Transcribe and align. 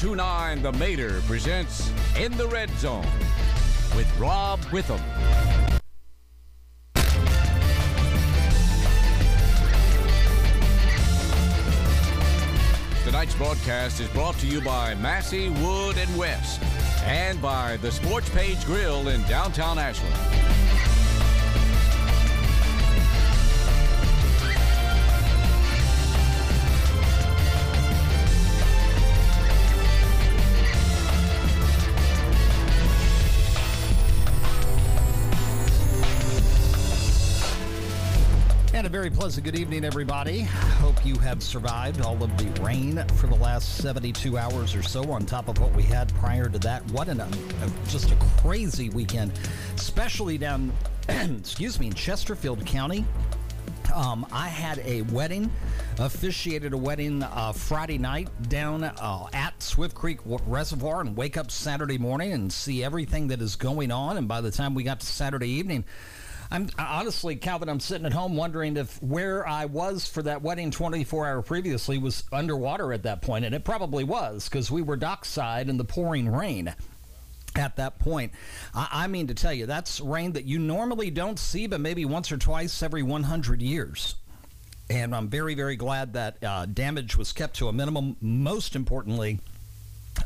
1029 0.00 0.62
The 0.62 0.72
Mater 0.78 1.20
presents 1.22 1.90
In 2.16 2.30
the 2.36 2.46
Red 2.46 2.70
Zone 2.78 3.04
with 3.96 4.06
Rob 4.16 4.60
Witham. 4.66 5.00
Tonight's 13.02 13.34
broadcast 13.34 13.98
is 13.98 14.08
brought 14.10 14.36
to 14.36 14.46
you 14.46 14.60
by 14.60 14.94
Massey, 14.94 15.48
Wood, 15.48 15.96
and 15.98 16.16
West 16.16 16.62
and 17.04 17.42
by 17.42 17.76
the 17.78 17.90
Sports 17.90 18.28
Page 18.28 18.64
Grill 18.66 19.08
in 19.08 19.20
downtown 19.22 19.80
Ashland. 19.80 20.47
A 38.88 38.90
very 38.90 39.10
pleasant 39.10 39.44
good 39.44 39.54
evening, 39.54 39.84
everybody. 39.84 40.40
Hope 40.40 41.04
you 41.04 41.14
have 41.18 41.42
survived 41.42 42.00
all 42.00 42.22
of 42.24 42.34
the 42.38 42.62
rain 42.62 43.04
for 43.16 43.26
the 43.26 43.34
last 43.34 43.76
72 43.82 44.38
hours 44.38 44.74
or 44.74 44.82
so, 44.82 45.10
on 45.12 45.26
top 45.26 45.48
of 45.48 45.58
what 45.60 45.74
we 45.74 45.82
had 45.82 46.08
prior 46.14 46.48
to 46.48 46.58
that. 46.60 46.82
What 46.92 47.08
an, 47.08 47.20
a, 47.20 47.28
just 47.86 48.10
a 48.12 48.16
crazy 48.40 48.88
weekend, 48.88 49.32
especially 49.74 50.38
down, 50.38 50.72
excuse 51.08 51.78
me, 51.78 51.88
in 51.88 51.92
Chesterfield 51.92 52.64
County. 52.64 53.04
Um, 53.94 54.26
I 54.32 54.48
had 54.48 54.78
a 54.78 55.02
wedding, 55.02 55.50
officiated 55.98 56.72
a 56.72 56.78
wedding 56.78 57.22
uh, 57.22 57.52
Friday 57.52 57.98
night 57.98 58.28
down 58.48 58.84
uh, 58.84 59.26
at 59.34 59.62
Swift 59.62 59.94
Creek 59.94 60.20
Reservoir, 60.24 61.02
and 61.02 61.14
wake 61.14 61.36
up 61.36 61.50
Saturday 61.50 61.98
morning 61.98 62.32
and 62.32 62.50
see 62.50 62.82
everything 62.82 63.28
that 63.28 63.42
is 63.42 63.56
going 63.56 63.90
on. 63.90 64.16
And 64.16 64.28
by 64.28 64.40
the 64.40 64.50
time 64.50 64.74
we 64.74 64.82
got 64.82 65.00
to 65.00 65.06
Saturday 65.06 65.50
evening, 65.50 65.84
I'm 66.50 66.68
honestly, 66.78 67.36
Calvin, 67.36 67.68
I'm 67.68 67.80
sitting 67.80 68.06
at 68.06 68.12
home 68.12 68.36
wondering 68.36 68.76
if 68.76 69.02
where 69.02 69.46
I 69.46 69.66
was 69.66 70.08
for 70.08 70.22
that 70.22 70.42
wedding 70.42 70.70
24 70.70 71.26
hour 71.26 71.42
previously 71.42 71.98
was 71.98 72.24
underwater 72.32 72.92
at 72.92 73.02
that 73.02 73.20
point, 73.20 73.44
and 73.44 73.54
it 73.54 73.64
probably 73.64 74.04
was 74.04 74.48
because 74.48 74.70
we 74.70 74.80
were 74.80 74.96
dockside 74.96 75.68
in 75.68 75.76
the 75.76 75.84
pouring 75.84 76.28
rain 76.28 76.74
at 77.54 77.76
that 77.76 77.98
point. 77.98 78.32
I, 78.74 78.88
I, 78.90 79.06
mean 79.08 79.26
to 79.26 79.34
tell 79.34 79.52
you, 79.52 79.66
that's 79.66 80.00
rain 80.00 80.32
that 80.32 80.44
you 80.44 80.58
normally 80.58 81.10
don't 81.10 81.38
see, 81.38 81.66
but 81.66 81.80
maybe 81.80 82.04
once 82.04 82.32
or 82.32 82.38
twice 82.38 82.82
every 82.82 83.02
100 83.02 83.60
years. 83.60 84.14
And 84.90 85.14
I'm 85.14 85.28
very, 85.28 85.54
very 85.54 85.76
glad 85.76 86.14
that 86.14 86.42
uh, 86.42 86.64
damage 86.66 87.16
was 87.16 87.32
kept 87.32 87.56
to 87.56 87.68
a 87.68 87.72
minimum. 87.72 88.16
Most 88.22 88.74
importantly, 88.74 89.40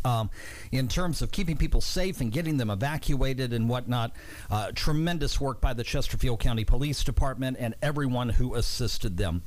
um, 0.05 0.31
in 0.71 0.89
terms 0.89 1.23
of 1.23 1.31
keeping 1.31 1.57
people 1.57 1.81
safe 1.81 2.21
and 2.21 2.33
getting 2.33 2.57
them 2.57 2.71
evacuated 2.71 3.53
and 3.53 3.69
whatnot. 3.69 4.13
Uh, 4.51 4.73
tremendous 4.75 5.41
work 5.41 5.61
by 5.61 5.73
the 5.73 5.85
Chesterfield 5.85 6.41
County 6.41 6.65
Police 6.65 7.05
Department 7.05 7.57
and 7.59 7.75
everyone 7.83 8.29
who 8.29 8.55
assisted 8.55 9.17
them 9.17 9.43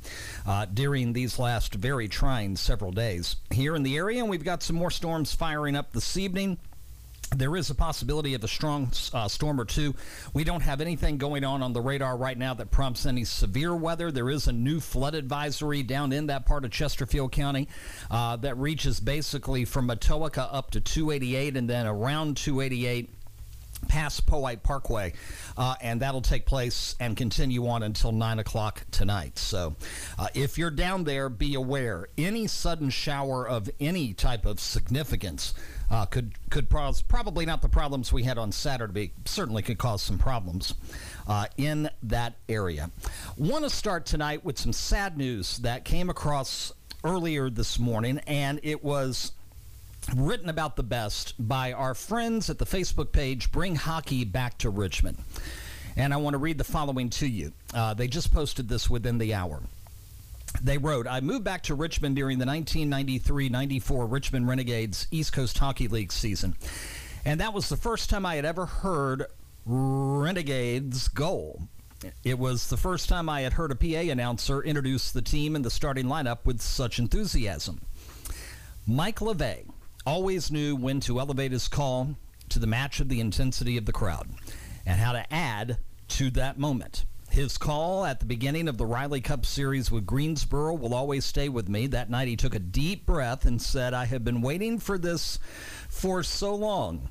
uh, 0.46 0.66
during 0.66 1.12
these 1.12 1.38
last 1.38 1.74
very 1.74 2.08
trying 2.08 2.56
several 2.56 2.92
days 2.92 3.36
here 3.50 3.76
in 3.76 3.82
the 3.82 3.96
area. 3.96 4.20
And 4.20 4.30
we've 4.30 4.44
got 4.44 4.62
some 4.62 4.76
more 4.76 4.90
storms 4.90 5.34
firing 5.34 5.76
up 5.76 5.92
this 5.92 6.16
evening. 6.16 6.58
There 7.34 7.56
is 7.56 7.70
a 7.70 7.74
possibility 7.74 8.34
of 8.34 8.44
a 8.44 8.48
strong 8.48 8.92
uh, 9.12 9.26
storm 9.26 9.60
or 9.60 9.64
two. 9.64 9.94
We 10.32 10.44
don't 10.44 10.60
have 10.60 10.80
anything 10.80 11.18
going 11.18 11.44
on 11.44 11.60
on 11.60 11.72
the 11.72 11.80
radar 11.80 12.16
right 12.16 12.38
now 12.38 12.54
that 12.54 12.70
prompts 12.70 13.04
any 13.04 13.24
severe 13.24 13.74
weather. 13.74 14.12
There 14.12 14.30
is 14.30 14.46
a 14.46 14.52
new 14.52 14.78
flood 14.78 15.14
advisory 15.14 15.82
down 15.82 16.12
in 16.12 16.28
that 16.28 16.46
part 16.46 16.64
of 16.64 16.70
Chesterfield 16.70 17.32
County 17.32 17.68
uh, 18.10 18.36
that 18.36 18.56
reaches 18.58 19.00
basically 19.00 19.64
from 19.64 19.88
Matoaca 19.88 20.48
up 20.52 20.70
to 20.72 20.80
288 20.80 21.56
and 21.56 21.68
then 21.68 21.86
around 21.86 22.36
288 22.36 23.10
past 23.88 24.26
Powhite 24.26 24.62
Parkway, 24.62 25.12
uh, 25.56 25.74
and 25.80 26.00
that'll 26.00 26.22
take 26.22 26.46
place 26.46 26.96
and 27.00 27.16
continue 27.16 27.66
on 27.68 27.82
until 27.82 28.12
9 28.12 28.38
o'clock 28.38 28.84
tonight. 28.90 29.38
So 29.38 29.76
uh, 30.18 30.28
if 30.34 30.58
you're 30.58 30.70
down 30.70 31.04
there, 31.04 31.28
be 31.28 31.54
aware 31.54 32.08
any 32.16 32.46
sudden 32.46 32.90
shower 32.90 33.46
of 33.46 33.68
any 33.80 34.14
type 34.14 34.46
of 34.46 34.60
significance 34.60 35.54
uh, 35.90 36.06
could, 36.06 36.32
could 36.50 36.68
probably 36.68 37.46
not 37.46 37.62
the 37.62 37.68
problems 37.68 38.12
we 38.12 38.22
had 38.22 38.38
on 38.38 38.52
Saturday, 38.52 39.12
but 39.16 39.28
certainly 39.28 39.62
could 39.62 39.78
cause 39.78 40.02
some 40.02 40.18
problems 40.18 40.74
uh, 41.28 41.46
in 41.56 41.88
that 42.02 42.34
area. 42.48 42.90
Want 43.36 43.64
to 43.64 43.70
start 43.70 44.06
tonight 44.06 44.44
with 44.44 44.58
some 44.58 44.72
sad 44.72 45.16
news 45.16 45.58
that 45.58 45.84
came 45.84 46.10
across 46.10 46.72
earlier 47.04 47.48
this 47.50 47.78
morning, 47.78 48.20
and 48.26 48.58
it 48.62 48.82
was 48.82 49.32
written 50.14 50.48
about 50.48 50.76
the 50.76 50.82
best 50.82 51.34
by 51.38 51.72
our 51.72 51.94
friends 51.94 52.50
at 52.50 52.58
the 52.58 52.66
Facebook 52.66 53.12
page 53.12 53.50
Bring 53.50 53.76
Hockey 53.76 54.24
Back 54.24 54.58
to 54.58 54.70
Richmond. 54.70 55.18
And 55.96 56.12
I 56.12 56.18
want 56.18 56.34
to 56.34 56.38
read 56.38 56.58
the 56.58 56.64
following 56.64 57.08
to 57.10 57.26
you. 57.26 57.52
Uh, 57.72 57.94
they 57.94 58.06
just 58.06 58.32
posted 58.32 58.68
this 58.68 58.90
within 58.90 59.18
the 59.18 59.34
hour. 59.34 59.62
They 60.62 60.78
wrote, 60.78 61.06
I 61.06 61.20
moved 61.20 61.44
back 61.44 61.62
to 61.64 61.74
Richmond 61.74 62.16
during 62.16 62.38
the 62.38 62.46
1993 62.46 63.48
94 63.48 64.06
Richmond 64.06 64.48
Renegades 64.48 65.06
East 65.10 65.32
Coast 65.32 65.58
Hockey 65.58 65.88
League 65.88 66.12
season. 66.12 66.56
And 67.24 67.40
that 67.40 67.52
was 67.52 67.68
the 67.68 67.76
first 67.76 68.08
time 68.08 68.24
I 68.24 68.36
had 68.36 68.44
ever 68.44 68.66
heard 68.66 69.24
Renegades 69.64 71.08
goal. 71.08 71.68
It 72.24 72.38
was 72.38 72.68
the 72.68 72.76
first 72.76 73.08
time 73.08 73.28
I 73.28 73.40
had 73.40 73.54
heard 73.54 73.72
a 73.72 73.74
PA 73.74 74.10
announcer 74.10 74.62
introduce 74.62 75.10
the 75.10 75.22
team 75.22 75.56
and 75.56 75.64
the 75.64 75.70
starting 75.70 76.06
lineup 76.06 76.38
with 76.44 76.60
such 76.60 76.98
enthusiasm. 76.98 77.80
Mike 78.86 79.18
LeVay, 79.18 79.66
always 80.06 80.52
knew 80.52 80.76
when 80.76 81.00
to 81.00 81.18
elevate 81.18 81.52
his 81.52 81.68
call 81.68 82.14
to 82.48 82.58
the 82.58 82.66
match 82.66 83.00
of 83.00 83.08
the 83.08 83.20
intensity 83.20 83.76
of 83.76 83.86
the 83.86 83.92
crowd 83.92 84.28
and 84.86 85.00
how 85.00 85.12
to 85.12 85.34
add 85.34 85.78
to 86.08 86.30
that 86.30 86.58
moment. 86.58 87.04
His 87.36 87.58
call 87.58 88.06
at 88.06 88.18
the 88.18 88.24
beginning 88.24 88.66
of 88.66 88.78
the 88.78 88.86
Riley 88.86 89.20
Cup 89.20 89.44
series 89.44 89.90
with 89.90 90.06
Greensboro 90.06 90.72
will 90.72 90.94
always 90.94 91.26
stay 91.26 91.50
with 91.50 91.68
me. 91.68 91.86
That 91.86 92.08
night 92.08 92.28
he 92.28 92.34
took 92.34 92.54
a 92.54 92.58
deep 92.58 93.04
breath 93.04 93.44
and 93.44 93.60
said, 93.60 93.92
I 93.92 94.06
have 94.06 94.24
been 94.24 94.40
waiting 94.40 94.78
for 94.78 94.96
this 94.96 95.38
for 95.90 96.22
so 96.22 96.54
long. 96.54 97.10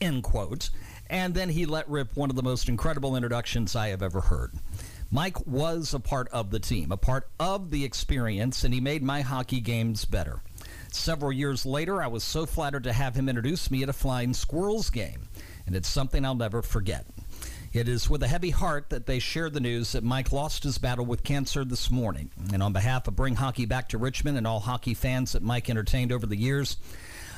End 0.00 0.24
quote. 0.24 0.70
And 1.08 1.34
then 1.34 1.50
he 1.50 1.66
let 1.66 1.88
rip 1.88 2.16
one 2.16 2.30
of 2.30 2.34
the 2.34 2.42
most 2.42 2.68
incredible 2.68 3.14
introductions 3.14 3.76
I 3.76 3.90
have 3.90 4.02
ever 4.02 4.22
heard. 4.22 4.54
Mike 5.12 5.46
was 5.46 5.94
a 5.94 6.00
part 6.00 6.26
of 6.30 6.50
the 6.50 6.58
team, 6.58 6.90
a 6.90 6.96
part 6.96 7.28
of 7.38 7.70
the 7.70 7.84
experience, 7.84 8.64
and 8.64 8.74
he 8.74 8.80
made 8.80 9.04
my 9.04 9.20
hockey 9.20 9.60
games 9.60 10.04
better. 10.04 10.42
Several 10.90 11.30
years 11.30 11.64
later, 11.64 12.02
I 12.02 12.08
was 12.08 12.24
so 12.24 12.44
flattered 12.44 12.82
to 12.82 12.92
have 12.92 13.14
him 13.14 13.28
introduce 13.28 13.70
me 13.70 13.84
at 13.84 13.88
a 13.88 13.92
Flying 13.92 14.34
Squirrels 14.34 14.90
game, 14.90 15.28
and 15.64 15.76
it's 15.76 15.88
something 15.88 16.24
I'll 16.24 16.34
never 16.34 16.60
forget. 16.60 17.06
It 17.72 17.86
is 17.86 18.08
with 18.08 18.22
a 18.22 18.28
heavy 18.28 18.50
heart 18.50 18.88
that 18.88 19.04
they 19.04 19.18
share 19.18 19.50
the 19.50 19.60
news 19.60 19.92
that 19.92 20.02
Mike 20.02 20.32
lost 20.32 20.64
his 20.64 20.78
battle 20.78 21.04
with 21.04 21.22
cancer 21.22 21.66
this 21.66 21.90
morning. 21.90 22.30
And 22.52 22.62
on 22.62 22.72
behalf 22.72 23.06
of 23.06 23.16
Bring 23.16 23.34
Hockey 23.34 23.66
Back 23.66 23.90
to 23.90 23.98
Richmond 23.98 24.38
and 24.38 24.46
all 24.46 24.60
hockey 24.60 24.94
fans 24.94 25.32
that 25.32 25.42
Mike 25.42 25.68
entertained 25.68 26.10
over 26.10 26.24
the 26.24 26.36
years, 26.36 26.78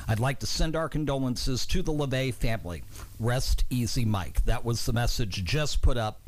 I'd 0.07 0.21
like 0.21 0.39
to 0.39 0.47
send 0.47 0.75
our 0.75 0.87
condolences 0.87 1.65
to 1.67 1.81
the 1.81 1.91
LeVay 1.91 2.33
family. 2.33 2.83
Rest 3.19 3.65
easy, 3.69 4.05
Mike. 4.05 4.45
That 4.45 4.63
was 4.63 4.85
the 4.85 4.93
message 4.93 5.43
just 5.43 5.81
put 5.81 5.97
up 5.97 6.21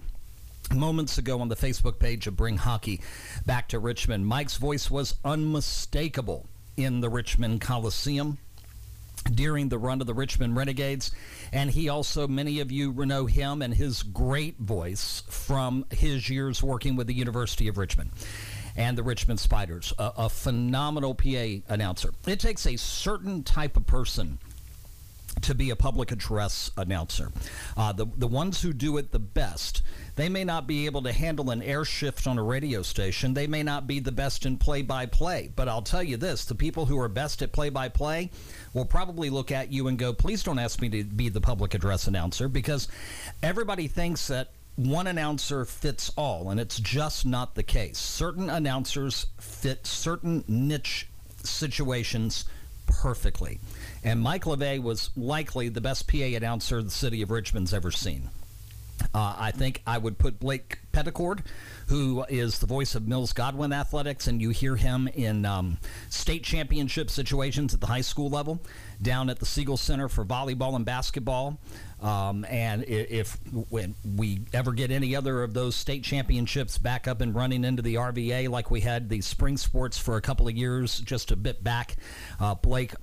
moments 0.74 1.18
ago 1.18 1.40
on 1.40 1.48
the 1.48 1.56
Facebook 1.56 1.98
page 1.98 2.28
of 2.28 2.36
Bring 2.36 2.58
Hockey 2.58 3.02
Back 3.46 3.70
to 3.70 3.80
Richmond. 3.80 4.28
Mike's 4.28 4.58
voice 4.58 4.92
was 4.92 5.16
unmistakable 5.24 6.46
in 6.76 7.00
the 7.00 7.10
Richmond 7.10 7.62
Coliseum 7.62 8.38
during 9.24 9.70
the 9.70 9.78
run 9.78 10.02
of 10.02 10.08
the 10.08 10.14
Richmond 10.14 10.56
Renegades. 10.56 11.12
And 11.52 11.70
he 11.70 11.90
also, 11.90 12.28
many 12.28 12.60
of 12.60 12.72
you 12.72 12.94
know 13.06 13.26
him 13.26 13.62
and 13.62 13.74
his 13.74 14.04
great 14.04 14.58
voice 14.60 15.24
from 15.30 15.86
his 15.92 16.30
years 16.30 16.64
working 16.64 16.96
with 16.96 17.08
the 17.08 17.14
University 17.14 17.68
of 17.68 17.78
Richmond 17.78 18.12
and 18.76 18.98
the 18.98 19.04
Richmond 19.04 19.40
Spiders. 19.40 19.94
A, 19.98 20.12
a 20.18 20.30
phenomenal 20.30 21.14
PA 21.16 21.62
announcer. 21.70 22.14
It 22.26 22.40
takes 22.40 22.66
a 22.66 22.78
certain 22.78 23.44
type 23.44 23.78
of 23.78 23.86
person 23.86 24.40
to 25.44 25.56
be 25.56 25.70
a 25.70 25.76
public 25.76 26.12
address 26.12 26.72
announcer. 26.78 27.32
Uh, 27.78 27.92
the, 27.94 28.06
the 28.18 28.28
ones 28.28 28.62
who 28.62 28.74
do 28.74 28.98
it 28.98 29.12
the 29.12 29.20
best, 29.20 29.84
they 30.16 30.30
may 30.30 30.44
not 30.44 30.68
be 30.68 30.86
able 30.86 31.02
to 31.04 31.12
handle 31.12 31.50
an 31.50 31.62
air 31.62 31.86
shift 31.86 32.28
on 32.28 32.38
a 32.38 32.44
radio 32.44 32.82
station. 32.82 33.34
They 33.34 33.48
may 33.48 33.64
not 33.64 33.88
be 33.88 34.00
the 34.00 34.12
best 34.12 34.46
in 34.46 34.58
play 34.58 34.82
by 34.82 35.06
play. 35.06 35.52
But 35.56 35.68
I'll 35.68 35.82
tell 35.82 36.04
you 36.04 36.18
this 36.18 36.46
the 36.46 36.56
people 36.56 36.86
who 36.86 37.00
are 37.00 37.08
best 37.08 37.42
at 37.42 37.52
play 37.52 37.70
by 37.70 37.90
play 37.90 38.32
will 38.74 38.86
probably 38.86 39.30
look 39.30 39.52
at 39.52 39.72
you 39.72 39.88
and 39.88 39.98
go, 39.98 40.14
please 40.14 40.44
don't 40.44 40.60
ask 40.60 40.82
me 40.82 40.90
to 40.90 41.04
be 41.04 41.30
the 41.30 41.42
public 41.42 41.74
address 41.74 42.08
announcer 42.08 42.48
because 42.48 42.88
everybody 43.42 43.88
thinks 43.88 44.28
that 44.28 44.50
one 44.76 45.06
announcer 45.06 45.66
fits 45.66 46.12
all, 46.16 46.50
and 46.50 46.60
it's 46.60 46.80
just 46.80 47.26
not 47.28 47.54
the 47.54 47.62
case. 47.62 48.00
Certain 48.00 48.50
announcers 48.50 49.28
fit 49.40 49.86
certain 49.86 50.44
niche 50.48 51.08
situations 51.44 52.46
perfectly. 52.88 53.60
And 54.04 54.22
Mike 54.22 54.44
LeVay 54.44 54.82
was 54.82 55.10
likely 55.16 55.70
the 55.70 55.82
best 55.82 56.08
PA 56.08 56.18
announcer 56.18 56.82
the 56.82 56.90
city 56.90 57.22
of 57.22 57.32
Richmond's 57.32 57.74
ever 57.74 57.92
seen. 57.92 58.30
Uh, 59.14 59.36
I 59.38 59.52
think 59.52 59.82
I 59.86 59.98
would 59.98 60.18
put 60.18 60.40
Blake 60.40 60.80
Petticord, 60.92 61.46
who 61.88 62.24
is 62.30 62.60
the 62.60 62.66
voice 62.66 62.96
of 62.96 63.08
Mills 63.08 63.34
Godwin 63.34 63.74
Athletics, 63.74 64.28
and 64.28 64.42
you 64.42 64.50
hear 64.50 64.76
him 64.76 65.08
in 65.08 65.46
um, 65.46 65.78
state 66.10 66.44
championship 66.44 67.10
situations 67.10 67.74
at 67.74 67.82
the 67.82 67.88
high 67.88 68.02
school 68.02 68.30
level, 68.30 68.62
down 69.02 69.30
at 69.30 69.40
the 69.40 69.46
Siegel 69.46 69.78
Center 69.78 70.08
for 70.08 70.24
volleyball 70.24 70.76
and 70.76 70.86
basketball. 70.86 71.60
Um, 72.02 72.46
and 72.50 72.84
if 72.84 73.38
when 73.70 73.96
we 74.04 74.42
ever 74.54 74.74
get 74.74 74.92
any 74.92 75.16
other 75.16 75.44
of 75.44 75.54
those 75.54 75.76
state 75.76 76.04
championships 76.04 76.78
back 76.78 77.08
up 77.08 77.22
and 77.22 77.34
running 77.34 77.64
into 77.64 77.82
the 77.82 77.96
RVA 77.96 78.50
like 78.50 78.70
we 78.70 78.82
had 78.82 79.10
the 79.10 79.22
spring 79.22 79.58
sports 79.58 79.98
for 79.98 80.18
a 80.18 80.22
couple 80.22 80.48
of 80.48 80.56
years, 80.56 81.00
just 81.00 81.32
a 81.32 81.36
bit 81.36 81.64
back, 81.64 81.96
uh, 82.40 82.56
Blake 82.56 82.94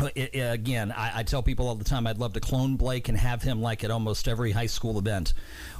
it, 0.00 0.34
it, 0.34 0.40
again, 0.40 0.92
I, 0.92 1.20
I, 1.20 1.22
tell 1.22 1.42
people 1.42 1.68
all 1.68 1.76
the 1.76 1.84
time 1.84 2.06
I'd 2.06 2.18
love 2.18 2.32
to 2.32 2.40
clone 2.40 2.76
Blake 2.76 3.08
and 3.08 3.16
have 3.16 3.42
him 3.42 3.62
like 3.62 3.84
at 3.84 3.90
almost 3.90 4.26
every 4.26 4.50
high 4.50 4.66
school 4.66 4.98
event 4.98 5.34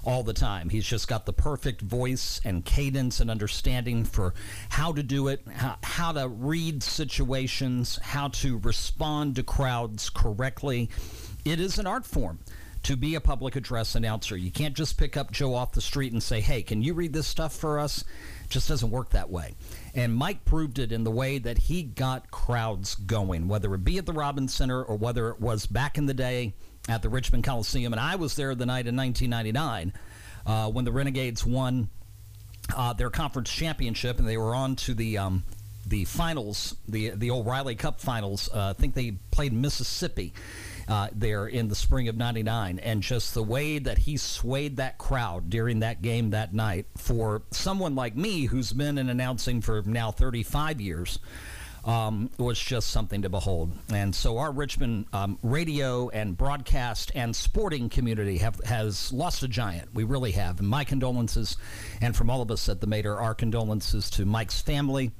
all 0.04 0.22
the 0.22 0.32
time. 0.32 0.68
He's 0.68 0.86
just 0.86 1.08
got 1.08 1.26
the 1.26 1.32
perfect 1.32 1.80
voice 1.80 2.40
and 2.44 2.64
cadence 2.64 3.20
and 3.20 3.30
understanding 3.30 4.04
for 4.04 4.34
how 4.68 4.92
to 4.92 5.02
do 5.02 5.28
it, 5.28 5.42
how, 5.52 5.76
how 5.82 6.12
to 6.12 6.28
read 6.28 6.82
situations, 6.82 7.98
how 8.02 8.28
to 8.28 8.58
respond 8.58 9.36
to 9.36 9.42
crowds 9.42 10.10
correctly. 10.10 10.90
It 11.44 11.58
is 11.58 11.78
an 11.78 11.86
art 11.86 12.06
form 12.06 12.38
to 12.84 12.96
be 12.96 13.14
a 13.14 13.20
public 13.20 13.56
address 13.56 13.94
announcer. 13.94 14.36
You 14.36 14.50
can't 14.50 14.76
just 14.76 14.98
pick 14.98 15.16
up 15.16 15.32
Joe 15.32 15.54
off 15.54 15.72
the 15.72 15.80
street 15.80 16.12
and 16.12 16.22
say, 16.22 16.40
hey, 16.40 16.62
can 16.62 16.82
you 16.82 16.94
read 16.94 17.12
this 17.12 17.26
stuff 17.26 17.54
for 17.56 17.80
us? 17.80 18.04
Just 18.54 18.68
doesn't 18.68 18.92
work 18.92 19.10
that 19.10 19.30
way. 19.30 19.56
And 19.96 20.14
Mike 20.14 20.44
proved 20.44 20.78
it 20.78 20.92
in 20.92 21.02
the 21.02 21.10
way 21.10 21.38
that 21.38 21.58
he 21.58 21.82
got 21.82 22.30
crowds 22.30 22.94
going, 22.94 23.48
whether 23.48 23.74
it 23.74 23.84
be 23.84 23.98
at 23.98 24.06
the 24.06 24.12
Robins 24.12 24.54
Center 24.54 24.80
or 24.80 24.96
whether 24.96 25.28
it 25.30 25.40
was 25.40 25.66
back 25.66 25.98
in 25.98 26.06
the 26.06 26.14
day 26.14 26.54
at 26.88 27.02
the 27.02 27.08
Richmond 27.08 27.42
Coliseum. 27.42 27.92
And 27.92 27.98
I 27.98 28.14
was 28.14 28.36
there 28.36 28.54
the 28.54 28.64
night 28.64 28.86
in 28.86 28.94
1999 28.94 29.92
uh, 30.46 30.70
when 30.70 30.84
the 30.84 30.92
Renegades 30.92 31.44
won 31.44 31.88
uh, 32.76 32.92
their 32.92 33.10
conference 33.10 33.50
championship 33.50 34.20
and 34.20 34.28
they 34.28 34.38
were 34.38 34.54
on 34.54 34.76
to 34.76 34.94
the. 34.94 35.18
Um, 35.18 35.42
the 35.86 36.06
finals, 36.06 36.76
the 36.88 37.10
the 37.10 37.28
old 37.28 37.44
Riley 37.44 37.74
Cup 37.74 38.00
finals. 38.00 38.48
Uh, 38.50 38.70
I 38.70 38.72
think 38.72 38.94
they 38.94 39.18
played 39.30 39.52
Mississippi, 39.52 40.32
uh, 40.88 41.08
there 41.12 41.46
in 41.46 41.68
the 41.68 41.74
spring 41.74 42.08
of 42.08 42.16
99. 42.16 42.78
And 42.78 43.02
just 43.02 43.34
the 43.34 43.42
way 43.42 43.78
that 43.78 43.98
he 43.98 44.16
swayed 44.16 44.76
that 44.76 44.98
crowd 44.98 45.50
during 45.50 45.80
that 45.80 46.02
game 46.02 46.30
that 46.30 46.54
night 46.54 46.86
for 46.96 47.42
someone 47.50 47.94
like 47.94 48.16
me 48.16 48.46
who's 48.46 48.72
been 48.72 48.98
in 48.98 49.08
announcing 49.08 49.60
for 49.60 49.82
now 49.82 50.10
35 50.10 50.80
years. 50.80 51.18
Um, 51.84 52.30
was 52.38 52.58
just 52.58 52.88
something 52.88 53.20
to 53.22 53.28
behold. 53.28 53.70
And 53.92 54.14
so 54.14 54.38
our 54.38 54.50
Richmond 54.50 55.04
um, 55.12 55.38
radio 55.42 56.08
and 56.08 56.34
broadcast 56.34 57.12
and 57.14 57.36
sporting 57.36 57.90
community 57.90 58.38
have 58.38 58.58
has 58.64 59.12
lost 59.12 59.42
a 59.42 59.48
giant. 59.48 59.92
We 59.92 60.04
really 60.04 60.30
have. 60.32 60.60
And 60.60 60.68
my 60.68 60.84
condolences, 60.84 61.58
and 62.00 62.16
from 62.16 62.30
all 62.30 62.40
of 62.40 62.50
us 62.50 62.70
at 62.70 62.80
the 62.80 62.86
Mater, 62.86 63.20
our 63.20 63.34
condolences 63.34 64.08
to 64.12 64.24
Mike's 64.24 64.62
family, 64.62 65.12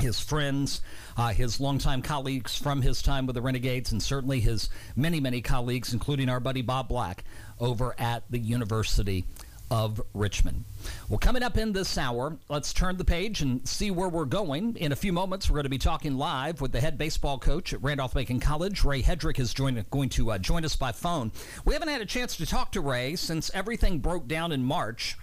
his 0.00 0.20
friends, 0.20 0.80
uh, 1.16 1.28
his 1.28 1.60
longtime 1.60 2.02
colleagues 2.02 2.56
from 2.56 2.82
his 2.82 3.02
time 3.02 3.26
with 3.26 3.34
the 3.34 3.42
Renegades, 3.42 3.92
and 3.92 4.02
certainly 4.02 4.40
his 4.40 4.68
many, 4.96 5.20
many 5.20 5.40
colleagues, 5.40 5.92
including 5.92 6.28
our 6.28 6.40
buddy 6.40 6.62
Bob 6.62 6.88
Black 6.88 7.24
over 7.60 7.94
at 7.98 8.24
the 8.30 8.38
University 8.38 9.24
of 9.70 10.00
Richmond. 10.14 10.64
Well, 11.08 11.18
coming 11.18 11.42
up 11.42 11.58
in 11.58 11.72
this 11.72 11.98
hour, 11.98 12.36
let's 12.48 12.72
turn 12.72 12.96
the 12.96 13.04
page 13.04 13.42
and 13.42 13.66
see 13.68 13.90
where 13.90 14.08
we're 14.08 14.24
going. 14.24 14.76
In 14.76 14.92
a 14.92 14.96
few 14.96 15.12
moments, 15.12 15.50
we're 15.50 15.56
going 15.56 15.64
to 15.64 15.70
be 15.70 15.78
talking 15.78 16.16
live 16.16 16.60
with 16.60 16.72
the 16.72 16.80
head 16.80 16.96
baseball 16.96 17.38
coach 17.38 17.72
at 17.72 17.82
Randolph 17.82 18.14
Macon 18.14 18.40
College. 18.40 18.84
Ray 18.84 19.02
Hedrick 19.02 19.38
is 19.38 19.52
join, 19.52 19.84
going 19.90 20.08
to 20.10 20.30
uh, 20.30 20.38
join 20.38 20.64
us 20.64 20.76
by 20.76 20.92
phone. 20.92 21.32
We 21.64 21.74
haven't 21.74 21.88
had 21.88 22.00
a 22.00 22.06
chance 22.06 22.36
to 22.36 22.46
talk 22.46 22.72
to 22.72 22.80
Ray 22.80 23.16
since 23.16 23.50
everything 23.52 23.98
broke 23.98 24.26
down 24.26 24.52
in 24.52 24.64
March 24.64 25.18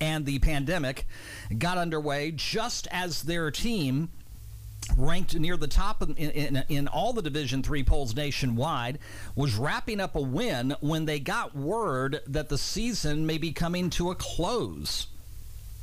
and 0.00 0.26
the 0.26 0.38
pandemic 0.38 1.06
got 1.58 1.78
underway 1.78 2.30
just 2.30 2.86
as 2.90 3.22
their 3.22 3.50
team 3.50 4.10
ranked 4.96 5.34
near 5.34 5.56
the 5.56 5.66
top 5.66 6.02
in, 6.02 6.14
in, 6.16 6.64
in, 6.68 6.88
all 6.88 7.12
the 7.12 7.22
division 7.22 7.62
three 7.62 7.82
polls 7.82 8.14
nationwide 8.14 8.98
was 9.34 9.56
wrapping 9.56 10.00
up 10.00 10.14
a 10.14 10.20
win 10.20 10.74
when 10.80 11.04
they 11.06 11.18
got 11.18 11.56
word 11.56 12.20
that 12.26 12.48
the 12.48 12.58
season 12.58 13.26
may 13.26 13.38
be 13.38 13.52
coming 13.52 13.90
to 13.90 14.10
a 14.10 14.14
close 14.14 15.08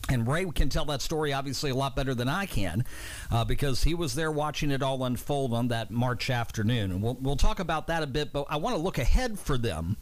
and 0.09 0.27
Ray 0.27 0.45
can 0.51 0.67
tell 0.67 0.85
that 0.85 1.01
story 1.01 1.31
obviously 1.31 1.69
a 1.69 1.75
lot 1.75 1.95
better 1.95 2.13
than 2.13 2.27
I 2.27 2.45
can 2.45 2.83
uh, 3.31 3.45
because 3.45 3.83
he 3.83 3.93
was 3.93 4.15
there 4.15 4.31
watching 4.31 4.69
it 4.69 4.83
all 4.83 5.05
unfold 5.05 5.53
on 5.53 5.69
that 5.69 5.91
March 5.91 6.29
afternoon. 6.29 6.91
And 6.91 7.01
we'll, 7.01 7.17
we'll 7.21 7.37
talk 7.37 7.59
about 7.59 7.87
that 7.87 8.03
a 8.03 8.07
bit, 8.07 8.33
but 8.33 8.45
I 8.49 8.57
want 8.57 8.75
to 8.75 8.81
look 8.81 8.97
ahead 8.97 9.39
for 9.39 9.57
them 9.57 9.95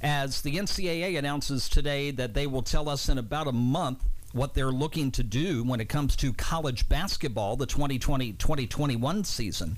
as 0.00 0.42
the 0.42 0.56
NCAA 0.56 1.18
announces 1.18 1.68
today 1.68 2.10
that 2.12 2.34
they 2.34 2.46
will 2.46 2.62
tell 2.62 2.88
us 2.88 3.08
in 3.08 3.18
about 3.18 3.46
a 3.46 3.52
month 3.52 4.04
what 4.32 4.54
they're 4.54 4.70
looking 4.70 5.10
to 5.10 5.22
do 5.22 5.64
when 5.64 5.80
it 5.80 5.88
comes 5.88 6.14
to 6.16 6.32
college 6.32 6.88
basketball, 6.88 7.56
the 7.56 7.66
2020 7.66 8.32
2021 8.34 9.24
season. 9.24 9.76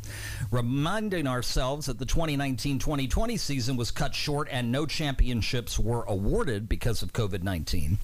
Reminding 0.50 1.26
ourselves 1.26 1.86
that 1.86 1.98
the 1.98 2.06
2019 2.06 2.78
2020 2.78 3.36
season 3.36 3.76
was 3.76 3.90
cut 3.90 4.14
short 4.14 4.48
and 4.50 4.70
no 4.70 4.86
championships 4.86 5.78
were 5.78 6.04
awarded 6.04 6.68
because 6.68 7.02
of 7.02 7.12
COVID 7.12 7.42
19. 7.42 7.98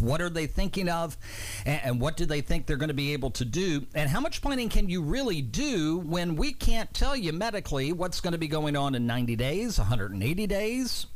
What 0.00 0.22
are 0.22 0.30
they 0.30 0.46
thinking 0.46 0.88
of, 0.88 1.18
and 1.66 2.00
what 2.00 2.16
do 2.16 2.24
they 2.24 2.40
think 2.40 2.64
they're 2.64 2.78
going 2.78 2.88
to 2.88 2.94
be 2.94 3.12
able 3.12 3.30
to 3.32 3.44
do? 3.44 3.86
And 3.94 4.08
how 4.08 4.20
much 4.20 4.40
planning 4.40 4.70
can 4.70 4.88
you 4.88 5.02
really 5.02 5.42
do 5.42 5.98
when 5.98 6.34
we 6.34 6.54
can't 6.54 6.92
tell 6.94 7.14
you 7.14 7.32
medically 7.34 7.92
what's 7.92 8.20
going 8.22 8.32
to 8.32 8.38
be 8.38 8.48
going 8.48 8.74
on 8.74 8.94
in 8.94 9.06
90 9.06 9.36
days, 9.36 9.78
180 9.78 10.46
days, 10.46 11.06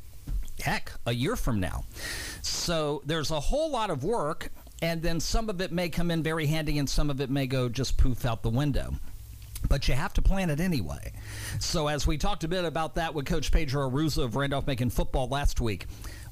heck, 0.61 0.93
a 1.07 1.13
year 1.13 1.37
from 1.37 1.61
now. 1.61 1.85
So 2.43 3.03
there's 3.07 3.31
a 3.31 3.41
whole 3.41 3.71
lot 3.71 3.91
of 3.91 4.05
work, 4.05 4.51
and 4.83 5.03
then 5.03 5.21
some 5.21 5.49
of 5.49 5.61
it 5.61 5.73
may 5.73 5.89
come 5.89 6.11
in 6.11 6.23
very 6.23 6.47
handy, 6.47 6.79
and 6.79 6.89
some 6.89 7.11
of 7.11 7.21
it 7.21 7.31
may 7.31 7.47
go 7.47 7.69
just 7.69 7.97
poof 7.97 8.25
out 8.25 8.43
the 8.43 8.51
window 8.51 8.95
but 9.69 9.89
you 9.89 9.95
have 9.95 10.13
to 10.15 10.23
plan 10.23 10.51
it 10.51 10.61
anyway. 10.61 11.13
So, 11.59 11.89
as 11.89 12.07
we 12.07 12.19
talked 12.19 12.45
a 12.45 12.49
bit 12.49 12.65
about 12.65 12.95
that 12.97 13.15
with 13.15 13.27
Coach 13.27 13.53
Pedro 13.53 13.91
Arruza 13.91 14.23
of 14.23 14.37
Randolph 14.37 14.67
Macon 14.67 14.91
football 14.91 15.29
last 15.29 15.61
week, 15.61 15.87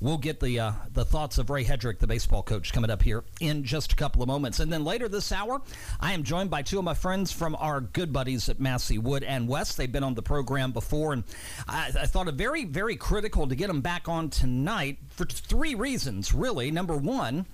we'll 0.05 0.19
get 0.19 0.39
the 0.39 0.61
uh, 0.61 0.73
the 0.93 1.05
thoughts 1.05 1.39
of 1.39 1.49
Ray 1.49 1.65
Hedrick, 1.65 1.99
the 1.99 2.07
baseball 2.07 2.43
coach, 2.43 2.73
coming 2.73 2.91
up 2.91 3.03
here 3.03 3.25
in 3.41 3.65
just 3.65 3.95
a 3.95 3.97
couple 3.97 4.23
of 4.23 4.29
moments. 4.29 4.61
And 4.61 4.71
then 4.71 4.85
later 4.85 5.09
this 5.09 5.33
hour, 5.33 5.63
I 5.99 6.13
am 6.13 6.23
joined 6.23 6.51
by 6.51 6.63
two 6.63 6.79
of 6.79 6.85
my 6.85 6.95
friends 6.95 7.33
from 7.33 7.57
our 7.57 7.81
good 7.81 8.13
buddies 8.13 8.49
at 8.49 8.61
Massey 8.61 8.99
Wood 8.99 9.25
and 9.25 9.49
West. 9.49 9.77
They've 9.79 9.91
been 9.91 10.05
on 10.05 10.15
the 10.15 10.23
program 10.23 10.73
before, 10.73 11.15
and 11.15 11.25
I, 11.67 11.91
I 12.03 12.07
thought 12.07 12.29
it 12.29 12.35
very, 12.35 12.65
very 12.65 12.97
critical 12.97 13.49
to 13.49 13.57
get 13.57 13.69
them 13.69 13.81
back 13.81 14.09
on 14.09 14.29
tonight 14.29 14.99
for 15.09 15.25
three 15.25 15.75
reasons, 15.75 16.35
really. 16.35 16.71
Number 16.71 16.97
one, 16.97 17.47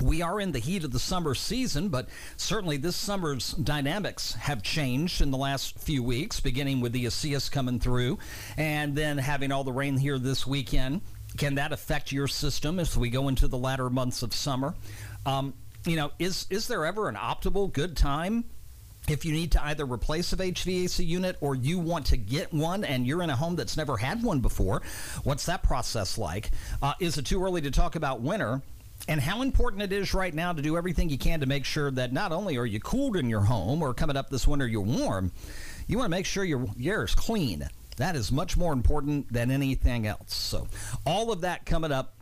we 0.00 0.22
are 0.22 0.40
in 0.40 0.52
the 0.52 0.58
heat 0.60 0.84
of 0.84 0.92
the 0.92 0.98
summer 0.98 1.34
season, 1.34 1.88
but 1.88 2.08
certainly 2.36 2.76
this 2.76 2.96
summer's 2.96 3.52
dynamics 3.52 4.34
have 4.34 4.62
changed 4.62 5.20
in 5.20 5.30
the 5.30 5.36
last 5.36 5.78
few 5.78 6.02
weeks, 6.02 6.40
beginning 6.40 6.80
with 6.80 6.92
the 6.92 7.06
Isaias 7.06 7.48
coming 7.48 7.80
through 7.80 8.18
and 8.56 8.94
then 8.94 9.18
having 9.18 9.52
all 9.52 9.64
the 9.64 9.72
rain 9.72 9.98
here 9.98 10.18
this 10.18 10.46
weekend. 10.46 11.02
Can 11.40 11.54
that 11.54 11.72
affect 11.72 12.12
your 12.12 12.28
system 12.28 12.78
as 12.78 12.98
we 12.98 13.08
go 13.08 13.28
into 13.28 13.48
the 13.48 13.56
latter 13.56 13.88
months 13.88 14.22
of 14.22 14.34
summer? 14.34 14.74
Um, 15.24 15.54
you 15.86 15.96
know, 15.96 16.10
is 16.18 16.46
is 16.50 16.68
there 16.68 16.84
ever 16.84 17.08
an 17.08 17.14
optimal 17.14 17.72
good 17.72 17.96
time 17.96 18.44
if 19.08 19.24
you 19.24 19.32
need 19.32 19.52
to 19.52 19.64
either 19.64 19.86
replace 19.86 20.34
a 20.34 20.36
HVAC 20.36 21.06
unit 21.06 21.38
or 21.40 21.54
you 21.54 21.78
want 21.78 22.04
to 22.08 22.18
get 22.18 22.52
one 22.52 22.84
and 22.84 23.06
you're 23.06 23.22
in 23.22 23.30
a 23.30 23.36
home 23.36 23.56
that's 23.56 23.74
never 23.78 23.96
had 23.96 24.22
one 24.22 24.40
before, 24.40 24.82
what's 25.24 25.46
that 25.46 25.62
process 25.62 26.18
like? 26.18 26.50
Uh, 26.82 26.92
is 27.00 27.16
it 27.16 27.24
too 27.24 27.42
early 27.42 27.62
to 27.62 27.70
talk 27.70 27.96
about 27.96 28.20
winter? 28.20 28.60
and 29.08 29.18
how 29.18 29.40
important 29.40 29.82
it 29.82 29.94
is 29.94 30.12
right 30.12 30.34
now 30.34 30.52
to 30.52 30.60
do 30.60 30.76
everything 30.76 31.08
you 31.08 31.16
can 31.16 31.40
to 31.40 31.46
make 31.46 31.64
sure 31.64 31.90
that 31.90 32.12
not 32.12 32.32
only 32.32 32.58
are 32.58 32.66
you 32.66 32.78
cooled 32.78 33.16
in 33.16 33.30
your 33.30 33.40
home 33.40 33.82
or 33.82 33.94
coming 33.94 34.14
up 34.14 34.28
this 34.28 34.46
winter 34.46 34.68
you're 34.68 34.82
warm, 34.82 35.32
you 35.86 35.96
want 35.96 36.04
to 36.04 36.10
make 36.10 36.26
sure 36.26 36.44
your 36.44 36.66
air 36.78 37.02
is 37.04 37.14
clean. 37.14 37.66
That 38.00 38.16
is 38.16 38.32
much 38.32 38.56
more 38.56 38.72
important 38.72 39.30
than 39.30 39.50
anything 39.50 40.06
else. 40.06 40.34
So, 40.34 40.68
all 41.04 41.30
of 41.30 41.42
that 41.42 41.66
coming 41.66 41.92
up 41.92 42.14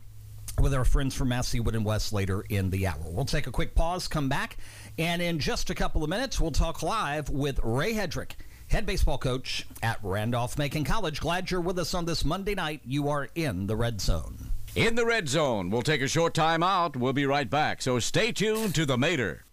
with 0.59 0.73
our 0.73 0.83
friends 0.83 1.15
from 1.15 1.29
Massey 1.29 1.61
Wood 1.61 1.73
and 1.73 1.85
West 1.85 2.11
later 2.11 2.41
in 2.49 2.69
the 2.69 2.87
hour. 2.87 2.99
We'll 3.05 3.23
take 3.23 3.47
a 3.47 3.51
quick 3.51 3.75
pause, 3.75 4.07
come 4.09 4.27
back, 4.27 4.57
and 4.97 5.21
in 5.21 5.39
just 5.39 5.69
a 5.69 5.75
couple 5.75 6.03
of 6.03 6.09
minutes, 6.09 6.37
we'll 6.37 6.51
talk 6.51 6.83
live 6.83 7.29
with 7.29 7.61
Ray 7.63 7.93
Hedrick 7.93 8.31
head 8.67 8.85
baseball 8.85 9.17
coach 9.17 9.65
at 9.81 9.99
Randolph 10.03 10.57
Macon 10.57 10.83
College. 10.83 11.21
Glad 11.21 11.49
you're 11.49 11.61
with 11.61 11.79
us 11.79 11.93
on 11.93 12.03
this 12.03 12.25
Monday 12.25 12.55
night. 12.55 12.81
You 12.85 13.07
are 13.07 13.29
in 13.33 13.67
the 13.67 13.77
red 13.77 14.01
zone. 14.01 14.51
In 14.75 14.95
the 14.95 15.05
red 15.05 15.29
zone, 15.29 15.69
we'll 15.69 15.81
take 15.81 16.01
a 16.01 16.09
short 16.09 16.33
time 16.33 16.61
out. 16.61 16.97
We'll 16.97 17.13
be 17.13 17.25
right 17.25 17.49
back, 17.49 17.81
so 17.81 17.99
stay 17.99 18.33
tuned 18.33 18.75
to 18.75 18.85
the 18.85 18.97
Mater. 18.97 19.45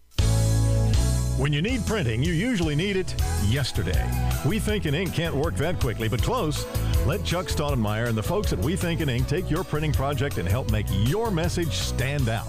When 1.37 1.53
you 1.53 1.61
need 1.61 1.85
printing, 1.85 2.23
you 2.23 2.33
usually 2.33 2.75
need 2.75 2.97
it 2.97 3.13
yesterday. 3.45 4.03
We 4.43 4.57
Think 4.57 4.87
in 4.87 4.95
Ink 4.95 5.13
can't 5.13 5.35
work 5.35 5.53
that 5.57 5.79
quickly, 5.79 6.07
but 6.07 6.23
close. 6.23 6.65
Let 7.05 7.23
Chuck 7.23 7.45
Staudenmeyer 7.45 8.07
and 8.07 8.17
the 8.17 8.23
folks 8.23 8.53
at 8.53 8.59
We 8.59 8.75
Think 8.75 9.01
in 9.01 9.09
Ink 9.09 9.27
take 9.27 9.47
your 9.47 9.63
printing 9.63 9.93
project 9.93 10.39
and 10.39 10.49
help 10.49 10.71
make 10.71 10.87
your 10.89 11.29
message 11.29 11.73
stand 11.73 12.27
out. 12.27 12.47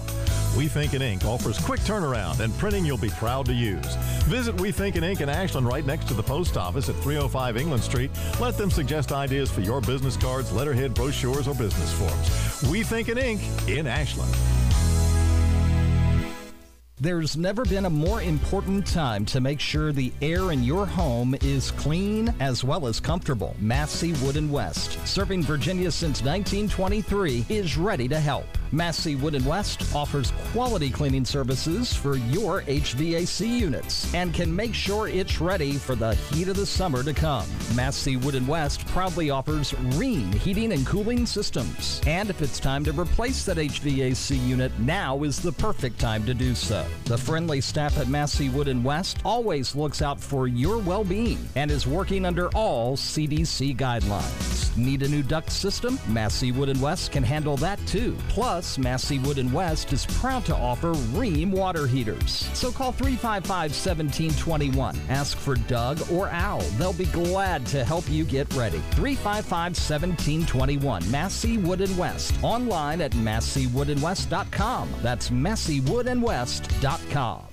We 0.57 0.67
Think 0.67 0.95
in 0.95 1.03
Ink 1.03 1.23
offers 1.23 1.59
quick 1.59 1.81
turnaround 1.81 2.39
and 2.39 2.51
printing 2.57 2.83
you'll 2.83 2.97
be 2.97 3.11
proud 3.11 3.45
to 3.45 3.53
use. 3.53 3.95
Visit 4.23 4.59
We 4.59 4.71
Think 4.71 4.95
in 4.95 5.03
Ink 5.03 5.21
in 5.21 5.29
Ashland 5.29 5.67
right 5.67 5.85
next 5.85 6.07
to 6.07 6.15
the 6.15 6.23
post 6.23 6.57
office 6.57 6.89
at 6.89 6.95
305 6.95 7.57
England 7.57 7.83
Street. 7.83 8.09
Let 8.39 8.57
them 8.57 8.71
suggest 8.71 9.11
ideas 9.11 9.51
for 9.51 9.61
your 9.61 9.81
business 9.81 10.17
cards, 10.17 10.51
letterhead, 10.51 10.95
brochures, 10.95 11.47
or 11.47 11.53
business 11.53 11.93
forms. 11.93 12.71
We 12.71 12.81
Think 12.81 13.09
in 13.09 13.19
Ink 13.19 13.41
in 13.67 13.85
Ashland. 13.85 14.35
There's 17.01 17.37
never 17.37 17.63
been 17.63 17.85
a 17.85 17.89
more 17.89 18.21
important 18.21 18.85
time 18.85 19.23
to 19.27 19.39
make 19.39 19.61
sure 19.61 19.93
the 19.93 20.11
air 20.21 20.51
in 20.51 20.65
your 20.65 20.85
home 20.85 21.33
is 21.41 21.71
clean 21.71 22.33
as 22.41 22.61
well 22.61 22.87
as 22.87 22.99
comfortable. 22.99 23.55
Massey 23.61 24.11
Wood 24.21 24.35
and 24.35 24.51
West, 24.51 24.99
serving 25.07 25.43
Virginia 25.43 25.91
since 25.91 26.21
1923, 26.21 27.45
is 27.47 27.77
ready 27.77 28.09
to 28.09 28.19
help. 28.19 28.45
Massey 28.73 29.15
Wood 29.15 29.33
and 29.33 29.45
West 29.45 29.95
offers 29.95 30.33
quality 30.51 30.89
cleaning 30.89 31.23
services 31.23 31.93
for 31.93 32.17
your 32.17 32.63
HVAC 32.63 33.47
units 33.47 34.13
and 34.13 34.33
can 34.33 34.53
make 34.53 34.73
sure 34.73 35.07
it's 35.07 35.39
ready 35.39 35.73
for 35.73 35.95
the 35.95 36.15
heat 36.15 36.49
of 36.49 36.57
the 36.57 36.65
summer 36.65 37.01
to 37.01 37.13
come. 37.13 37.47
Massey 37.75 38.17
Wood 38.17 38.35
and 38.35 38.47
West 38.47 38.85
proudly 38.87 39.29
offers 39.29 39.71
Rheem 39.95 40.33
heating 40.33 40.73
and 40.73 40.85
cooling 40.85 41.25
systems. 41.25 42.01
And 42.05 42.29
if 42.29 42.41
it's 42.41 42.59
time 42.59 42.83
to 42.83 42.91
replace 42.91 43.45
that 43.45 43.57
HVAC 43.57 44.45
unit, 44.45 44.77
now 44.79 45.23
is 45.23 45.39
the 45.39 45.53
perfect 45.53 45.97
time 45.97 46.25
to 46.25 46.33
do 46.33 46.53
so. 46.53 46.88
The 47.05 47.17
friendly 47.17 47.61
staff 47.61 47.97
at 47.97 48.07
Massey 48.07 48.49
Wood 48.49 48.67
and 48.67 48.83
West 48.83 49.19
always 49.25 49.75
looks 49.75 50.01
out 50.01 50.19
for 50.19 50.47
your 50.47 50.77
well-being 50.77 51.39
and 51.55 51.71
is 51.71 51.87
working 51.87 52.25
under 52.25 52.49
all 52.49 52.95
CDC 52.95 53.75
guidelines. 53.75 54.77
Need 54.77 55.01
a 55.03 55.07
new 55.07 55.23
duct 55.23 55.51
system? 55.51 55.99
Massey 56.07 56.51
Wood 56.51 56.69
and 56.69 56.81
West 56.81 57.11
can 57.11 57.23
handle 57.23 57.57
that 57.57 57.79
too. 57.87 58.15
Plus, 58.29 58.77
Massey 58.77 59.19
Wood 59.19 59.37
and 59.37 59.51
West 59.51 59.91
is 59.91 60.05
proud 60.05 60.45
to 60.45 60.55
offer 60.55 60.93
Rheem 60.93 61.51
water 61.51 61.85
heaters. 61.87 62.49
So 62.53 62.71
call 62.71 62.93
355-1721. 62.93 64.95
Ask 65.09 65.37
for 65.37 65.55
Doug 65.55 65.99
or 66.11 66.29
Al. 66.29 66.61
They'll 66.77 66.93
be 66.93 67.07
glad 67.07 67.65
to 67.67 67.83
help 67.83 68.09
you 68.09 68.23
get 68.23 68.53
ready. 68.53 68.79
355-1721. 68.91 71.09
Massey 71.09 71.57
Wood 71.57 71.81
and 71.81 71.97
West. 71.97 72.33
Online 72.43 73.01
at 73.01 73.11
masseywoodandwest.com. 73.11 74.89
That's 75.01 75.29
masseywoodandwest.com. 76.81 77.48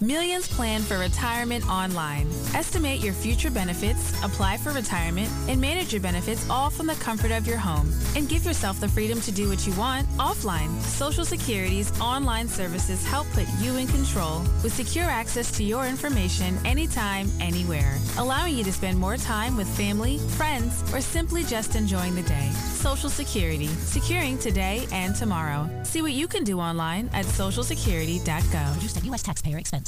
Millions 0.00 0.46
plan 0.46 0.80
for 0.80 0.98
retirement 0.98 1.68
online. 1.68 2.28
Estimate 2.54 3.00
your 3.00 3.12
future 3.12 3.50
benefits, 3.50 4.14
apply 4.22 4.56
for 4.56 4.70
retirement, 4.70 5.28
and 5.48 5.60
manage 5.60 5.92
your 5.92 6.00
benefits 6.00 6.48
all 6.48 6.70
from 6.70 6.86
the 6.86 6.94
comfort 6.94 7.32
of 7.32 7.48
your 7.48 7.56
home. 7.56 7.92
And 8.14 8.28
give 8.28 8.44
yourself 8.44 8.78
the 8.78 8.88
freedom 8.88 9.20
to 9.22 9.32
do 9.32 9.48
what 9.48 9.66
you 9.66 9.72
want 9.72 10.06
offline. 10.10 10.70
Social 10.82 11.24
Security's 11.24 11.90
online 12.00 12.46
services 12.46 13.04
help 13.04 13.26
put 13.32 13.48
you 13.58 13.76
in 13.76 13.88
control 13.88 14.42
with 14.62 14.72
secure 14.72 15.04
access 15.04 15.50
to 15.56 15.64
your 15.64 15.84
information 15.84 16.56
anytime, 16.64 17.28
anywhere, 17.40 17.98
allowing 18.18 18.56
you 18.56 18.62
to 18.62 18.72
spend 18.72 18.96
more 18.96 19.16
time 19.16 19.56
with 19.56 19.66
family, 19.76 20.18
friends, 20.38 20.80
or 20.94 21.00
simply 21.00 21.42
just 21.42 21.74
enjoying 21.74 22.14
the 22.14 22.22
day. 22.22 22.50
Social 22.52 23.10
Security, 23.10 23.66
securing 23.66 24.38
today 24.38 24.86
and 24.92 25.16
tomorrow. 25.16 25.68
See 25.82 26.02
what 26.02 26.12
you 26.12 26.28
can 26.28 26.44
do 26.44 26.60
online 26.60 27.10
at 27.12 27.26
socialsecurity.gov. 27.26 28.72
Produced 28.72 28.96
at 28.98 29.04
U.S. 29.06 29.22
taxpayer 29.24 29.58
expense. 29.58 29.87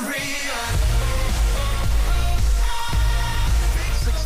Glorious. 0.00 0.93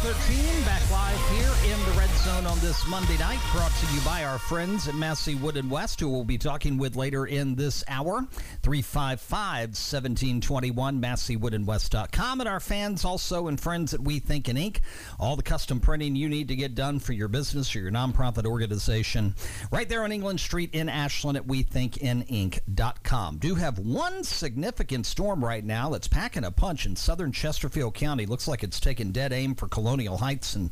613 0.08 0.64
back 0.64 0.90
live 0.90 1.20
here 1.28 1.52
in 1.70 1.78
the 1.84 1.92
red 1.98 2.08
zone 2.20 2.46
on 2.46 2.58
this 2.60 2.86
Monday 2.88 3.18
night, 3.18 3.38
brought 3.52 3.70
to 3.72 3.94
you 3.94 4.00
by 4.00 4.24
our 4.24 4.38
friends 4.38 4.88
at 4.88 4.94
Massey 4.94 5.34
Wood 5.34 5.58
and 5.58 5.70
West, 5.70 6.00
who 6.00 6.08
we'll 6.08 6.24
be 6.24 6.38
talking 6.38 6.78
with 6.78 6.96
later 6.96 7.26
in 7.26 7.54
this 7.54 7.84
hour. 7.88 8.26
355 8.62 9.68
1721, 9.68 11.02
MasseyWoodandWest.com. 11.02 12.40
And 12.40 12.48
our 12.48 12.58
fans 12.58 13.04
also 13.04 13.48
and 13.48 13.60
friends 13.60 13.92
at 13.92 14.00
We 14.00 14.18
Think 14.18 14.48
in 14.48 14.56
Ink. 14.56 14.80
All 15.20 15.36
the 15.36 15.42
custom 15.42 15.78
printing 15.78 16.16
you 16.16 16.30
need 16.30 16.48
to 16.48 16.56
get 16.56 16.74
done 16.74 17.00
for 17.00 17.12
your 17.12 17.28
business 17.28 17.76
or 17.76 17.80
your 17.80 17.90
nonprofit 17.90 18.46
organization. 18.46 19.34
Right 19.70 19.90
there 19.90 20.04
on 20.04 20.12
England 20.12 20.40
Street 20.40 20.70
in 20.74 20.88
Ashland 20.88 21.36
at 21.36 21.46
WeThinkInInk.com. 21.46 23.36
Do 23.36 23.54
have 23.56 23.78
one 23.78 24.24
significant 24.24 25.04
storm 25.04 25.44
right 25.44 25.64
now 25.64 25.90
that's 25.90 26.08
packing 26.08 26.44
a 26.44 26.50
punch 26.50 26.86
in 26.86 26.96
southern 26.96 27.30
Chesterfield 27.30 27.92
County. 27.92 28.24
Looks 28.24 28.48
like 28.48 28.62
it's 28.62 28.80
taking 28.80 29.12
dead 29.12 29.34
aim 29.34 29.54
for 29.54 29.68
Colonial 29.68 29.97
Heights 30.06 30.54
and 30.54 30.70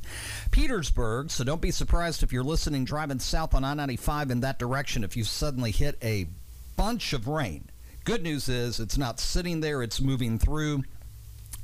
Petersburg. 0.51 1.31
So 1.31 1.45
don't 1.45 1.61
be 1.61 1.71
surprised 1.71 2.23
if 2.23 2.33
you're 2.33 2.45
listening 2.45 2.85
driving 2.85 3.19
south 3.19 3.55
on 3.55 3.65
I 3.65 3.75
95 3.75 4.31
in 4.31 4.41
that 4.41 4.59
direction 4.59 5.05
if 5.05 5.17
you 5.17 5.25
suddenly 5.25 5.71
hit 5.71 5.99
a 6.03 6.29
bunch 6.77 7.13
of 7.13 7.27
rain. 7.27 7.69
Good 8.05 8.23
news 8.23 8.49
is 8.49 8.79
it's 8.79 8.99
not 8.99 9.19
sitting 9.19 9.61
there, 9.61 9.83
it's 9.83 10.01
moving 10.01 10.39
through. 10.39 10.85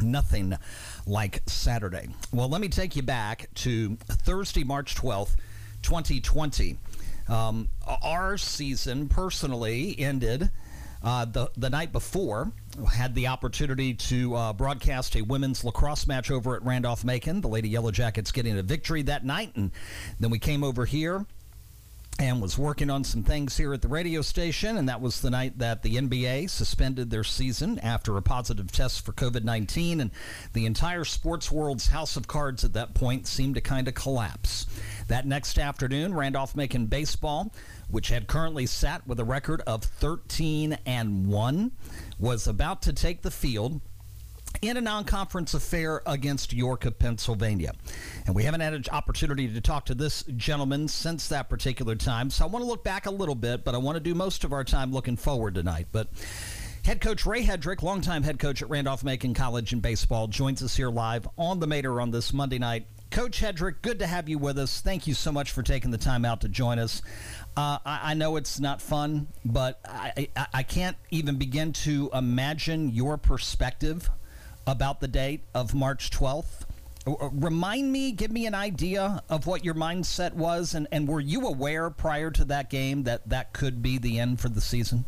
Nothing 0.00 0.56
like 1.06 1.42
Saturday. 1.46 2.08
Well, 2.32 2.48
let 2.48 2.60
me 2.60 2.68
take 2.68 2.96
you 2.96 3.02
back 3.02 3.48
to 3.56 3.96
Thursday, 3.96 4.64
March 4.64 4.96
12th, 4.96 5.36
2020. 5.82 6.78
Um, 7.28 7.68
our 8.02 8.36
season 8.36 9.08
personally 9.08 9.94
ended 9.98 10.50
uh, 11.02 11.24
the 11.24 11.50
the 11.56 11.70
night 11.70 11.92
before, 11.92 12.52
had 12.92 13.14
the 13.14 13.26
opportunity 13.28 13.94
to 13.94 14.34
uh, 14.34 14.52
broadcast 14.52 15.16
a 15.16 15.22
women's 15.22 15.64
lacrosse 15.64 16.06
match 16.06 16.30
over 16.30 16.56
at 16.56 16.62
Randolph 16.62 17.04
Macon. 17.04 17.40
The 17.40 17.48
Lady 17.48 17.68
Yellow 17.68 17.90
Jackets 17.90 18.32
getting 18.32 18.58
a 18.58 18.62
victory 18.62 19.02
that 19.02 19.24
night, 19.24 19.52
and 19.56 19.70
then 20.20 20.30
we 20.30 20.38
came 20.38 20.64
over 20.64 20.84
here 20.84 21.26
and 22.18 22.42
was 22.42 22.58
working 22.58 22.90
on 22.90 23.04
some 23.04 23.22
things 23.22 23.56
here 23.56 23.72
at 23.72 23.82
the 23.82 23.88
radio 23.88 24.22
station. 24.22 24.76
And 24.76 24.88
that 24.88 25.00
was 25.00 25.20
the 25.20 25.30
night 25.30 25.58
that 25.58 25.82
the 25.82 25.96
NBA 25.96 26.50
suspended 26.50 27.10
their 27.10 27.24
season 27.24 27.78
after 27.78 28.16
a 28.16 28.22
positive 28.22 28.70
test 28.70 29.04
for 29.04 29.12
COVID 29.12 29.44
19. 29.44 30.00
And 30.00 30.10
the 30.52 30.66
entire 30.66 31.04
sports 31.04 31.50
world's 31.50 31.88
house 31.88 32.16
of 32.16 32.28
cards 32.28 32.64
at 32.64 32.74
that 32.74 32.94
point 32.94 33.26
seemed 33.26 33.54
to 33.54 33.60
kind 33.60 33.88
of 33.88 33.94
collapse. 33.94 34.66
That 35.12 35.26
next 35.26 35.58
afternoon, 35.58 36.14
Randolph 36.14 36.56
Macon 36.56 36.86
baseball, 36.86 37.52
which 37.90 38.08
had 38.08 38.26
currently 38.26 38.64
sat 38.64 39.06
with 39.06 39.20
a 39.20 39.24
record 39.24 39.60
of 39.66 39.84
13 39.84 40.78
and 40.86 41.26
1, 41.26 41.70
was 42.18 42.46
about 42.46 42.80
to 42.80 42.94
take 42.94 43.20
the 43.20 43.30
field 43.30 43.82
in 44.62 44.78
a 44.78 44.80
non-conference 44.80 45.52
affair 45.52 46.00
against 46.06 46.54
York 46.54 46.86
of 46.86 46.98
Pennsylvania. 46.98 47.72
And 48.24 48.34
we 48.34 48.44
haven't 48.44 48.62
had 48.62 48.72
an 48.72 48.84
opportunity 48.90 49.52
to 49.52 49.60
talk 49.60 49.84
to 49.84 49.94
this 49.94 50.22
gentleman 50.38 50.88
since 50.88 51.28
that 51.28 51.50
particular 51.50 51.94
time. 51.94 52.30
So 52.30 52.46
I 52.46 52.48
want 52.48 52.62
to 52.62 52.66
look 52.66 52.82
back 52.82 53.04
a 53.04 53.10
little 53.10 53.34
bit, 53.34 53.64
but 53.64 53.74
I 53.74 53.78
want 53.78 53.96
to 53.96 54.00
do 54.00 54.14
most 54.14 54.44
of 54.44 54.54
our 54.54 54.64
time 54.64 54.94
looking 54.94 55.18
forward 55.18 55.56
tonight. 55.56 55.88
But 55.92 56.08
Head 56.86 57.00
coach 57.00 57.26
Ray 57.26 57.44
Hedrick, 57.44 57.82
longtime 57.82 58.24
head 58.24 58.40
coach 58.40 58.60
at 58.60 58.68
Randolph 58.68 59.04
Macon 59.04 59.34
College 59.34 59.72
in 59.72 59.78
baseball, 59.78 60.26
joins 60.26 60.64
us 60.64 60.74
here 60.74 60.90
live 60.90 61.28
on 61.36 61.60
the 61.60 61.66
Mater 61.66 62.00
on 62.00 62.10
this 62.10 62.32
Monday 62.32 62.58
night. 62.58 62.86
Coach 63.12 63.42
Hedrick, 63.42 63.82
good 63.82 63.98
to 63.98 64.06
have 64.06 64.26
you 64.26 64.38
with 64.38 64.58
us. 64.58 64.80
Thank 64.80 65.06
you 65.06 65.12
so 65.12 65.30
much 65.30 65.50
for 65.50 65.62
taking 65.62 65.90
the 65.90 65.98
time 65.98 66.24
out 66.24 66.40
to 66.40 66.48
join 66.48 66.78
us. 66.78 67.02
Uh, 67.54 67.76
I, 67.84 68.12
I, 68.12 68.14
know 68.14 68.36
it's 68.36 68.58
not 68.58 68.80
fun, 68.80 69.28
but 69.44 69.78
I, 69.84 70.28
I, 70.34 70.46
I 70.54 70.62
can't 70.62 70.96
even 71.10 71.36
begin 71.36 71.74
to 71.74 72.08
imagine 72.14 72.88
your 72.88 73.18
perspective 73.18 74.08
about 74.66 75.00
the 75.00 75.08
date 75.08 75.42
of 75.54 75.74
March 75.74 76.10
12th. 76.10 76.64
Remind 77.06 77.92
me, 77.92 78.12
give 78.12 78.30
me 78.30 78.46
an 78.46 78.54
idea 78.54 79.22
of 79.28 79.46
what 79.46 79.62
your 79.62 79.74
mindset 79.74 80.32
was, 80.32 80.74
and, 80.74 80.88
and 80.90 81.06
were 81.06 81.20
you 81.20 81.46
aware 81.46 81.90
prior 81.90 82.30
to 82.30 82.46
that 82.46 82.70
game 82.70 83.02
that 83.02 83.28
that 83.28 83.52
could 83.52 83.82
be 83.82 83.98
the 83.98 84.20
end 84.20 84.40
for 84.40 84.48
the 84.48 84.62
season? 84.62 85.04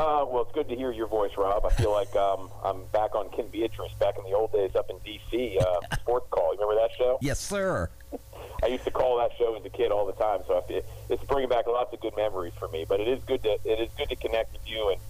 Uh, 0.00 0.24
well, 0.24 0.44
it's 0.44 0.52
good 0.52 0.66
to 0.66 0.74
hear 0.74 0.90
your 0.90 1.06
voice, 1.06 1.32
Rob. 1.36 1.66
I 1.66 1.68
feel 1.68 1.92
like 1.92 2.16
um, 2.16 2.48
I'm 2.64 2.86
back 2.86 3.14
on 3.14 3.28
Ken 3.36 3.48
Beatrice 3.52 3.92
back 4.00 4.16
in 4.16 4.24
the 4.24 4.34
old 4.34 4.50
days 4.50 4.74
up 4.74 4.88
in 4.88 4.96
D.C. 5.04 5.58
Uh, 5.60 5.96
Sports 6.00 6.26
Call. 6.30 6.54
You 6.54 6.60
remember 6.60 6.80
that 6.80 6.96
show? 6.96 7.18
Yes, 7.20 7.38
sir. 7.38 7.90
I 8.62 8.68
used 8.68 8.84
to 8.84 8.90
call 8.90 9.18
that 9.18 9.32
show 9.36 9.54
as 9.56 9.64
a 9.66 9.68
kid 9.68 9.92
all 9.92 10.06
the 10.06 10.14
time, 10.14 10.40
so 10.46 10.58
feel, 10.62 10.82
it's 11.10 11.22
bringing 11.24 11.50
back 11.50 11.66
lots 11.66 11.92
of 11.92 12.00
good 12.00 12.16
memories 12.16 12.54
for 12.58 12.68
me. 12.68 12.86
But 12.88 13.00
it 13.00 13.08
is 13.08 13.22
good 13.24 13.42
to 13.42 13.58
it 13.62 13.78
is 13.78 13.90
good 13.98 14.08
to 14.08 14.16
connect 14.16 14.54
with 14.54 14.66
you 14.66 14.88
and 14.88 15.00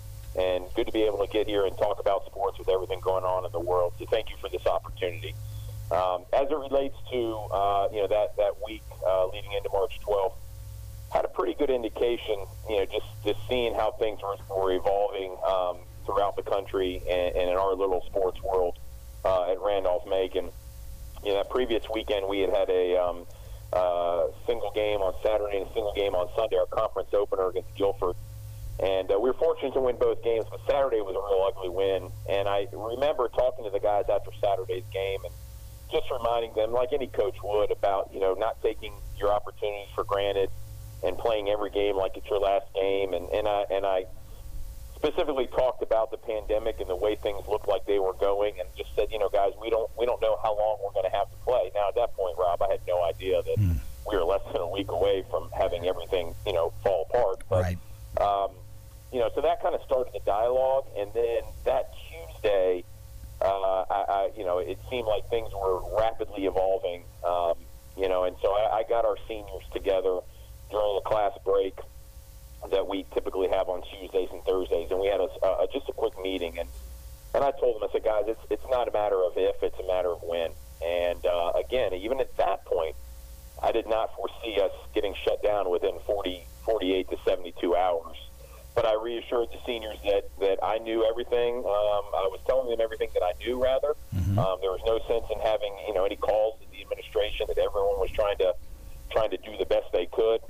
and 0.44 0.74
good 0.74 0.86
to 0.86 0.92
be 0.92 1.02
able 1.02 1.24
to 1.24 1.32
get 1.32 1.46
here 1.46 1.66
and 1.66 1.78
talk 1.78 2.00
about 2.00 2.26
sports 2.26 2.58
with 2.58 2.68
everything 2.68 2.98
going 2.98 3.22
on 3.22 3.44
in 3.44 3.52
the 3.52 3.60
world. 3.60 3.92
So 3.96 4.06
thank 4.06 4.28
you 4.28 4.36
for 4.40 4.48
this 4.48 4.66
opportunity. 4.66 5.36
Um, 5.92 6.24
as 6.32 6.50
it 6.50 6.56
relates 6.56 6.96
to 7.12 7.36
uh, 7.52 7.88
you 7.92 8.02
know 8.02 8.08
that 8.08 8.36
that 8.38 8.54
week 8.66 8.82
uh, 9.06 9.26
leading 9.28 9.52
into 9.52 9.70
March 9.72 10.00
12th 10.04 10.34
had 11.10 11.24
a 11.24 11.28
pretty 11.28 11.54
good 11.54 11.70
indication, 11.70 12.46
you 12.68 12.76
know, 12.76 12.86
just, 12.86 13.06
just 13.24 13.38
seeing 13.48 13.74
how 13.74 13.90
things 13.92 14.20
were, 14.22 14.36
were 14.56 14.72
evolving 14.72 15.36
um, 15.46 15.78
throughout 16.06 16.36
the 16.36 16.42
country 16.42 17.02
and, 17.10 17.36
and, 17.36 17.50
in 17.50 17.56
our 17.56 17.74
little 17.74 18.02
sports 18.06 18.40
world 18.42 18.78
uh, 19.24 19.50
at 19.50 19.60
Randolph 19.60 20.06
Macon. 20.08 20.50
You 21.24 21.30
know, 21.30 21.36
that 21.38 21.50
previous 21.50 21.84
weekend 21.92 22.28
we 22.28 22.40
had 22.40 22.50
had 22.50 22.70
a 22.70 22.96
um, 22.96 23.26
uh, 23.72 24.26
single 24.46 24.70
game 24.70 25.00
on 25.00 25.14
Saturday 25.22 25.58
and 25.58 25.66
a 25.66 25.72
single 25.74 25.92
game 25.94 26.14
on 26.14 26.28
Sunday, 26.36 26.56
our 26.56 26.66
conference 26.66 27.10
opener 27.12 27.48
against 27.48 27.74
Guilford. 27.74 28.14
And 28.78 29.10
uh, 29.10 29.18
we 29.18 29.28
were 29.28 29.36
fortunate 29.36 29.74
to 29.74 29.80
win 29.80 29.96
both 29.96 30.22
games, 30.22 30.46
but 30.48 30.60
Saturday 30.66 31.02
was 31.02 31.12
a 31.12 31.20
real 31.20 31.44
ugly 31.44 31.68
win. 31.68 32.10
And 32.30 32.48
I 32.48 32.68
remember 32.72 33.28
talking 33.28 33.64
to 33.64 33.70
the 33.70 33.80
guys 33.80 34.04
after 34.08 34.30
Saturday's 34.40 34.86
game 34.92 35.20
and 35.24 35.34
just 35.90 36.06
reminding 36.10 36.54
them, 36.54 36.72
like 36.72 36.94
any 36.94 37.08
coach 37.08 37.36
would, 37.42 37.72
about, 37.72 38.10
you 38.14 38.20
know, 38.20 38.32
not 38.34 38.62
taking 38.62 38.94
your 39.18 39.32
opportunities 39.32 39.88
for 39.96 40.04
granted– 40.04 40.50
and 41.02 41.16
playing 41.16 41.48
every 41.48 41.70
game 41.70 41.96
like 41.96 42.16
it's 42.16 42.28
your 42.28 42.40
last 42.40 42.66
game. 42.74 43.14
And 43.14 43.28
and 43.30 43.48
I 43.48 43.64
and 43.70 43.86
I 43.86 44.04
specifically 44.96 45.46
talked 45.46 45.82
about 45.82 46.10
the 46.10 46.18
pandemic 46.18 46.78
and 46.80 46.88
the 46.88 46.96
way 46.96 47.16
things 47.16 47.46
looked 47.48 47.68
like 47.68 47.86
they 47.86 47.98
were 47.98 48.12
going, 48.14 48.54
and 48.60 48.68
just 48.76 48.94
said, 48.94 49.08
you 49.10 49.18
know, 49.18 49.28
guys, 49.28 49.52
we 49.60 49.70
don't 49.70 49.90
we 49.98 50.06
don't 50.06 50.20
know 50.20 50.38
how 50.42 50.56
long 50.56 50.78
we're 50.84 50.92
going 50.92 51.10
to 51.10 51.16
have 51.16 51.30
to 51.30 51.36
play. 51.38 51.70
Now 51.74 51.88
at 51.88 51.94
that 51.94 52.14
point, 52.14 52.36
Rob, 52.38 52.62
I 52.62 52.70
had 52.70 52.80
no 52.86 53.02
idea 53.04 53.42
that 53.42 53.58
mm. 53.58 53.78
we 54.08 54.16
were 54.16 54.24
less 54.24 54.42
than 54.52 54.60
a 54.60 54.68
week 54.68 54.90
away 54.90 55.24
from 55.30 55.50
having 55.56 55.86
everything 55.86 56.34
you 56.46 56.52
know 56.52 56.72
fall 56.82 57.06
apart. 57.08 57.42
But, 57.48 57.62
right. 57.62 57.78
Um, 58.20 58.50
you 59.12 59.18
know, 59.18 59.30
so 59.34 59.40
that 59.40 59.60
kind 59.62 59.74
of 59.74 59.82
started 59.82 60.12
the 60.12 60.20
dialogue, 60.20 60.86
and 60.96 61.12
then 61.12 61.42
that 61.64 61.92
Tuesday, 61.98 62.84
uh, 63.40 63.84
I, 63.90 64.04
I, 64.08 64.30
you 64.36 64.44
know, 64.44 64.58
it 64.58 64.78
seemed 64.88 65.08
like 65.08 65.28
things 65.30 65.50
were 65.52 65.80
rapidly 65.98 66.46
evolving. 66.46 67.02
Um, 67.24 67.54
you 67.96 68.08
know, 68.08 68.24
and 68.24 68.36
so 68.40 68.52
I, 68.52 68.78
I 68.78 68.82
got 68.88 69.04
our 69.04 69.16
seniors 69.26 69.64
together 69.72 70.20
during 70.70 70.98
a 70.98 71.08
class 71.08 71.32
break 71.44 71.78
that 72.70 72.86
we 72.86 73.06
typically 73.14 73.48
have 73.48 73.68
on 73.68 73.82
Tuesdays 73.82 74.28
and 74.32 74.42
Thursdays, 74.44 74.90
and 74.90 75.00
we 75.00 75.06
had 75.06 75.20
a, 75.20 75.28
uh, 75.42 75.66
just 75.72 75.88
a 75.88 75.92
quick 75.92 76.12
meeting, 76.22 76.58
and 76.58 76.68
and 77.32 77.44
I 77.44 77.52
told 77.52 77.76
them, 77.76 77.88
I 77.88 77.92
said, 77.92 78.04
guys, 78.04 78.24
it's 78.26 78.40
it's 78.50 78.66
not 78.70 78.88
a 78.88 78.92
matter 78.92 79.22
of 79.22 79.32
if, 79.36 79.62
it's 79.62 79.78
a 79.78 79.86
matter 79.86 80.10
of 80.10 80.22
when. 80.22 80.50
And 80.84 81.24
uh, 81.24 81.52
again, 81.54 81.94
even 81.94 82.20
at 82.20 82.36
that 82.36 82.64
point, 82.64 82.96
I 83.62 83.72
did 83.72 83.86
not 83.86 84.10
foresee 84.16 84.60
us 84.60 84.72
getting 84.94 85.14
shut 85.24 85.42
down 85.42 85.70
within 85.70 85.98
40, 86.06 86.44
48 86.64 87.10
to 87.10 87.16
72 87.26 87.76
hours. 87.76 88.16
But 88.74 88.86
I 88.86 88.94
reassured 88.94 89.48
the 89.52 89.58
seniors 89.66 89.98
that, 90.04 90.30
that 90.40 90.64
I 90.64 90.78
knew 90.78 91.04
everything. 91.04 91.58
Um, 91.58 92.04
I 92.14 92.30
was 92.30 92.40
telling 92.46 92.70
them 92.70 92.80
everything 92.80 93.10
that 93.14 93.22
I 93.22 93.32
knew, 93.44 93.62
rather. 93.62 93.94
Mm-hmm. 94.14 94.38
Um, 94.38 94.58
there 94.62 94.70
was 94.70 94.80
no 94.86 94.98
sense 95.06 95.26
in 95.30 95.38
having 95.40 95.74
you 95.86 95.94
know 95.94 96.04
any 96.04 96.16
calls 96.16 96.58
to 96.60 96.66
the 96.70 96.80
administration 96.80 97.46
that 97.48 97.58
everyone 97.58 97.98
was 97.98 98.10
trying 98.12 98.38
to 98.38 98.54
trying 99.10 99.30
to 99.30 99.36
do 99.38 99.56
the 99.58 99.66
best 99.66 99.90
they 99.92 100.06
could. 100.06 100.40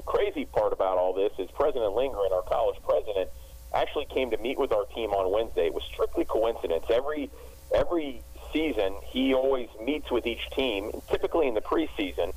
The 0.00 0.06
crazy 0.06 0.46
part 0.46 0.72
about 0.72 0.96
all 0.96 1.12
this 1.12 1.30
is 1.38 1.50
President 1.50 1.94
Lindgren, 1.94 2.32
our 2.32 2.40
college 2.40 2.80
president, 2.82 3.28
actually 3.74 4.06
came 4.06 4.30
to 4.30 4.38
meet 4.38 4.58
with 4.58 4.72
our 4.72 4.86
team 4.86 5.10
on 5.10 5.30
Wednesday. 5.30 5.66
It 5.66 5.74
was 5.74 5.82
strictly 5.92 6.24
coincidence. 6.24 6.86
Every 6.88 7.30
every 7.74 8.22
season, 8.50 8.96
he 9.04 9.34
always 9.34 9.68
meets 9.84 10.10
with 10.10 10.26
each 10.26 10.48
team, 10.56 10.90
typically 11.10 11.48
in 11.48 11.54
the 11.54 11.60
preseason, 11.60 12.32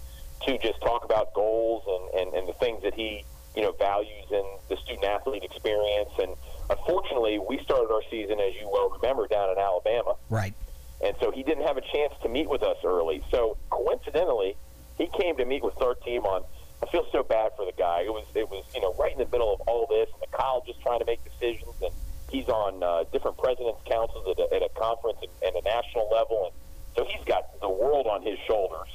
to 0.46 0.58
just 0.58 0.82
talk 0.82 1.06
about 1.06 1.34
goals 1.34 1.84
and, 1.88 2.28
and, 2.28 2.36
and 2.36 2.50
the 2.50 2.54
things 2.54 2.84
that 2.84 2.96
he 2.96 3.24
you 3.56 3.62
know 3.62 3.72
values 3.72 4.28
in 4.30 4.44
the 4.68 4.76
student 4.84 5.06
athlete 5.06 5.46
experience. 5.46 6.12
And 6.22 6.36
unfortunately, 6.70 7.40
we 7.40 7.60
started 7.64 7.94
our 7.94 8.04
season, 8.12 8.42
as 8.42 8.56
you 8.56 8.68
well 8.70 8.90
remember, 8.90 9.26
down 9.30 9.50
in 9.52 9.58
Alabama. 9.58 10.16
Right. 10.30 10.54
And 11.02 11.16
so 11.22 11.32
he 11.32 11.44
didn't 11.44 11.66
have 11.66 11.78
a 11.78 11.86
chance 11.94 12.14
to 12.24 12.28
meet 12.28 12.50
with 12.50 12.62
us 12.62 12.78
early. 12.84 13.24
So 13.32 13.56
coincidentally, 13.70 14.58
he 14.98 15.08
came 15.18 15.38
to 15.38 15.46
meet 15.46 15.64
with 15.64 15.82
our 15.82 15.96
team 15.96 16.24
on. 16.24 16.44
I 16.84 16.86
feel 16.92 17.08
so 17.14 17.24
bad 17.24 17.54
for 17.56 17.66
the 17.66 17.72
guy. 17.72 18.04
It 18.04 18.12
was 18.12 18.28
it 18.36 18.50
was 18.50 18.66
you 18.76 18.82
know 18.82 18.94
right 19.00 19.14
in 19.14 19.18
the 19.18 19.32
middle 19.32 19.54
of 19.56 19.62
all 19.72 19.88
this, 19.88 20.12
and 20.12 20.20
the 20.20 20.36
college 20.36 20.68
is 20.68 20.76
trying 20.84 21.00
to 21.00 21.06
make 21.06 21.24
decisions, 21.24 21.72
and 21.80 21.96
he's 22.30 22.50
on 22.50 22.84
uh, 22.84 23.06
different 23.14 23.38
presidents' 23.38 23.80
councils 23.88 24.28
at 24.28 24.38
a, 24.44 24.54
at 24.54 24.62
a 24.68 24.70
conference 24.76 25.20
and, 25.24 25.32
and 25.48 25.56
a 25.56 25.64
national 25.64 26.12
level, 26.12 26.52
and 26.52 26.54
so 26.98 27.08
he's 27.08 27.24
got 27.24 27.56
the 27.62 27.70
world 27.70 28.06
on 28.08 28.22
his 28.22 28.38
shoulders, 28.46 28.92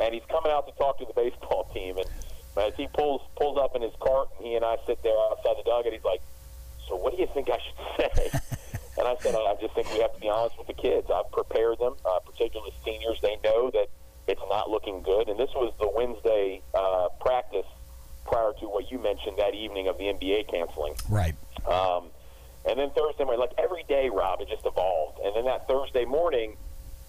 and 0.00 0.14
he's 0.14 0.24
coming 0.32 0.50
out 0.50 0.64
to 0.64 0.72
talk 0.80 0.96
to 0.98 1.04
the 1.04 1.12
baseball 1.12 1.68
team, 1.74 1.98
and 1.98 2.08
as 2.56 2.72
he 2.74 2.88
pulls 2.96 3.20
pulls 3.36 3.58
up 3.60 3.76
in 3.76 3.82
his 3.82 3.92
cart, 4.00 4.32
and 4.38 4.46
he 4.48 4.54
and 4.54 4.64
I 4.64 4.80
sit 4.86 5.02
there 5.02 5.16
outside 5.28 5.60
the 5.60 5.68
dugout, 5.68 5.92
he's 5.92 6.08
like, 6.08 6.24
"So 6.88 6.96
what 6.96 7.12
do 7.12 7.20
you 7.20 7.28
think 7.36 7.52
I 7.52 7.60
should 7.60 7.76
say?" 8.16 8.32
and 8.96 9.04
I 9.04 9.12
said, 9.20 9.36
"I 9.36 9.60
just 9.60 9.74
think 9.76 9.92
we 9.92 10.00
have 10.00 10.14
to 10.14 10.20
be 10.24 10.32
honest 10.32 10.56
with 10.56 10.72
the 10.72 10.78
kids. 10.80 11.12
I've 11.12 11.30
prepared 11.36 11.84
them, 11.84 12.00
uh, 12.00 12.20
particularly 12.24 12.72
seniors. 12.82 13.20
They 13.20 13.36
know 13.44 13.68
that." 13.76 13.92
It's 14.28 14.42
not 14.48 14.70
looking 14.70 15.02
good. 15.02 15.28
And 15.28 15.38
this 15.38 15.50
was 15.54 15.72
the 15.78 15.90
Wednesday 15.94 16.62
uh, 16.74 17.08
practice 17.20 17.66
prior 18.24 18.52
to 18.60 18.66
what 18.66 18.90
you 18.90 18.98
mentioned 18.98 19.38
that 19.38 19.54
evening 19.54 19.88
of 19.88 19.98
the 19.98 20.04
NBA 20.04 20.50
canceling. 20.50 20.94
Right. 21.08 21.34
Um, 21.66 22.10
and 22.68 22.78
then 22.78 22.90
Thursday 22.90 23.24
morning, 23.24 23.40
like 23.40 23.52
every 23.58 23.84
day, 23.88 24.10
Rob, 24.10 24.40
it 24.40 24.48
just 24.48 24.66
evolved. 24.66 25.20
And 25.24 25.36
then 25.36 25.44
that 25.44 25.68
Thursday 25.68 26.04
morning, 26.04 26.56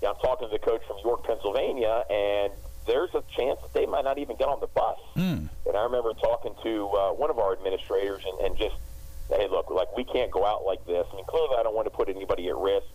I'm 0.08 0.16
talking 0.16 0.48
to 0.48 0.52
the 0.52 0.60
coach 0.60 0.82
from 0.88 0.98
York, 1.04 1.24
Pennsylvania, 1.24 2.04
and 2.10 2.54
there's 2.86 3.10
a 3.16 3.24
chance 3.36 3.60
that 3.62 3.74
they 3.74 3.86
might 3.88 4.04
not 4.04 4.20
even 4.20 4.38
get 4.38 4.48
on 4.48 4.60
the 4.60 4.68
bus. 4.68 5.00
Mm. 5.16 5.50
And 5.66 5.76
I 5.76 5.84
remember 5.84 6.14
talking 6.14 6.54
to 6.64 6.88
uh, 6.90 7.12
one 7.14 7.30
of 7.32 7.40
our 7.40 7.54
administrators 7.54 8.24
and, 8.24 8.46
and 8.46 8.58
just, 8.58 8.76
hey, 9.30 9.48
look, 9.50 9.72
like 9.72 9.96
we 9.98 10.04
can't 10.04 10.32
go 10.32 10.46
out 10.46 10.64
like 10.66 10.86
this. 10.86 11.06
I 11.12 11.16
mean, 11.16 11.26
clearly, 11.26 11.56
I 11.60 11.64
don't 11.64 11.76
want 11.76 11.88
to 11.88 11.92
put 11.92 12.08
anybody 12.08 12.48
at 12.50 12.56
risk. 12.56 12.86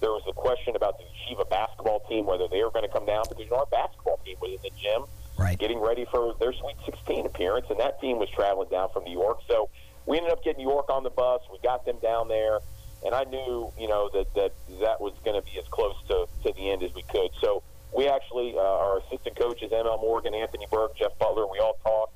There 0.00 0.10
was 0.10 0.22
a 0.28 0.32
question 0.32 0.76
about 0.76 0.98
the 0.98 1.04
Yeshiva 1.04 1.48
basketball 1.50 2.00
team, 2.08 2.26
whether 2.26 2.46
they 2.48 2.62
were 2.62 2.70
going 2.70 2.86
to 2.86 2.92
come 2.92 3.06
down, 3.06 3.24
because 3.28 3.44
you 3.44 3.50
know, 3.50 3.58
our 3.58 3.66
basketball 3.66 4.20
team 4.24 4.36
was 4.40 4.52
in 4.52 4.62
the 4.62 4.70
gym 4.80 5.04
right. 5.38 5.58
getting 5.58 5.80
ready 5.80 6.06
for 6.10 6.34
their 6.38 6.52
Sweet 6.52 6.76
16 6.84 7.26
appearance, 7.26 7.66
and 7.70 7.78
that 7.80 8.00
team 8.00 8.18
was 8.18 8.28
traveling 8.30 8.68
down 8.68 8.90
from 8.92 9.04
New 9.04 9.12
York. 9.12 9.38
So 9.48 9.70
we 10.06 10.16
ended 10.16 10.32
up 10.32 10.42
getting 10.44 10.64
New 10.64 10.70
York 10.70 10.90
on 10.90 11.04
the 11.04 11.10
bus. 11.10 11.40
We 11.50 11.58
got 11.62 11.86
them 11.86 11.96
down 12.02 12.28
there, 12.28 12.60
and 13.04 13.14
I 13.14 13.24
knew, 13.24 13.72
you 13.78 13.88
know, 13.88 14.10
that 14.12 14.34
that, 14.34 14.52
that 14.80 15.00
was 15.00 15.14
going 15.24 15.40
to 15.40 15.46
be 15.46 15.58
as 15.58 15.66
close 15.68 15.96
to, 16.08 16.26
to 16.44 16.52
the 16.54 16.70
end 16.70 16.82
as 16.82 16.92
we 16.94 17.02
could. 17.02 17.30
So 17.40 17.62
we 17.96 18.08
actually, 18.08 18.54
uh, 18.56 18.60
our 18.60 18.98
assistant 18.98 19.36
coaches, 19.36 19.70
ML 19.72 20.00
Morgan, 20.00 20.34
Anthony 20.34 20.66
Burke, 20.70 20.96
Jeff 20.96 21.16
Butler, 21.18 21.46
we 21.46 21.58
all 21.58 21.78
talked, 21.84 22.14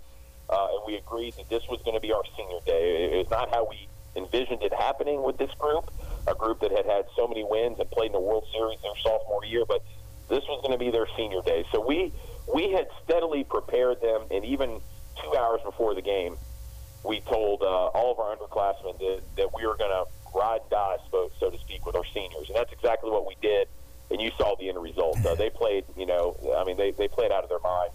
uh, 0.51 0.77
and 0.77 0.83
we 0.87 0.97
agreed 0.97 1.35
that 1.37 1.49
this 1.49 1.63
was 1.69 1.81
going 1.83 1.95
to 1.95 2.01
be 2.01 2.13
our 2.13 2.23
senior 2.37 2.59
day. 2.67 3.11
It 3.13 3.17
was 3.17 3.31
not 3.31 3.51
how 3.51 3.67
we 3.69 3.89
envisioned 4.17 4.63
it 4.63 4.73
happening 4.73 5.23
with 5.23 5.39
this 5.39 5.53
group, 5.59 5.91
a 6.27 6.35
group 6.35 6.61
that 6.61 6.71
had 6.71 6.87
had 6.87 7.07
so 7.17 7.27
many 7.27 7.45
wins 7.45 7.79
and 7.79 7.91
played 7.91 8.07
in 8.07 8.13
the 8.13 8.21
World 8.21 8.47
Series 8.53 8.79
their 8.83 8.93
sophomore 9.03 9.45
year, 9.45 9.65
but 9.67 9.83
this 10.29 10.45
was 10.49 10.61
going 10.63 10.73
to 10.73 10.79
be 10.79 10.91
their 10.91 11.07
senior 11.17 11.43
day. 11.43 11.65
So 11.73 11.85
we 11.85 12.13
we 12.53 12.71
had 12.71 12.89
steadily 13.05 13.45
prepared 13.45 14.01
them, 14.01 14.23
and 14.31 14.45
even 14.45 14.81
two 15.23 15.37
hours 15.37 15.61
before 15.65 15.95
the 15.95 16.03
game, 16.03 16.37
we 17.05 17.21
told 17.21 17.63
uh, 17.63 17.67
all 17.67 18.13
of 18.13 18.19
our 18.19 18.37
underclassmen 18.37 18.99
that, 18.99 19.23
that 19.37 19.55
we 19.55 19.67
were 19.67 19.77
going 19.77 19.91
to 19.91 20.05
ride 20.35 20.61
and 20.61 20.71
die, 20.71 20.97
so, 21.11 21.31
so 21.39 21.51
to 21.51 21.59
speak, 21.59 21.85
with 21.87 21.95
our 21.95 22.05
seniors, 22.13 22.49
and 22.49 22.57
that's 22.57 22.73
exactly 22.73 23.11
what 23.11 23.27
we 23.27 23.37
did. 23.41 23.69
And 24.11 24.21
you 24.21 24.31
saw 24.37 24.57
the 24.57 24.69
end 24.69 24.81
result. 24.83 25.25
Uh, 25.25 25.35
they 25.35 25.51
played, 25.51 25.85
you 25.97 26.05
know, 26.07 26.37
I 26.57 26.65
mean, 26.65 26.77
they, 26.77 26.91
they 26.91 27.09
played 27.09 27.33
out 27.33 27.45
of 27.45 27.49
their 27.49 27.61
minds. 27.61 27.95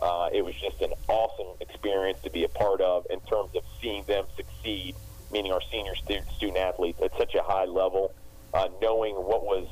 Uh, 0.00 0.30
it 0.32 0.42
was 0.42 0.54
just 0.54 0.80
an 0.80 0.92
awesome 1.08 1.56
experience 1.60 2.18
to 2.22 2.30
be 2.30 2.44
a 2.44 2.48
part 2.48 2.80
of 2.80 3.06
in 3.10 3.20
terms 3.20 3.54
of 3.54 3.62
seeing 3.80 4.02
them 4.04 4.24
succeed 4.36 4.94
meaning 5.32 5.52
our 5.52 5.62
senior 5.70 5.94
student, 5.94 6.28
student 6.32 6.58
athletes, 6.58 7.00
at 7.02 7.16
such 7.18 7.34
a 7.34 7.42
high 7.42 7.64
level, 7.64 8.12
uh, 8.54 8.68
knowing 8.80 9.14
what 9.14 9.44
was 9.44 9.66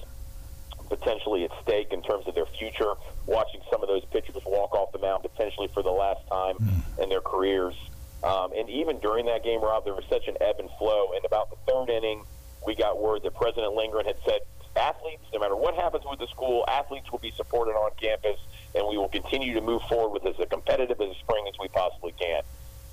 potentially 0.88 1.44
at 1.44 1.50
stake 1.62 1.92
in 1.92 2.02
terms 2.02 2.26
of 2.26 2.34
their 2.34 2.46
future, 2.58 2.94
watching 3.26 3.60
some 3.70 3.82
of 3.82 3.88
those 3.88 4.04
pitchers 4.06 4.36
walk 4.46 4.72
off 4.74 4.90
the 4.92 4.98
mound 4.98 5.22
potentially 5.22 5.68
for 5.74 5.82
the 5.82 5.90
last 5.90 6.26
time 6.28 6.56
mm. 6.56 7.02
in 7.02 7.08
their 7.08 7.20
careers. 7.20 7.74
Um, 8.22 8.52
and 8.56 8.68
even 8.68 8.98
during 9.00 9.26
that 9.26 9.44
game, 9.44 9.60
Rob, 9.60 9.84
there 9.84 9.94
was 9.94 10.04
such 10.08 10.26
an 10.28 10.36
ebb 10.40 10.56
and 10.58 10.68
flow. 10.78 11.12
And 11.14 11.24
about 11.24 11.50
the 11.50 11.56
third 11.70 11.90
inning, 11.90 12.24
we 12.66 12.74
got 12.74 13.00
word 13.00 13.22
that 13.22 13.34
President 13.34 13.74
Lindgren 13.74 14.06
had 14.06 14.16
said, 14.24 14.40
athletes, 14.76 15.22
no 15.32 15.40
matter 15.40 15.56
what 15.56 15.74
happens 15.74 16.04
with 16.08 16.18
the 16.18 16.26
school, 16.28 16.64
athletes 16.68 17.10
will 17.10 17.18
be 17.18 17.32
supported 17.32 17.72
on 17.72 17.90
campus, 18.00 18.38
and 18.74 18.86
we 18.88 18.96
will 18.96 19.08
continue 19.08 19.54
to 19.54 19.60
move 19.60 19.82
forward 19.82 20.10
with 20.10 20.24
as 20.26 20.48
competitive 20.48 21.00
as 21.00 21.10
a 21.10 21.18
spring 21.18 21.44
as 21.48 21.54
we 21.60 21.68
possibly 21.68 21.97
can. 21.97 21.97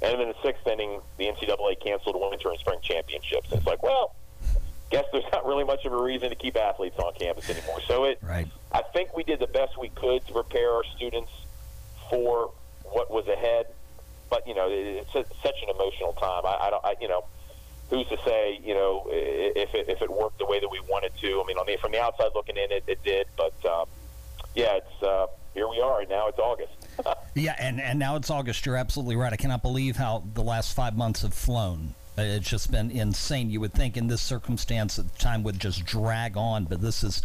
And 0.05 0.13
then 0.13 0.21
in 0.21 0.27
the 0.29 0.41
sixth 0.43 0.67
inning, 0.67 1.01
the 1.17 1.25
NCAA 1.25 1.79
canceled 1.83 2.15
winter 2.29 2.49
and 2.49 2.59
spring 2.59 2.77
championships. 2.83 3.49
And 3.49 3.57
it's 3.57 3.65
like, 3.65 3.81
well, 3.81 4.15
guess 4.91 5.05
there's 5.11 5.25
not 5.31 5.47
really 5.47 5.63
much 5.63 5.83
of 5.85 5.93
a 5.93 6.01
reason 6.01 6.29
to 6.29 6.35
keep 6.35 6.55
athletes 6.55 6.99
on 6.99 7.11
campus 7.15 7.49
anymore. 7.49 7.81
So 7.87 8.03
it, 8.03 8.19
right. 8.21 8.47
I 8.71 8.83
think 8.93 9.17
we 9.17 9.23
did 9.23 9.39
the 9.39 9.47
best 9.47 9.79
we 9.79 9.89
could 9.89 10.25
to 10.27 10.33
prepare 10.33 10.71
our 10.73 10.83
students 10.95 11.31
for 12.11 12.51
what 12.83 13.09
was 13.09 13.27
ahead. 13.27 13.65
But 14.29 14.47
you 14.47 14.53
know, 14.53 14.67
it's 14.69 15.15
a, 15.15 15.25
such 15.41 15.55
an 15.63 15.69
emotional 15.73 16.13
time. 16.13 16.45
I, 16.45 16.67
I 16.67 16.69
don't, 16.69 16.85
I, 16.85 16.95
you 17.01 17.07
know, 17.07 17.25
who's 17.89 18.07
to 18.09 18.17
say, 18.23 18.59
you 18.63 18.75
know, 18.75 19.07
if 19.09 19.73
it, 19.73 19.89
if 19.89 20.03
it 20.03 20.09
worked 20.11 20.37
the 20.37 20.45
way 20.45 20.59
that 20.59 20.69
we 20.69 20.81
wanted 20.81 21.13
to? 21.21 21.41
I 21.41 21.47
mean, 21.47 21.57
on 21.57 21.65
the 21.65 21.77
from 21.77 21.91
the 21.91 22.01
outside 22.01 22.29
looking 22.35 22.57
in, 22.57 22.71
it, 22.71 22.83
it 22.85 23.03
did. 23.03 23.25
But 23.35 23.53
um, 23.65 23.87
yeah, 24.53 24.77
it's 24.77 25.03
uh, 25.03 25.27
here 25.55 25.67
we 25.67 25.81
are. 25.81 26.01
and 26.01 26.09
Now 26.09 26.27
it's 26.27 26.37
August. 26.37 26.73
Yeah, 27.36 27.55
and, 27.60 27.81
and 27.81 27.99
now 27.99 28.15
it's 28.15 28.29
August. 28.29 28.65
You're 28.65 28.77
absolutely 28.77 29.15
right. 29.15 29.34
I 29.34 29.38
cannot 29.38 29.62
believe 29.62 29.97
how 29.97 30.23
the 30.34 30.43
last 30.43 30.73
five 30.73 30.95
months 30.95 31.21
have 31.21 31.34
flown. 31.34 31.95
It's 32.17 32.49
just 32.49 32.71
been 32.71 32.91
insane. 32.91 33.49
You 33.49 33.60
would 33.60 33.73
think 33.73 33.97
in 33.97 34.08
this 34.08 34.21
circumstance 34.21 34.95
that 34.95 35.19
time 35.19 35.43
would 35.43 35.60
just 35.60 35.86
drag 35.86 36.38
on, 36.38 36.63
but 36.63 36.81
this 36.81 37.01
has 37.01 37.21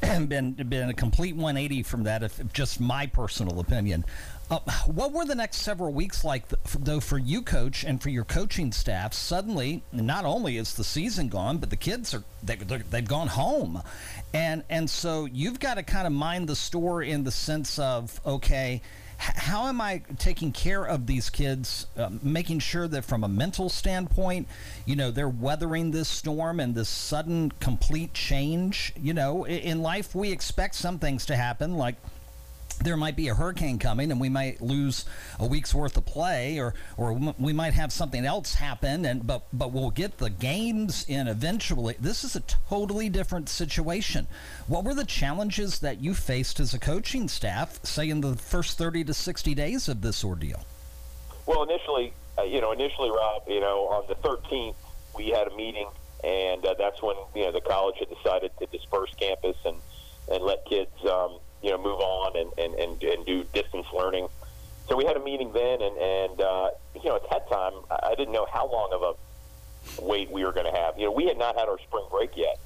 been 0.26 0.52
been 0.52 0.88
a 0.88 0.94
complete 0.94 1.36
180 1.36 1.82
from 1.82 2.04
that. 2.04 2.22
If, 2.22 2.40
if 2.40 2.52
just 2.52 2.80
my 2.80 3.06
personal 3.06 3.60
opinion. 3.60 4.04
Uh, 4.48 4.60
what 4.86 5.12
were 5.12 5.24
the 5.24 5.34
next 5.34 5.58
several 5.58 5.92
weeks 5.92 6.22
like, 6.24 6.44
though, 6.78 7.00
for 7.00 7.18
you, 7.18 7.42
coach, 7.42 7.82
and 7.82 8.00
for 8.00 8.10
your 8.10 8.24
coaching 8.24 8.70
staff? 8.70 9.12
Suddenly, 9.12 9.82
not 9.90 10.24
only 10.24 10.56
is 10.56 10.74
the 10.74 10.84
season 10.84 11.28
gone, 11.28 11.58
but 11.58 11.70
the 11.70 11.76
kids 11.76 12.14
are 12.14 12.22
they, 12.44 12.54
they've 12.54 13.08
gone 13.08 13.26
home, 13.26 13.82
and 14.32 14.62
and 14.70 14.88
so 14.88 15.24
you've 15.24 15.58
got 15.58 15.74
to 15.74 15.82
kind 15.82 16.06
of 16.06 16.12
mind 16.12 16.48
the 16.48 16.54
store 16.54 17.02
in 17.02 17.24
the 17.24 17.32
sense 17.32 17.78
of 17.80 18.20
okay, 18.24 18.82
how 19.18 19.66
am 19.66 19.80
I 19.80 20.02
taking 20.18 20.52
care 20.52 20.84
of 20.84 21.06
these 21.06 21.28
kids, 21.28 21.86
uh, 21.96 22.10
making 22.22 22.60
sure 22.60 22.86
that 22.86 23.04
from 23.04 23.24
a 23.24 23.28
mental 23.28 23.68
standpoint, 23.68 24.46
you 24.84 24.94
know, 24.94 25.10
they're 25.10 25.28
weathering 25.28 25.90
this 25.90 26.08
storm 26.08 26.60
and 26.60 26.74
this 26.74 26.88
sudden 26.88 27.50
complete 27.58 28.14
change. 28.14 28.92
You 28.96 29.14
know, 29.14 29.44
in 29.44 29.82
life 29.82 30.14
we 30.14 30.30
expect 30.30 30.76
some 30.76 30.98
things 31.00 31.26
to 31.26 31.36
happen 31.36 31.76
like 31.76 31.96
there 32.82 32.96
might 32.96 33.16
be 33.16 33.28
a 33.28 33.34
hurricane 33.34 33.78
coming 33.78 34.10
and 34.10 34.20
we 34.20 34.28
might 34.28 34.60
lose 34.60 35.04
a 35.38 35.46
week's 35.46 35.74
worth 35.74 35.96
of 35.96 36.04
play 36.04 36.58
or 36.58 36.74
or 36.96 37.12
we 37.38 37.52
might 37.52 37.74
have 37.74 37.92
something 37.92 38.24
else 38.24 38.54
happen 38.54 39.04
and 39.04 39.26
but 39.26 39.42
but 39.52 39.72
we'll 39.72 39.90
get 39.90 40.18
the 40.18 40.30
games 40.30 41.04
in 41.08 41.28
eventually. 41.28 41.96
This 42.00 42.24
is 42.24 42.36
a 42.36 42.40
totally 42.40 43.08
different 43.08 43.48
situation. 43.48 44.26
What 44.66 44.84
were 44.84 44.94
the 44.94 45.04
challenges 45.04 45.78
that 45.80 46.00
you 46.00 46.14
faced 46.14 46.60
as 46.60 46.74
a 46.74 46.78
coaching 46.78 47.28
staff 47.28 47.84
say 47.84 48.08
in 48.08 48.20
the 48.20 48.36
first 48.36 48.78
30 48.78 49.04
to 49.04 49.14
60 49.14 49.54
days 49.54 49.88
of 49.88 50.02
this 50.02 50.22
ordeal? 50.24 50.64
Well 51.46 51.62
initially 51.62 52.12
uh, 52.38 52.42
you 52.42 52.60
know 52.60 52.72
initially 52.72 53.10
rob 53.10 53.42
you 53.48 53.60
know 53.60 53.88
on 53.88 54.04
the 54.08 54.14
13th 54.16 54.74
we 55.16 55.30
had 55.30 55.48
a 55.48 55.56
meeting 55.56 55.88
and 56.24 56.64
uh, 56.64 56.74
that's 56.78 57.02
when 57.02 57.16
you 57.34 57.44
know 57.44 57.52
the 57.52 57.60
college 57.60 57.96
had 57.98 58.08
decided 58.08 58.50
to 58.58 58.66
disperse 58.66 59.14
campus 59.18 59.56
and 59.64 59.76
and 60.30 60.42
let 60.42 60.64
kids 60.66 60.90
um, 61.04 61.38
you 61.62 61.70
know 61.70 61.78
move 61.78 62.00
on 62.00 62.36
and, 62.36 62.50
and, 62.58 62.74
and, 62.74 63.02
and 63.02 63.26
do 63.26 63.44
distance 63.54 63.86
learning. 63.94 64.28
So 64.88 64.96
we 64.96 65.04
had 65.04 65.16
a 65.16 65.20
meeting 65.20 65.52
then, 65.52 65.82
and 65.82 65.96
and 65.96 66.40
uh, 66.40 66.70
you 66.94 67.04
know 67.04 67.16
at 67.16 67.28
that 67.30 67.48
time 67.50 67.72
I 67.90 68.14
didn't 68.16 68.32
know 68.32 68.46
how 68.52 68.70
long 68.70 68.92
of 68.92 69.02
a 69.02 70.02
wait 70.02 70.30
we 70.30 70.44
were 70.44 70.52
going 70.52 70.72
to 70.72 70.78
have. 70.78 70.98
You 70.98 71.06
know 71.06 71.12
we 71.12 71.26
had 71.26 71.38
not 71.38 71.58
had 71.58 71.68
our 71.68 71.78
spring 71.80 72.04
break 72.10 72.36
yet, 72.36 72.58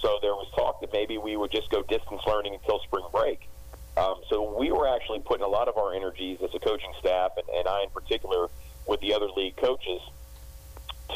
so 0.00 0.18
there 0.22 0.32
was 0.32 0.48
talk 0.54 0.80
that 0.80 0.92
maybe 0.92 1.18
we 1.18 1.36
would 1.36 1.50
just 1.50 1.70
go 1.70 1.82
distance 1.82 2.22
learning 2.26 2.54
until 2.54 2.80
spring 2.80 3.04
break. 3.12 3.48
Um, 3.96 4.20
so 4.28 4.56
we 4.56 4.72
were 4.72 4.88
actually 4.88 5.20
putting 5.20 5.44
a 5.44 5.48
lot 5.48 5.68
of 5.68 5.76
our 5.76 5.94
energies 5.94 6.38
as 6.42 6.50
a 6.54 6.58
coaching 6.58 6.92
staff, 6.98 7.32
and, 7.36 7.46
and 7.56 7.68
I 7.68 7.82
in 7.82 7.90
particular, 7.90 8.48
with 8.86 9.00
the 9.00 9.14
other 9.14 9.28
league 9.36 9.56
coaches, 9.56 10.00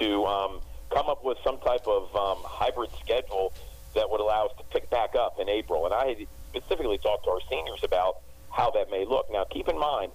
to 0.01 0.25
um, 0.27 0.61
come 0.93 1.07
up 1.07 1.25
with 1.25 1.39
some 1.45 1.59
type 1.59 1.87
of 1.87 2.15
um, 2.15 2.39
hybrid 2.45 2.91
schedule 3.01 3.53
that 3.95 4.11
would 4.11 4.21
allow 4.21 4.47
us 4.47 4.53
to 4.59 4.65
pick 4.65 4.91
back 4.91 5.15
up 5.15 5.39
in 5.41 5.49
April. 5.49 5.85
And 5.87 5.95
I 5.95 6.09
had 6.09 6.27
specifically 6.55 6.99
talk 6.99 7.23
to 7.25 7.31
our 7.31 7.41
seniors 7.51 7.83
about 7.83 8.19
how 8.51 8.71
that 8.71 8.91
may 8.91 9.05
look. 9.05 9.27
Now, 9.31 9.45
keep 9.45 9.69
in 9.69 9.79
mind, 9.79 10.13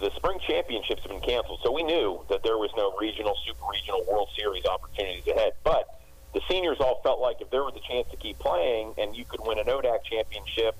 the 0.00 0.10
spring 0.16 0.38
championships 0.46 1.02
have 1.02 1.10
been 1.10 1.20
canceled, 1.20 1.60
so 1.62 1.70
we 1.70 1.84
knew 1.84 2.24
that 2.28 2.42
there 2.42 2.58
was 2.58 2.70
no 2.76 2.96
regional, 2.98 3.36
super 3.46 3.64
regional 3.70 4.04
World 4.10 4.28
Series 4.36 4.64
opportunities 4.66 5.26
ahead. 5.28 5.52
But 5.62 6.00
the 6.34 6.40
seniors 6.50 6.78
all 6.80 7.00
felt 7.02 7.20
like 7.20 7.40
if 7.40 7.50
there 7.50 7.62
was 7.62 7.74
a 7.76 7.92
chance 7.92 8.08
to 8.10 8.16
keep 8.16 8.38
playing 8.38 8.94
and 8.98 9.14
you 9.14 9.24
could 9.24 9.40
win 9.40 9.58
an 9.58 9.66
ODAC 9.66 10.04
championship, 10.04 10.74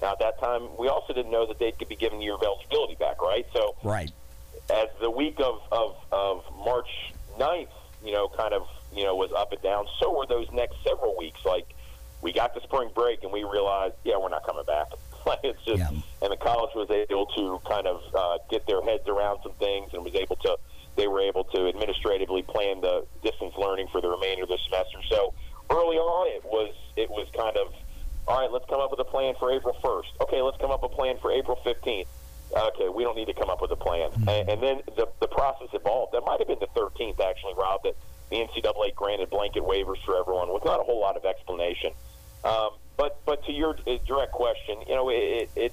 now 0.00 0.12
at 0.12 0.20
that 0.20 0.40
time 0.40 0.68
we 0.78 0.88
also 0.88 1.12
didn't 1.12 1.30
know 1.30 1.46
that 1.46 1.58
they 1.58 1.72
could 1.72 1.88
be 1.88 1.96
given 1.96 2.20
a 2.20 2.22
year 2.22 2.34
of 2.34 2.42
eligibility 2.42 2.94
back, 2.94 3.20
right? 3.20 3.46
So, 3.52 3.76
right. 3.82 4.10
As 4.72 4.88
the 5.00 5.10
week 5.10 5.38
of, 5.40 5.60
of, 5.70 5.96
of 6.12 6.44
March 6.64 6.88
9th, 7.38 7.68
you 8.02 8.12
know, 8.12 8.28
kind 8.28 8.54
of, 8.54 8.66
you 8.94 9.04
know, 9.04 9.14
was 9.16 9.32
up 9.36 9.52
and 9.52 9.60
down, 9.60 9.86
so 10.00 10.16
were 10.16 10.26
those 10.26 10.50
next 10.52 10.76
several 10.84 11.16
weeks. 11.16 11.44
Like 11.44 11.74
we 12.22 12.32
got 12.32 12.54
the 12.54 12.60
spring 12.62 12.88
break 12.94 13.22
and 13.24 13.32
we 13.32 13.44
realized, 13.44 13.94
yeah, 14.04 14.16
we're 14.16 14.30
not 14.30 14.46
coming 14.46 14.64
back. 14.64 14.86
like 15.26 15.40
it's 15.42 15.62
just, 15.64 15.80
yeah. 15.80 15.90
and 16.22 16.32
the 16.32 16.36
college 16.36 16.70
was 16.74 16.90
able 16.90 17.26
to 17.26 17.60
kind 17.68 17.86
of 17.86 18.00
uh, 18.14 18.38
get 18.48 18.66
their 18.66 18.80
heads 18.82 19.06
around 19.08 19.40
some 19.42 19.52
things 19.54 19.90
and 19.92 20.04
was 20.04 20.14
able 20.14 20.36
to, 20.36 20.56
they 20.96 21.08
were 21.08 21.20
able 21.20 21.44
to 21.44 21.68
administratively 21.68 22.42
plan 22.42 22.80
the 22.80 23.04
distance 23.22 23.54
learning 23.58 23.88
for 23.90 24.00
the 24.00 24.08
remainder 24.08 24.44
of 24.44 24.48
the 24.48 24.58
semester. 24.64 24.98
So 25.10 25.34
early 25.70 25.96
on, 25.96 26.28
it 26.28 26.44
was 26.44 26.74
it 26.96 27.10
was 27.10 27.28
kind 27.36 27.56
of, 27.56 27.72
all 28.28 28.40
right, 28.40 28.50
let's 28.52 28.66
come 28.68 28.80
up 28.80 28.90
with 28.90 29.00
a 29.00 29.04
plan 29.04 29.34
for 29.38 29.50
April 29.50 29.76
1st. 29.82 30.22
Okay, 30.22 30.42
let's 30.42 30.58
come 30.58 30.70
up 30.70 30.82
with 30.82 30.92
a 30.92 30.94
plan 30.94 31.16
for 31.20 31.32
April 31.32 31.58
15th. 31.64 32.06
Okay, 32.54 32.88
we 32.88 33.02
don't 33.02 33.16
need 33.16 33.26
to 33.26 33.34
come 33.34 33.48
up 33.48 33.62
with 33.62 33.70
a 33.70 33.76
plan. 33.76 34.10
Mm-hmm. 34.10 34.28
And, 34.28 34.48
and 34.50 34.62
then 34.62 34.80
the, 34.96 35.08
the 35.20 35.28
process 35.28 35.68
evolved. 35.72 36.12
That 36.12 36.22
might 36.24 36.38
have 36.38 36.48
been 36.48 36.60
the 36.60 36.68
13th, 36.78 37.18
actually, 37.18 37.54
Rob, 37.56 37.82
that 37.84 37.96
the 38.30 38.36
NCAA 38.36 38.94
granted 38.94 39.30
blanket 39.30 39.62
waivers 39.62 40.04
for 40.04 40.18
everyone 40.18 40.52
with 40.52 40.64
not 40.64 40.80
a 40.80 40.82
whole 40.82 41.00
lot 41.00 41.16
of 41.16 41.24
explanation. 41.24 41.92
Um, 42.44 42.70
but 42.96 43.20
but 43.24 43.44
to 43.46 43.52
your 43.52 43.76
uh, 43.86 43.96
direct 44.06 44.32
question, 44.32 44.76
you 44.86 44.94
know, 44.94 45.08
it, 45.10 45.50
it 45.56 45.72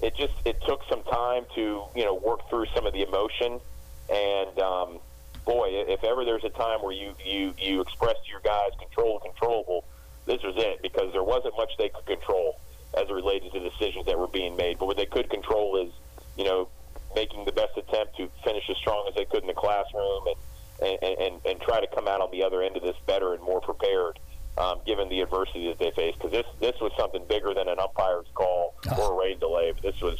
it 0.00 0.16
just 0.16 0.34
it 0.44 0.60
took 0.66 0.80
some 0.88 1.02
time 1.04 1.44
to 1.54 1.84
you 1.94 2.04
know 2.04 2.14
work 2.14 2.48
through 2.48 2.66
some 2.74 2.86
of 2.86 2.92
the 2.92 3.02
emotion, 3.02 3.60
and 4.08 4.58
um, 4.58 4.98
boy, 5.44 5.68
if 5.70 6.04
ever 6.04 6.24
there's 6.24 6.44
a 6.44 6.50
time 6.50 6.80
where 6.82 6.92
you 6.92 7.14
you 7.24 7.54
you 7.58 7.80
express 7.80 8.14
to 8.24 8.30
your 8.30 8.40
guys 8.40 8.70
control 8.78 9.20
controllable, 9.20 9.84
this 10.26 10.42
was 10.42 10.54
it 10.56 10.80
because 10.82 11.12
there 11.12 11.24
wasn't 11.24 11.54
much 11.56 11.70
they 11.78 11.88
could 11.88 12.06
control 12.06 12.58
as 12.96 13.04
it 13.08 13.12
related 13.12 13.52
to 13.52 13.60
decisions 13.60 14.06
that 14.06 14.18
were 14.18 14.28
being 14.28 14.56
made. 14.56 14.78
But 14.78 14.86
what 14.86 14.96
they 14.96 15.06
could 15.06 15.28
control 15.30 15.76
is 15.84 15.92
you 16.36 16.44
know 16.44 16.68
making 17.14 17.44
the 17.44 17.52
best 17.52 17.76
attempt 17.76 18.16
to 18.16 18.28
finish 18.44 18.64
as 18.70 18.76
strong 18.76 19.06
as 19.08 19.14
they 19.14 19.24
could 19.24 19.42
in 19.42 19.48
the 19.48 19.54
classroom 19.54 20.24
and 20.26 20.36
and, 20.80 21.18
and, 21.18 21.40
and 21.44 21.60
try 21.60 21.80
to 21.80 21.88
come 21.94 22.06
out 22.06 22.20
on 22.20 22.30
the 22.30 22.44
other 22.44 22.62
end 22.62 22.76
of 22.76 22.82
this 22.82 22.96
better 23.06 23.34
and 23.34 23.42
more 23.42 23.60
prepared 23.60 24.18
um, 24.58 24.80
given 24.84 25.08
the 25.08 25.20
adversity 25.20 25.68
that 25.68 25.78
they 25.78 25.90
faced. 25.92 26.18
Because 26.18 26.32
this 26.32 26.46
this 26.60 26.80
was 26.80 26.92
something 26.98 27.24
bigger 27.28 27.54
than 27.54 27.68
an 27.68 27.78
umpire's 27.78 28.26
call 28.34 28.74
or 28.98 29.12
a 29.12 29.16
rain 29.16 29.38
delay. 29.38 29.72
But 29.72 29.82
this 29.82 30.00
was, 30.00 30.18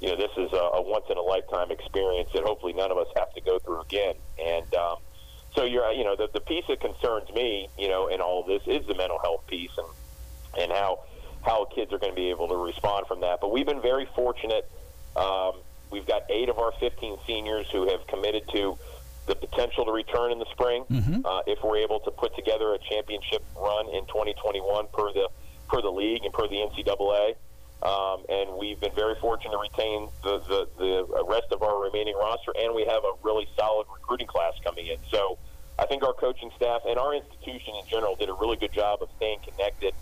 you 0.00 0.08
know, 0.08 0.16
this 0.16 0.32
is 0.36 0.52
a, 0.52 0.70
a 0.74 0.82
once 0.82 1.06
in 1.10 1.16
a 1.16 1.22
lifetime 1.22 1.70
experience 1.70 2.30
that 2.34 2.44
hopefully 2.44 2.72
none 2.72 2.90
of 2.90 2.98
us 2.98 3.08
have 3.16 3.32
to 3.34 3.40
go 3.40 3.58
through 3.58 3.80
again. 3.82 4.14
And 4.44 4.74
um, 4.74 4.96
so 5.54 5.64
you're, 5.64 5.90
you 5.92 6.04
know, 6.04 6.16
the, 6.16 6.28
the 6.32 6.40
piece 6.40 6.64
that 6.68 6.80
concerns 6.80 7.30
me, 7.32 7.68
you 7.78 7.88
know, 7.88 8.08
in 8.08 8.20
all 8.20 8.42
of 8.42 8.46
this 8.46 8.62
is 8.66 8.86
the 8.86 8.94
mental 8.94 9.18
health 9.18 9.46
piece 9.46 9.72
and 9.76 9.86
and 10.62 10.72
how 10.72 11.00
how 11.42 11.64
kids 11.66 11.92
are 11.92 11.98
going 11.98 12.12
to 12.12 12.16
be 12.16 12.30
able 12.30 12.48
to 12.48 12.56
respond 12.56 13.06
from 13.06 13.20
that. 13.20 13.38
But 13.40 13.52
we've 13.52 13.66
been 13.66 13.80
very 13.80 14.08
fortunate. 14.14 14.68
Um, 15.16 15.52
we've 15.90 16.06
got 16.06 16.22
eight 16.30 16.48
of 16.48 16.58
our 16.58 16.72
15 16.80 17.18
seniors 17.26 17.66
who 17.70 17.88
have 17.88 18.06
committed 18.06 18.48
to 18.52 18.76
the 19.28 19.36
potential 19.36 19.84
to 19.84 19.92
return 19.92 20.32
in 20.32 20.38
the 20.38 20.46
spring 20.52 20.84
mm-hmm. 20.90 21.24
uh, 21.24 21.42
if 21.46 21.62
we're 21.62 21.76
able 21.76 22.00
to 22.00 22.10
put 22.10 22.34
together 22.34 22.74
a 22.74 22.78
championship 22.90 23.44
run 23.56 23.86
in 23.94 24.04
2021 24.06 24.86
per 24.92 25.12
the 25.12 25.28
per 25.68 25.82
the 25.82 25.90
league 25.90 26.24
and 26.24 26.32
per 26.32 26.48
the 26.48 26.56
NCAA. 26.56 27.36
Um, 27.80 28.24
and 28.28 28.58
we've 28.58 28.80
been 28.80 28.94
very 28.96 29.14
fortunate 29.20 29.52
to 29.52 29.58
retain 29.58 30.08
the, 30.24 30.40
the, 30.48 30.68
the 30.78 31.24
rest 31.28 31.52
of 31.52 31.62
our 31.62 31.80
remaining 31.80 32.16
roster, 32.16 32.52
and 32.58 32.74
we 32.74 32.84
have 32.86 33.04
a 33.04 33.12
really 33.22 33.46
solid 33.56 33.86
recruiting 33.92 34.26
class 34.26 34.54
coming 34.64 34.88
in. 34.88 34.96
So 35.12 35.38
I 35.78 35.86
think 35.86 36.02
our 36.02 36.12
coaching 36.12 36.50
staff 36.56 36.82
and 36.88 36.98
our 36.98 37.14
institution 37.14 37.74
in 37.80 37.86
general 37.86 38.16
did 38.16 38.30
a 38.30 38.34
really 38.34 38.56
good 38.56 38.72
job 38.72 39.00
of 39.00 39.08
staying 39.16 39.38
connected 39.46 39.94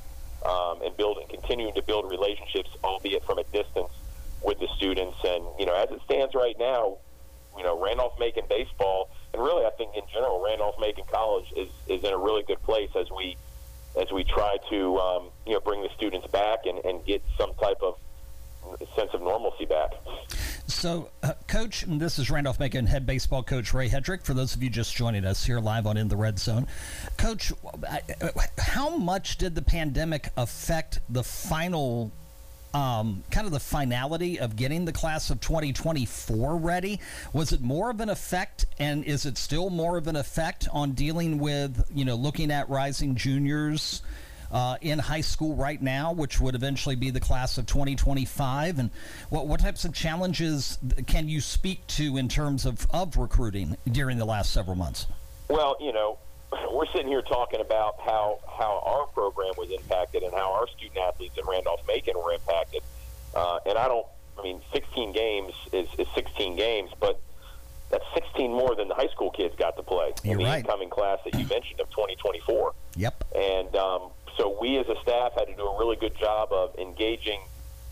um, 0.46 0.80
and 0.82 0.96
building, 0.96 1.26
continuing 1.28 1.74
to 1.74 1.82
build 1.82 2.10
relationships, 2.10 2.70
albeit 2.82 3.24
from 3.24 3.38
a 3.38 3.44
distance, 3.52 3.92
with 4.42 4.58
the 4.58 4.68
students. 4.76 5.18
And 5.22 5.44
you 5.58 5.66
know, 5.66 5.74
as 5.74 5.90
it 5.90 6.00
stands 6.06 6.34
right 6.34 6.56
now, 6.58 6.96
you 7.56 7.64
know, 7.64 7.80
Randolph 7.82 8.18
Macon 8.18 8.44
baseball, 8.48 9.10
and 9.32 9.42
really, 9.42 9.64
I 9.64 9.70
think 9.70 9.94
in 9.96 10.02
general, 10.12 10.42
Randolph 10.42 10.76
Macon 10.80 11.04
College 11.10 11.52
is, 11.56 11.68
is 11.88 12.04
in 12.04 12.12
a 12.12 12.18
really 12.18 12.42
good 12.42 12.62
place 12.62 12.90
as 12.94 13.10
we 13.10 13.36
as 14.00 14.12
we 14.12 14.24
try 14.24 14.56
to 14.68 14.98
um, 14.98 15.30
you 15.46 15.54
know 15.54 15.60
bring 15.60 15.82
the 15.82 15.88
students 15.96 16.26
back 16.26 16.66
and, 16.66 16.78
and 16.84 17.04
get 17.06 17.22
some 17.38 17.54
type 17.54 17.78
of 17.82 17.98
sense 18.94 19.10
of 19.14 19.22
normalcy 19.22 19.64
back. 19.64 19.92
So, 20.66 21.10
uh, 21.22 21.34
Coach, 21.46 21.84
this 21.86 22.18
is 22.18 22.28
Randolph 22.28 22.58
Macon 22.58 22.86
head 22.86 23.06
baseball 23.06 23.42
coach 23.42 23.72
Ray 23.72 23.88
Hedrick. 23.88 24.24
For 24.24 24.34
those 24.34 24.54
of 24.54 24.62
you 24.62 24.68
just 24.68 24.94
joining 24.94 25.24
us 25.24 25.44
here 25.44 25.60
live 25.60 25.86
on 25.86 25.96
In 25.96 26.08
the 26.08 26.16
Red 26.16 26.38
Zone, 26.38 26.66
Coach, 27.16 27.52
how 28.58 28.96
much 28.96 29.38
did 29.38 29.54
the 29.54 29.62
pandemic 29.62 30.30
affect 30.36 31.00
the 31.08 31.22
final 31.22 32.10
um, 32.76 33.24
kind 33.30 33.46
of 33.46 33.52
the 33.54 33.60
finality 33.60 34.38
of 34.38 34.54
getting 34.54 34.84
the 34.84 34.92
class 34.92 35.30
of 35.30 35.40
2024 35.40 36.58
ready? 36.58 37.00
Was 37.32 37.52
it 37.52 37.62
more 37.62 37.88
of 37.88 38.00
an 38.00 38.10
effect, 38.10 38.66
and 38.78 39.02
is 39.04 39.24
it 39.24 39.38
still 39.38 39.70
more 39.70 39.96
of 39.96 40.08
an 40.08 40.16
effect 40.16 40.68
on 40.70 40.92
dealing 40.92 41.38
with, 41.38 41.88
you 41.94 42.04
know, 42.04 42.16
looking 42.16 42.50
at 42.50 42.68
rising 42.68 43.14
juniors? 43.14 44.02
Uh, 44.48 44.76
in 44.80 45.00
high 45.00 45.22
school 45.22 45.56
right 45.56 45.82
now, 45.82 46.12
which 46.12 46.40
would 46.40 46.54
eventually 46.54 46.94
be 46.94 47.10
the 47.10 47.18
class 47.18 47.58
of 47.58 47.66
2025? 47.66 48.78
And 48.78 48.90
what, 49.28 49.48
what 49.48 49.58
types 49.58 49.84
of 49.84 49.92
challenges 49.92 50.78
can 51.08 51.28
you 51.28 51.40
speak 51.40 51.84
to 51.88 52.16
in 52.16 52.28
terms 52.28 52.64
of, 52.64 52.86
of 52.90 53.16
recruiting 53.16 53.76
during 53.90 54.18
the 54.18 54.24
last 54.24 54.52
several 54.52 54.76
months? 54.76 55.08
Well, 55.48 55.76
you 55.80 55.92
know, 55.92 56.18
we're 56.72 56.86
sitting 56.86 57.08
here 57.08 57.22
talking 57.22 57.60
about 57.60 57.96
how 58.04 58.40
how 58.46 58.82
our 58.84 59.06
program 59.08 59.52
was 59.56 59.70
impacted 59.70 60.22
and 60.22 60.32
how 60.32 60.52
our 60.52 60.68
student 60.68 60.98
athletes 60.98 61.36
in 61.38 61.44
Randolph 61.46 61.80
Macon 61.86 62.14
were 62.16 62.32
impacted. 62.32 62.82
Uh, 63.34 63.58
and 63.66 63.76
I 63.76 63.86
don't, 63.86 64.06
I 64.38 64.42
mean, 64.42 64.62
16 64.72 65.12
games 65.12 65.52
is, 65.72 65.88
is 65.98 66.06
16 66.14 66.56
games, 66.56 66.90
but 66.98 67.20
that's 67.90 68.04
16 68.14 68.50
more 68.50 68.74
than 68.74 68.88
the 68.88 68.94
high 68.94 69.08
school 69.08 69.30
kids 69.30 69.54
got 69.56 69.76
to 69.76 69.82
play 69.82 70.12
You're 70.24 70.32
in 70.32 70.38
the 70.38 70.44
right. 70.44 70.58
incoming 70.58 70.90
class 70.90 71.18
that 71.24 71.34
you 71.34 71.46
mentioned 71.46 71.80
of 71.80 71.90
2024. 71.90 72.72
Yep. 72.96 73.24
And 73.34 73.76
um, 73.76 74.10
so 74.36 74.56
we 74.60 74.78
as 74.78 74.86
a 74.88 74.96
staff 75.02 75.32
had 75.36 75.46
to 75.46 75.54
do 75.54 75.62
a 75.62 75.78
really 75.78 75.96
good 75.96 76.16
job 76.18 76.52
of 76.52 76.74
engaging 76.78 77.40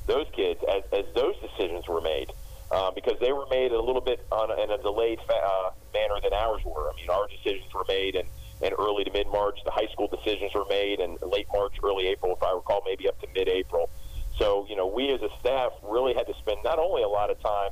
those 0.07 0.27
kids 0.33 0.61
as, 0.69 0.83
as 0.93 1.05
those 1.15 1.35
decisions 1.41 1.87
were 1.89 2.01
made. 2.01 2.33
Uh, 2.71 2.91
because 2.91 3.15
they 3.21 3.31
were 3.31 3.47
made 3.51 3.71
a 3.71 3.81
little 3.81 4.01
bit 4.01 4.27
on 4.33 4.51
a, 4.51 4.61
in 4.61 4.71
a 4.71 4.79
delayed 4.79 5.21
fa- 5.29 5.35
uh, 5.35 5.71
manner 5.93 6.15
than 6.23 6.33
ours 6.33 6.61
were. 6.65 6.91
I 6.91 6.97
mean, 6.97 7.09
our 7.11 7.29
decisions 7.29 7.73
were 7.73 7.85
made 7.87 8.17
in 8.61 8.67
and 8.69 8.75
early 8.79 9.05
to 9.05 9.13
mid 9.13 9.27
March. 9.29 9.59
The 9.65 9.71
high 9.71 9.89
school 9.93 10.09
decisions 10.09 10.53
were 10.55 10.65
made 10.69 11.01
in 11.01 11.17
late 11.23 11.47
March, 11.53 11.75
early 11.83 12.07
April, 12.09 12.35
if 12.37 12.43
I 12.43 12.53
recall, 12.53 12.83
maybe 12.85 13.09
up 13.09 13.21
to 13.21 13.27
mid 13.35 13.49
April. 13.49 13.91
So, 14.39 14.67
you 14.69 14.77
know, 14.77 14.87
we 14.87 15.11
as 15.11 15.23
a 15.23 15.31
staff 15.41 15.73
really 15.83 16.15
had 16.15 16.27
to 16.27 16.35
spend 16.35 16.59
not 16.65 16.79
only 16.79 17.03
a 17.03 17.09
lot 17.09 17.31
of 17.31 17.41
time 17.41 17.71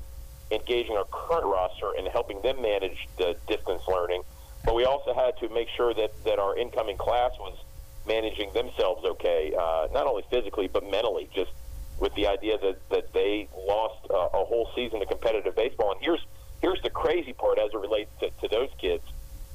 engaging 0.51 0.97
our 0.97 1.07
current 1.11 1.47
roster 1.47 1.93
and 1.99 2.07
helping 2.09 2.41
them 2.43 2.61
manage 2.63 3.09
the 3.17 3.37
distance 3.49 3.83
learning, 3.89 4.23
but 4.65 4.75
we 4.75 4.85
also 4.85 5.15
had 5.15 5.37
to 5.39 5.49
make 5.49 5.69
sure 5.77 5.93
that, 5.95 6.13
that 6.25 6.39
our 6.39 6.57
incoming 6.57 6.97
class 6.97 7.33
was 7.41 7.59
managing 8.07 8.53
themselves 8.53 9.05
okay, 9.05 9.53
uh, 9.59 9.89
not 9.93 10.07
only 10.07 10.23
physically, 10.31 10.69
but 10.69 10.89
mentally, 10.89 11.29
just 11.35 11.51
with 11.99 12.15
the 12.15 12.27
idea 12.27 12.59
that, 12.59 12.77
that 12.91 13.13
they 13.13 13.23
they 13.23 13.49
lost 13.69 14.07
uh, 14.11 14.15
a 14.15 14.45
whole 14.45 14.69
season 14.75 15.01
of 15.01 15.09
competitive 15.09 15.55
baseball. 15.55 15.93
And 15.93 16.01
here's 16.03 16.25
here's 16.61 16.83
the 16.83 16.91
crazy 16.91 17.33
part 17.33 17.59
as 17.59 17.71
it 17.73 17.79
relates 17.79 18.11
to, 18.21 18.31
to 18.43 18.49
those 18.49 18.69
kids. 18.79 19.05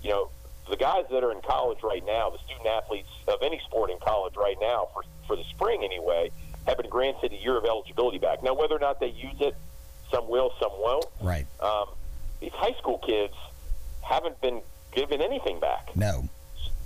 You 0.02 0.12
know, 0.12 0.30
the 0.70 0.78
guys 0.78 1.06
that 1.12 1.24
are 1.24 1.32
in 1.32 1.42
college 1.42 1.80
right 1.84 2.06
now, 2.06 2.30
the 2.30 2.40
student 2.40 2.68
athletes 2.68 3.10
of 3.28 3.42
any 3.42 3.60
sport 3.66 3.90
in 3.90 3.98
college 4.00 4.36
right 4.36 4.58
now, 4.60 4.88
for 4.94 5.04
for 5.26 5.36
the 5.36 5.44
spring 5.46 5.84
anyway, 5.84 6.32
have 6.68 6.78
been 6.78 6.90
granted 6.90 7.34
a 7.34 7.36
year 7.36 7.58
of 7.58 7.66
eligibility 7.66 8.18
back. 8.18 8.44
Now, 8.44 8.54
whether 8.54 8.76
or 8.76 8.80
not 8.80 9.00
they 9.00 9.10
use 9.10 9.36
it, 9.40 9.56
some 10.12 10.30
will, 10.30 10.54
some 10.60 10.72
won't. 10.74 11.06
Right. 11.22 11.46
Um, 11.60 11.90
these 12.40 12.54
high 12.54 12.78
school 12.80 13.00
kids 13.00 13.34
haven't 14.02 14.40
been 14.42 14.62
given 14.94 15.22
anything 15.22 15.60
back. 15.60 15.96
No. 15.96 16.28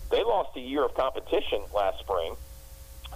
They 0.10 0.24
lost 0.24 0.58
a 0.58 0.60
year 0.60 0.84
of 0.84 0.94
competition 0.96 1.62
last 1.74 2.00
spring, 2.00 2.36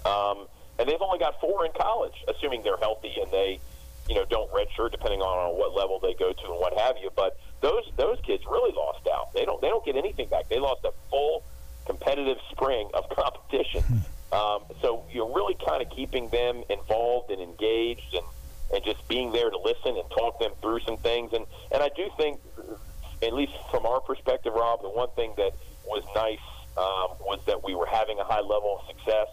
um, 0.05 0.47
and 0.79 0.87
they've 0.87 1.01
only 1.01 1.19
got 1.19 1.39
four 1.41 1.65
in 1.65 1.71
college, 1.73 2.13
assuming 2.27 2.63
they're 2.63 2.77
healthy 2.77 3.13
and 3.21 3.31
they, 3.31 3.59
you 4.07 4.15
know, 4.15 4.25
don't 4.25 4.51
redshirt, 4.51 4.91
depending 4.91 5.21
on, 5.21 5.51
on 5.51 5.59
what 5.59 5.75
level 5.75 5.99
they 5.99 6.13
go 6.13 6.31
to 6.31 6.45
and 6.45 6.59
what 6.59 6.77
have 6.77 6.95
you. 7.01 7.09
But 7.15 7.37
those 7.65 7.91
those 7.97 8.19
kids 8.21 8.43
really 8.45 8.73
lost 8.75 9.07
out. 9.11 9.33
They 9.33 9.43
don't 9.43 9.59
they 9.59 9.69
don't 9.69 9.83
get 9.83 9.95
anything 9.95 10.29
back. 10.29 10.47
They 10.49 10.59
lost 10.59 10.85
a 10.85 10.91
full 11.09 11.43
competitive 11.87 12.37
spring 12.51 12.89
of 12.93 13.09
competition. 13.15 13.83
Um, 14.31 14.63
so 14.81 15.03
you're 15.11 15.33
really 15.33 15.55
kind 15.65 15.81
of 15.81 15.89
keeping 15.89 16.29
them 16.29 16.63
involved 16.69 17.31
and 17.31 17.41
engaged 17.41 18.13
and, 18.13 18.25
and 18.73 18.83
just 18.83 19.07
being 19.07 19.31
there 19.31 19.49
to 19.49 19.57
listen 19.57 19.97
and 19.97 20.03
talk 20.11 20.39
them 20.39 20.51
through 20.61 20.81
some 20.81 20.97
things. 20.97 21.31
And, 21.33 21.45
and 21.71 21.81
I 21.81 21.89
do 21.95 22.09
think, 22.17 22.41
at 23.23 23.33
least 23.33 23.53
from 23.71 23.85
our 23.85 24.01
perspective, 24.01 24.53
Rob, 24.53 24.81
the 24.81 24.89
one 24.89 25.09
thing 25.15 25.33
that 25.37 25.53
was 25.85 26.03
nice 26.15 26.39
um, 26.77 27.15
was 27.21 27.39
that 27.45 27.63
we 27.63 27.75
were 27.75 27.85
having 27.85 28.19
a 28.19 28.23
high 28.25 28.41
level 28.41 28.79
of 28.79 28.87
success. 28.87 29.27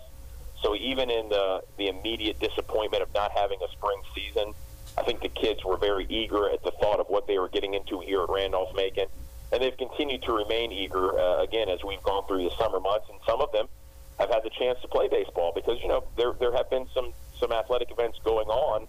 So 0.62 0.76
even 0.76 1.10
in 1.10 1.28
the, 1.30 1.62
the 1.78 1.88
immediate 1.88 2.38
disappointment 2.38 3.02
of 3.02 3.12
not 3.12 3.32
having 3.34 3.58
a 3.66 3.72
spring 3.72 4.00
season, 4.14 4.52
I 4.98 5.02
think 5.02 5.20
the 5.20 5.28
kids 5.28 5.64
were 5.64 5.76
very 5.76 6.07
eager 6.09 6.50
at 6.50 6.62
the 6.62 6.70
thought 6.72 7.00
of 7.00 7.07
what 7.09 7.26
they 7.26 7.38
were 7.38 7.48
getting 7.48 7.74
into 7.74 8.00
here 8.00 8.22
at 8.22 8.28
Randolph 8.28 8.74
Macon. 8.74 9.07
And 9.52 9.62
they've 9.62 9.76
continued 9.76 10.22
to 10.22 10.33
remain 10.33 10.72
eager, 10.72 11.18
uh, 11.18 11.42
again, 11.42 11.68
as 11.68 11.85
we've 11.85 12.02
gone 12.02 12.26
through 12.26 12.44
the 12.44 12.55
summer 12.57 12.81
months. 12.81 13.07
And 13.11 13.18
some 13.26 13.40
of 13.40 13.52
them 13.52 13.68
have 14.18 14.31
had 14.31 14.42
the 14.42 14.50
chance 14.50 14.81
to 14.83 14.88
play 14.88 15.09
baseball 15.09 15.52
because, 15.55 15.78
you 15.83 15.88
know, 15.88 16.05
there, 16.16 16.33
there 16.40 16.52
have 16.52 16.70
been 16.70 16.87
some, 16.94 17.12
some 17.38 17.52
athletic 17.52 17.90
events 17.90 18.18
going 18.24 18.48
on 18.48 18.87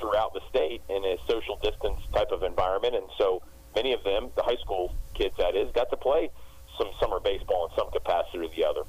throughout 0.00 0.34
the 0.34 0.40
state 0.48 0.82
in 0.88 1.04
a 1.04 1.16
social 1.28 1.56
distance 1.62 2.00
type 2.12 2.30
of 2.30 2.42
environment. 2.42 2.94
And 2.94 3.06
so 3.18 3.42
many 3.74 3.92
of 3.92 4.02
them, 4.04 4.30
the 4.36 4.42
high 4.42 4.56
school 4.56 4.94
kids 5.14 5.34
that 5.38 5.56
is, 5.56 5.70
got 5.72 5.90
to 5.90 5.96
play 5.96 6.30
some 6.78 6.90
summer 7.00 7.20
baseball 7.20 7.68
in 7.68 7.76
some 7.76 7.90
capacity 7.90 8.38
or 8.38 8.48
the 8.48 8.64
other. 8.64 8.82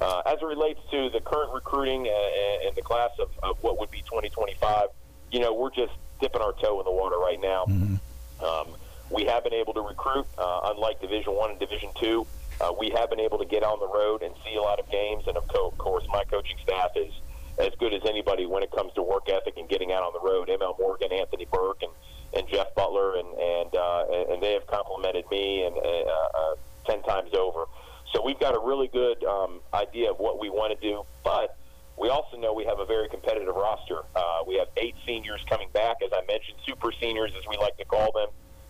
Uh, 0.00 0.22
as 0.26 0.38
it 0.40 0.44
relates 0.44 0.80
to 0.90 1.10
the 1.10 1.20
current 1.20 1.52
recruiting 1.52 2.08
and, 2.08 2.62
and 2.66 2.76
the 2.76 2.82
class 2.82 3.10
of, 3.18 3.28
of 3.42 3.62
what 3.62 3.78
would 3.78 3.90
be 3.90 4.00
2025, 4.00 4.88
you 5.32 5.40
know, 5.40 5.54
we're 5.54 5.70
just 5.70 5.92
dipping 6.20 6.42
our 6.42 6.52
toe 6.54 6.78
in 6.80 6.84
the 6.84 6.92
water 6.92 7.16
right 7.16 7.40
now. 7.40 7.64
Mm-hmm. 7.68 8.44
Um, 8.44 8.76
we 9.10 9.24
have 9.24 9.44
been 9.44 9.54
able 9.54 9.74
to 9.74 9.80
recruit, 9.80 10.26
uh, 10.38 10.72
unlike 10.74 11.00
Division 11.00 11.34
One 11.34 11.50
and 11.50 11.58
Division 11.58 11.90
Two. 12.00 12.26
Uh, 12.60 12.72
we 12.78 12.90
have 12.90 13.08
been 13.08 13.20
able 13.20 13.38
to 13.38 13.46
get 13.46 13.62
on 13.62 13.80
the 13.80 13.88
road 13.88 14.22
and 14.22 14.34
see 14.44 14.54
a 14.56 14.60
lot 14.60 14.78
of 14.78 14.90
games, 14.90 15.24
and 15.26 15.36
of 15.36 15.48
course, 15.78 16.04
my 16.08 16.22
coaching 16.24 16.58
staff 16.62 16.90
is 16.94 17.12
as 17.58 17.70
good 17.78 17.92
as 17.94 18.02
anybody 18.06 18.46
when 18.46 18.62
it 18.62 18.70
comes 18.70 18.92
to 18.94 19.02
work 19.02 19.28
ethic 19.28 19.54
and 19.56 19.68
getting 19.68 19.92
out 19.92 20.02
on 20.02 20.12
the 20.12 20.20
road. 20.20 20.48
ML 20.48 20.78
Morgan, 20.78 21.12
Anthony 21.12 21.46
Burke, 21.50 21.82
and, 21.82 21.92
and 22.36 22.48
Jeff 22.48 22.74
Butler, 22.74 23.16
and 23.16 23.28
and 23.38 23.74
uh, 23.74 24.32
and 24.32 24.42
they 24.42 24.52
have 24.52 24.66
complimented 24.66 25.24
me 25.30 25.64
and 25.64 25.76
uh, 25.76 26.38
uh, 26.38 26.54
ten 26.86 27.02
times 27.02 27.32
over. 27.34 27.64
So 28.12 28.22
we've 28.24 28.38
got 28.40 28.54
a 28.54 28.60
really 28.60 28.88
good 28.88 29.22
um, 29.24 29.60
idea 29.72 30.10
of 30.10 30.18
what 30.18 30.40
we 30.40 30.50
want 30.50 30.78
to 30.78 30.80
do, 30.86 31.04
but 31.24 31.56
we 32.00 32.08
also 32.08 32.38
know 32.38 32.54
we 32.54 32.64
have 32.64 32.80
a 32.80 32.86
very 32.86 33.08
competitive 33.10 33.54
roster. 33.54 34.00
Uh, 34.16 34.40
we 34.48 34.56
have 34.56 34.68
eight 34.78 34.94
seniors 35.06 35.44
coming 35.48 35.68
back, 35.74 35.98
as 36.02 36.10
I 36.14 36.24
mentioned, 36.26 36.56
super 36.66 36.90
seniors, 36.98 37.30
as 37.36 37.44
we 37.48 37.58
like 37.58 37.76
to 37.76 37.84
call 37.84 38.10
them. 38.12 38.28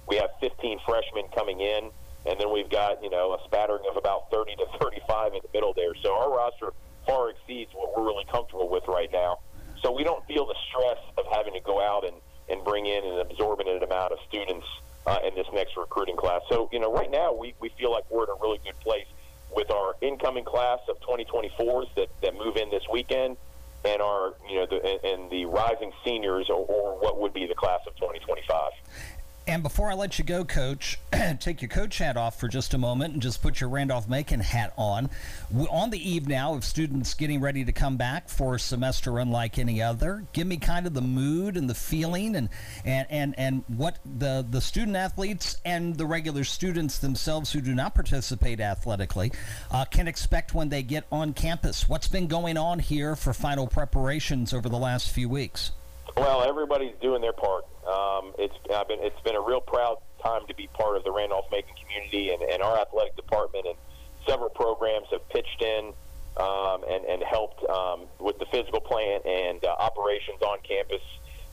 We 0.08 0.16
have 0.16 0.30
15 0.40 0.80
freshmen 0.84 1.30
coming 1.32 1.60
in, 1.60 1.90
and 2.26 2.40
then 2.40 2.52
we've 2.52 2.68
got 2.68 3.02
you 3.02 3.08
know 3.08 3.32
a 3.34 3.38
spattering 3.46 3.84
of 3.88 3.96
about 3.96 4.30
30 4.32 4.56
to 4.56 4.66
35 4.80 5.34
in 5.34 5.40
the 5.42 5.48
middle 5.54 5.72
there. 5.72 5.94
So 6.02 6.12
our 6.12 6.34
roster 6.34 6.74
far 7.06 7.30
exceeds 7.30 7.70
what 7.72 7.96
we're 7.96 8.04
really 8.04 8.26
comfortable 8.32 8.68
with 8.68 8.82
right 8.88 9.10
now. 9.12 9.38
So 9.80 9.92
we 9.92 10.02
don't 10.02 10.26
feel 10.26 10.44
the 10.44 10.56
stress 10.68 10.98
of 11.16 11.24
having 11.32 11.54
to 11.54 11.60
go 11.60 11.80
out 11.80 12.04
and, 12.04 12.16
and 12.50 12.64
bring 12.64 12.84
in 12.84 13.04
an 13.04 13.20
absorbent 13.20 13.68
amount 13.82 14.12
of 14.12 14.18
students 14.28 14.66
uh, 15.06 15.18
in 15.26 15.34
this 15.34 15.46
next 15.54 15.76
recruiting 15.78 16.16
class. 16.16 16.42
So, 16.50 16.68
you 16.72 16.80
know, 16.80 16.92
right 16.92 17.10
now 17.10 17.32
we, 17.32 17.54
we 17.60 17.70
feel 17.78 17.90
like 17.90 18.04
we're 18.10 18.24
in 18.24 18.30
a 18.30 18.40
really 18.42 18.60
good 18.62 18.78
place 18.80 19.06
with 19.54 19.70
our 19.70 19.94
incoming 20.00 20.44
class 20.44 20.78
of 20.88 20.98
2024s 21.00 21.94
that, 21.96 22.08
that 22.22 22.34
move 22.34 22.56
in 22.56 22.70
this 22.70 22.84
weekend 22.92 23.36
and 23.84 24.02
our, 24.02 24.34
you 24.48 24.56
know, 24.56 24.66
the, 24.66 25.06
and, 25.06 25.30
the 25.30 25.46
rising 25.46 25.92
seniors 26.04 26.50
or, 26.50 26.66
or 26.66 27.00
what 27.00 27.18
would 27.18 27.32
be 27.32 27.46
the 27.46 27.54
class 27.54 27.80
of 27.86 27.94
2025. 27.96 28.72
And 29.50 29.64
before 29.64 29.90
I 29.90 29.94
let 29.94 30.16
you 30.16 30.24
go, 30.24 30.44
Coach, 30.44 31.00
take 31.40 31.60
your 31.60 31.68
coach 31.68 31.98
hat 31.98 32.16
off 32.16 32.38
for 32.38 32.46
just 32.46 32.72
a 32.72 32.78
moment 32.78 33.14
and 33.14 33.20
just 33.20 33.42
put 33.42 33.60
your 33.60 33.68
Randolph 33.68 34.08
Macon 34.08 34.38
hat 34.38 34.72
on. 34.78 35.10
On 35.68 35.90
the 35.90 35.98
eve 35.98 36.28
now 36.28 36.54
of 36.54 36.64
students 36.64 37.14
getting 37.14 37.40
ready 37.40 37.64
to 37.64 37.72
come 37.72 37.96
back 37.96 38.28
for 38.28 38.54
a 38.54 38.60
semester 38.60 39.18
unlike 39.18 39.58
any 39.58 39.82
other, 39.82 40.24
give 40.32 40.46
me 40.46 40.56
kind 40.56 40.86
of 40.86 40.94
the 40.94 41.00
mood 41.00 41.56
and 41.56 41.68
the 41.68 41.74
feeling 41.74 42.36
and 42.36 42.48
and 42.84 43.08
and, 43.10 43.34
and 43.38 43.64
what 43.66 43.98
the, 44.04 44.46
the 44.48 44.60
student 44.60 44.96
athletes 44.96 45.56
and 45.64 45.96
the 45.96 46.06
regular 46.06 46.44
students 46.44 46.98
themselves 46.98 47.50
who 47.50 47.60
do 47.60 47.74
not 47.74 47.92
participate 47.92 48.60
athletically 48.60 49.32
uh, 49.72 49.84
can 49.84 50.06
expect 50.06 50.54
when 50.54 50.68
they 50.68 50.84
get 50.84 51.08
on 51.10 51.32
campus. 51.32 51.88
What's 51.88 52.06
been 52.06 52.28
going 52.28 52.56
on 52.56 52.78
here 52.78 53.16
for 53.16 53.32
final 53.32 53.66
preparations 53.66 54.54
over 54.54 54.68
the 54.68 54.78
last 54.78 55.10
few 55.10 55.28
weeks? 55.28 55.72
Well, 56.16 56.42
everybody's 56.42 56.94
doing 57.01 57.20
their 57.20 57.33
part. 57.33 57.64
Um, 57.87 58.33
it's 58.38 58.55
I've 58.75 58.88
been 58.88 58.99
it's 59.01 59.20
been 59.23 59.37
a 59.37 59.40
real 59.40 59.61
proud 59.61 59.99
time 60.23 60.46
to 60.49 60.55
be 60.55 60.68
part 60.75 60.96
of 60.96 61.05
the 61.05 61.12
Randolph 61.12 61.46
Macon 61.51 61.75
community, 61.81 62.31
and, 62.31 62.42
and 62.42 62.62
our 62.62 62.79
athletic 62.79 63.16
department 63.16 63.66
and 63.66 63.77
several 64.27 64.51
programs 64.51 65.07
have 65.12 65.27
pitched 65.29 65.62
in 65.62 65.92
um, 66.37 66.85
and 66.88 67.05
and 67.05 67.23
helped 67.23 67.62
um, 67.68 68.07
with 68.18 68.38
the 68.38 68.46
physical 68.46 68.81
plant 68.81 69.25
and 69.25 69.64
uh, 69.64 69.68
operations 69.79 70.42
on 70.42 70.59
campus 70.66 71.03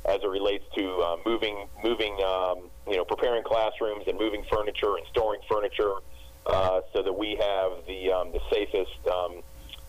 as 0.05 0.19
it 0.23 0.27
relates 0.29 0.63
to 0.75 0.99
uh, 1.01 1.17
moving 1.25 1.67
moving 1.83 2.13
um, 2.25 2.69
you 2.87 2.97
know 2.97 3.05
preparing 3.05 3.43
classrooms 3.43 4.03
and 4.07 4.17
moving 4.17 4.43
furniture 4.51 4.95
and 4.97 5.05
storing 5.11 5.41
furniture 5.49 5.95
uh, 6.45 6.81
so 6.93 7.01
that 7.03 7.13
we 7.13 7.35
have 7.39 7.71
the 7.87 8.11
um, 8.11 8.31
the 8.31 8.41
safest 8.51 9.07
um, 9.07 9.41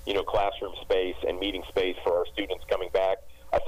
you 0.06 0.14
know 0.14 0.22
classroom 0.22 0.74
space 0.82 1.16
and 1.26 1.38
meeting 1.38 1.62
space 1.68 1.96
for 2.04 2.18
our 2.18 2.26
students 2.32 2.64
coming 2.68 2.88
back. 2.92 3.18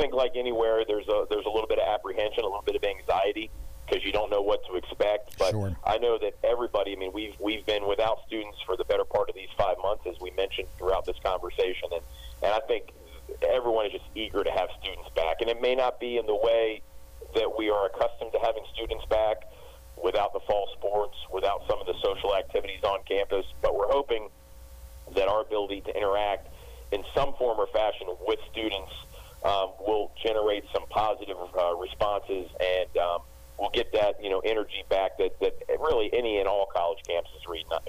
I 0.00 0.02
think 0.02 0.14
like 0.14 0.32
anywhere, 0.34 0.82
there's 0.88 1.06
a 1.08 1.26
there's 1.28 1.44
a 1.44 1.50
little 1.50 1.66
bit 1.68 1.78
of 1.78 1.86
apprehension, 1.86 2.42
a 2.42 2.46
little 2.46 2.62
bit 2.62 2.74
of 2.74 2.82
anxiety 2.82 3.50
because 3.86 4.02
you 4.02 4.12
don't 4.12 4.30
know 4.30 4.40
what 4.40 4.64
to 4.66 4.76
expect. 4.76 5.36
But 5.38 5.50
sure. 5.50 5.76
I 5.84 5.98
know 5.98 6.16
that 6.16 6.38
everybody. 6.42 6.92
I 6.92 6.96
mean, 6.96 7.12
we've 7.12 7.34
we've 7.38 7.66
been 7.66 7.86
without 7.86 8.20
students 8.26 8.56
for 8.64 8.78
the 8.78 8.84
better 8.84 9.04
part 9.04 9.28
of 9.28 9.34
these 9.34 9.50
five 9.58 9.76
months, 9.82 10.04
as 10.08 10.18
we 10.18 10.30
mentioned 10.30 10.68
throughout 10.78 11.04
this 11.04 11.18
conversation, 11.22 11.90
and 11.92 12.00
and 12.42 12.52
I 12.54 12.60
think 12.66 12.92
everyone 13.46 13.84
is 13.86 13.92
just 13.92 14.06
eager 14.14 14.42
to 14.42 14.50
have 14.50 14.70
students 14.80 15.10
back. 15.14 15.42
And 15.42 15.50
it 15.50 15.60
may 15.60 15.74
not 15.74 16.00
be 16.00 16.16
in 16.16 16.24
the 16.24 16.34
way 16.34 16.80
that 17.34 17.58
we 17.58 17.68
are 17.68 17.84
accustomed 17.84 18.32
to 18.32 18.38
having 18.38 18.64
students 18.72 19.04
back 19.10 19.52
without 20.02 20.32
the 20.32 20.40
fall 20.40 20.66
sports, 20.78 21.16
without 21.30 21.60
some 21.68 21.78
of 21.78 21.86
the 21.86 21.94
social 22.02 22.34
activities 22.34 22.82
on 22.84 23.00
campus, 23.04 23.44
but 23.60 23.76
we're 23.76 23.92
hoping 23.92 24.30
that 25.14 25.28
our 25.28 25.42
ability 25.42 25.82
to 25.82 25.94
interact 25.94 26.48
in 26.90 27.04
some 27.14 27.34
form 27.34 27.60
or 27.60 27.66
fashion 27.66 28.08
with 28.26 28.38
students 28.50 28.90
um, 29.44 29.70
will 29.80 30.12
generate 30.22 30.64
some 30.72 30.86
positive 30.88 31.36
uh, 31.58 31.74
responses 31.76 32.48
and 32.60 32.96
um, 32.98 33.20
we'll 33.58 33.70
get 33.70 33.92
that 33.92 34.22
you 34.22 34.30
know 34.30 34.40
energy 34.40 34.82
back 34.88 35.18
that, 35.18 35.38
that 35.40 35.54
really 35.78 36.10
any 36.12 36.38
and 36.38 36.48
all 36.48 36.66
college 36.74 36.98
campuses 37.08 37.40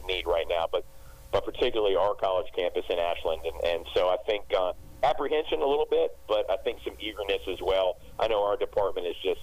need 0.08 0.28
right 0.28 0.46
now, 0.50 0.68
but 0.72 0.84
but 1.32 1.46
particularly 1.46 1.96
our 1.96 2.14
college 2.14 2.48
campus 2.56 2.84
in 2.90 3.00
Ashland, 3.00 3.42
and, 3.46 3.64
and 3.64 3.86
so 3.96 4.10
I 4.10 4.18
think 4.26 4.44
uh, 4.58 4.74
apprehension 5.02 5.62
a 5.62 5.66
little 5.66 5.88
bit, 5.90 6.18
but 6.28 6.50
I 6.52 6.58
think 6.58 6.80
some 6.84 6.94
eagerness 7.00 7.42
as 7.50 7.60
well. 7.62 7.98
I 8.20 8.28
know 8.28 8.44
our 8.44 8.58
department 8.58 9.08
is 9.08 9.16
just 9.24 9.40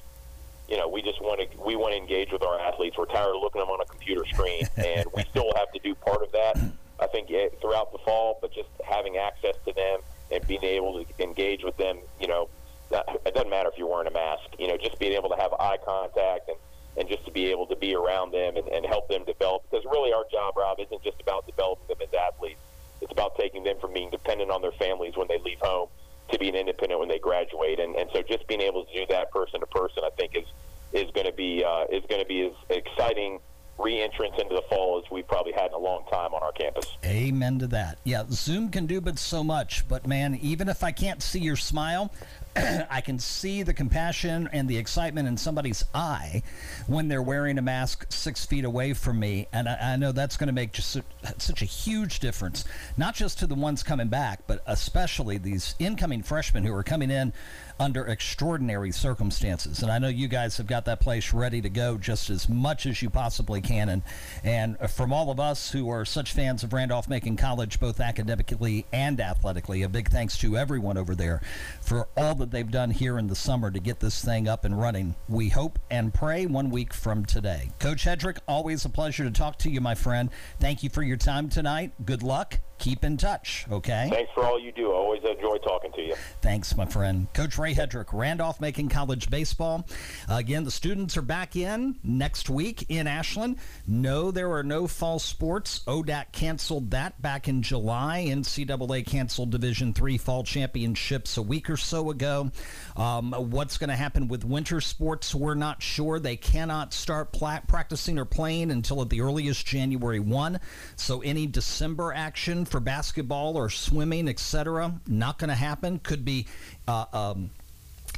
you 0.69 0.77
know, 0.77 0.87
we 0.87 1.01
just 1.01 1.21
want 1.23 1.41
to 1.41 1.59
we 1.65 1.77
want 1.77 1.95
to 1.95 1.99
engage 1.99 2.31
with 2.31 2.43
our 2.43 2.61
athletes. 2.61 2.97
We're 2.99 3.07
tired 3.07 3.35
of 3.35 3.41
looking 3.41 3.61
at 3.61 3.65
them 3.65 3.73
on 3.73 3.81
a 3.81 3.87
computer 3.87 4.25
screen, 4.27 4.69
and 4.77 5.07
we 5.17 5.25
still 5.31 5.51
have 5.57 5.73
to 5.73 5.81
do 5.81 5.95
part 5.95 6.23
of 6.23 6.31
that. 6.33 6.61
I 7.01 7.07
think 7.07 7.31
eh, 7.31 7.49
throughout 7.61 7.93
the 7.93 7.99
fall, 8.05 8.39
but 8.43 8.53
just 8.53 8.69
having 8.85 9.17
access 9.17 9.55
to 9.65 9.73
them 9.73 10.01
and 10.31 10.47
being 10.47 10.65
able 10.65 11.05
to 11.05 11.23
engage 11.23 11.65
with 11.65 11.77
them, 11.77 11.99
you 12.21 12.29
know, 12.29 12.49
it 12.91 13.35
doesn't 13.35 13.51
matter 13.51 13.69
if 13.69 13.77
you're 13.77 13.89
wearing 13.89 14.07
a 14.07 14.11
mask, 14.11 14.45
you 14.59 14.67
know, 14.67 14.77
just 14.77 14.99
being 14.99 15.13
able 15.13 15.29
to 15.29 15.37
have 15.37 15.53
eye 15.55 15.77
contact 15.85 16.49
and, 16.49 16.57
and 16.97 17.09
just 17.09 17.25
to 17.27 17.31
be 17.31 17.47
able 17.47 17.67
to 17.67 17.77
be 17.77 17.95
around 17.95 18.33
them 18.33 18.57
and, 18.57 18.67
and 18.69 18.87
help 18.87 19.09
them 19.09 19.25
develop. 19.25 19.63
Because 19.71 19.85
really, 19.85 20.13
our 20.13 20.25
job, 20.33 20.57
Rob, 20.57 20.79
isn't 20.81 21.03
just 21.03 21.21
about 21.21 21.47
developing 21.47 21.87
them 21.89 21.99
as 22.03 22.15
athletes. 22.15 22.61
It's 23.01 23.13
about 23.13 23.37
taking 23.37 23.63
them 23.63 23.77
from 23.81 23.93
being 23.93 24.11
dependent 24.11 24.51
on 24.51 24.63
their 24.63 24.73
families 24.73 25.17
when 25.17 25.29
they 25.29 25.39
leave 25.39 25.61
home 25.61 25.89
to 26.31 26.39
being 26.39 26.55
independent 26.55 26.99
when 26.99 27.09
they 27.09 27.19
graduate. 27.19 27.79
And, 27.79 27.95
and 27.97 28.11
so 28.13 28.23
just 28.23 28.47
being 28.49 28.61
able 28.61 28.85
to 28.85 28.93
do 28.93 29.07
that 29.11 29.31
person 29.31 29.61
to 29.61 29.67
person, 29.67 30.03
I 30.05 30.11
think, 30.17 30.37
is 30.37 30.47
is 30.93 31.11
going 31.11 31.27
to 31.27 31.33
be 31.33 31.63
uh, 31.63 31.85
is 31.91 32.03
going 32.09 32.23
to 32.23 32.27
be 32.27 32.47
as 32.47 32.53
exciting 32.71 33.41
re-entrance 33.79 34.35
into 34.39 34.55
the 34.55 34.63
fall 34.69 35.01
as 35.05 35.11
we've 35.11 35.27
probably 35.27 35.53
had 35.53 35.67
in 35.67 35.75
a 35.75 35.79
long 35.79 36.05
time 36.11 36.35
on 36.35 36.43
our 36.43 36.53
campus. 36.53 36.97
Amen 37.05 37.59
to 37.61 37.67
that. 37.69 37.99
Yeah, 38.05 38.25
Zoom 38.31 38.71
can 38.71 38.87
do 38.87 39.01
but 39.01 39.19
so 39.19 39.45
much, 39.45 39.87
but 39.89 40.07
man, 40.07 40.35
even 40.37 40.69
if 40.69 40.83
I 40.83 40.91
can't 40.91 41.23
see 41.23 41.41
your 41.41 41.57
smile, 41.57 42.13
I 42.91 43.01
can 43.01 43.19
see 43.19 43.63
the 43.63 43.75
compassion 43.75 44.49
and 44.53 44.69
the 44.69 44.77
excitement 44.77 45.29
in 45.29 45.37
somebody's 45.37 45.85
eye 45.95 46.43
when 46.87 47.09
they're 47.09 47.23
wearing 47.23 47.59
a 47.59 47.63
mask 47.63 48.07
six 48.11 48.45
feet 48.47 48.65
away 48.65 48.93
from 48.95 49.19
me. 49.21 49.47
And 49.53 49.69
I, 49.69 49.93
I 49.93 49.97
know 49.97 50.13
that's 50.13 50.37
going 50.37 50.49
to 50.49 50.53
make 50.53 50.73
just 50.73 50.91
su- 50.91 51.03
such 51.39 51.63
a 51.63 51.65
huge 51.65 52.21
difference, 52.21 52.65
not 52.97 53.15
just 53.15 53.39
to 53.41 53.47
the 53.47 53.55
ones 53.55 53.83
coming 53.83 54.09
back, 54.09 54.41
but 54.47 54.63
especially 54.67 55.39
these 55.39 55.75
incoming 55.79 56.23
freshmen 56.23 56.65
who 56.65 56.75
are 56.75 56.83
coming 56.83 57.11
in 57.11 57.33
under 57.81 58.07
extraordinary 58.07 58.91
circumstances. 58.91 59.83
And 59.83 59.93
I 59.93 59.99
know 59.99 60.09
you 60.09 60.29
guys 60.29 60.57
have 60.57 60.67
got 60.67 60.87
that 60.87 61.01
place 61.01 61.33
ready 61.33 61.61
to 61.61 61.69
go 61.69 61.97
just 61.97 62.29
as 62.31 62.49
much 62.49 62.87
as 62.87 63.01
you 63.03 63.11
possibly 63.11 63.61
can. 63.61 63.89
And, 63.89 64.03
and 64.43 64.91
from 64.91 65.13
all 65.13 65.31
of 65.31 65.39
us 65.39 65.71
who 65.71 65.89
are 65.91 66.05
such 66.05 66.33
fans 66.33 66.65
of 66.65 66.73
Randolph 66.73 67.09
Macon 67.09 67.37
College, 67.37 67.79
both 67.79 68.01
academically 68.01 68.85
and 68.93 69.21
athletically, 69.21 69.83
a 69.83 69.89
big 69.89 70.11
thanks 70.11 70.37
to 70.39 70.57
everyone 70.57 70.97
over 70.97 71.15
there 71.15 71.41
for 71.81 72.09
all 72.17 72.35
they've 72.51 72.71
done 72.71 72.91
here 72.91 73.19
in 73.19 73.27
the 73.27 73.35
summer 73.35 73.71
to 73.71 73.81
get 73.81 74.01
this 74.01 74.25
thing 74.25 74.49
up 74.49 74.65
and 74.65 74.79
running. 74.79 75.15
We 75.29 75.49
hope 75.49 75.79
and 75.91 76.13
pray 76.13 76.47
one 76.47 76.71
week 76.71 76.93
from 76.93 77.25
today. 77.25 77.71
Coach 77.79 78.05
Hedrick, 78.05 78.39
always 78.47 78.85
a 78.85 78.89
pleasure 78.89 79.25
to 79.25 79.31
talk 79.31 79.59
to 79.59 79.71
you, 79.71 79.81
my 79.81 79.95
friend. 79.95 80.31
Thank 80.61 80.83
you 80.83 80.91
for 80.91 81.03
your 81.03 81.17
time 81.17 81.49
tonight. 81.49 81.93
Good 82.05 82.23
luck 82.23 82.61
keep 82.79 83.05
in 83.05 83.17
touch, 83.17 83.67
okay? 83.71 84.09
Thanks 84.11 84.33
for 84.33 84.45
all 84.45 84.59
you 84.59 84.73
do. 84.73 84.91
I 84.93 84.95
always 84.95 85.23
enjoy 85.23 85.59
talking 85.59 85.93
to 85.93 86.03
you. 86.03 86.15
Thanks, 86.41 86.77
my 86.77 86.87
friend. 86.87 87.27
Coach 87.35 87.59
Ray 87.59 87.75
Hedrick, 87.75 88.13
Randolph 88.13 88.61
Macon 88.61 88.89
College 88.89 89.31
Baseball. 89.31 89.87
Again, 90.29 90.65
the 90.65 90.71
students 90.71 91.17
are 91.17 91.23
back 91.23 91.57
in 91.57 91.97
next 92.03 92.49
week 92.49 92.87
in 92.89 93.07
Ashland. 93.07 93.57
No, 93.87 94.31
there 94.31 94.53
are 94.53 94.63
no 94.63 94.87
fall 94.87 95.19
sports. 95.19 95.81
ODAC 95.87 96.33
canceled 96.33 96.91
that 96.93 97.21
back 97.21 97.49
in 97.49 97.63
July. 97.63 98.27
NCAA 98.29 99.07
canceled 99.07 99.51
Division 99.51 99.93
Three 99.93 100.19
fall 100.19 100.45
championships 100.45 101.37
a 101.37 101.43
week 101.43 101.69
or 101.71 101.77
so 101.77 102.11
ago. 102.11 102.51
Um, 102.97 103.33
what's 103.33 103.79
going 103.79 103.91
to 103.91 103.97
happen 103.97 104.29
with 104.29 104.45
winter 104.45 104.81
sports, 104.81 105.35
we're 105.35 105.55
not 105.55 105.83
sure. 105.83 106.19
They 106.19 106.37
cannot 106.37 106.93
start 106.93 107.33
pla- 107.33 107.61
practicing 107.67 108.19
or 108.19 108.25
playing 108.25 108.71
until 108.71 109.03
at 109.03 109.11
the 109.11 109.21
earliest 109.21 109.67
January 109.67 110.21
1. 110.21 110.61
So 110.97 111.21
any 111.23 111.47
December 111.47 112.13
action 112.13 112.65
for 112.69 112.81
basketball 112.81 113.57
or 113.57 113.71
swimming, 113.71 114.29
etc. 114.29 115.01
Not 115.07 115.39
going 115.39 115.49
to 115.49 115.57
happen. 115.57 115.99
Could 115.99 116.25
be. 116.25 116.47
Uh, 116.87 117.05
um, 117.13 117.51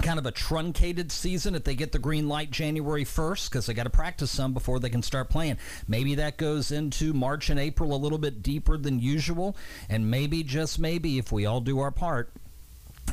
kind 0.03 0.19
of 0.19 0.27
a 0.27 0.31
truncated 0.31 1.13
season 1.13 1.55
if 1.55 1.65
they 1.65 1.75
get 1.75 1.93
the 1.93 1.99
green 1.99 2.29
light 2.29 2.51
January 2.51 3.05
1st 3.05 3.51
because 3.51 3.67
they 3.67 3.75
got 3.75 3.85
to 3.85 3.91
practice 3.91 4.31
some 4.31 4.55
before 4.55 4.79
they 4.79 4.89
can 4.89 5.03
start 5.03 5.29
playing. 5.29 5.59
Maybe 5.89 6.15
that 6.17 6.37
goes 6.37 6.73
into 6.73 7.13
March 7.13 7.51
and 7.51 7.61
April 7.61 7.95
a 7.95 7.97
little 7.97 8.19
bit 8.19 8.43
deeper 8.43 8.79
than 8.79 8.99
usual. 8.99 9.57
And 9.89 10.11
maybe, 10.11 10.43
just 10.43 10.79
maybe, 10.79 11.19
if 11.19 11.33
we 11.33 11.47
all 11.47 11.61
do 11.61 11.81
our 11.81 11.91
part 11.91 12.33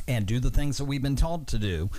and 0.06 0.24
do 0.26 0.40
the 0.40 0.50
things 0.50 0.78
that 0.78 0.84
we've 0.84 1.02
been 1.02 1.16
told 1.16 1.48
to 1.48 1.58
do, 1.58 1.90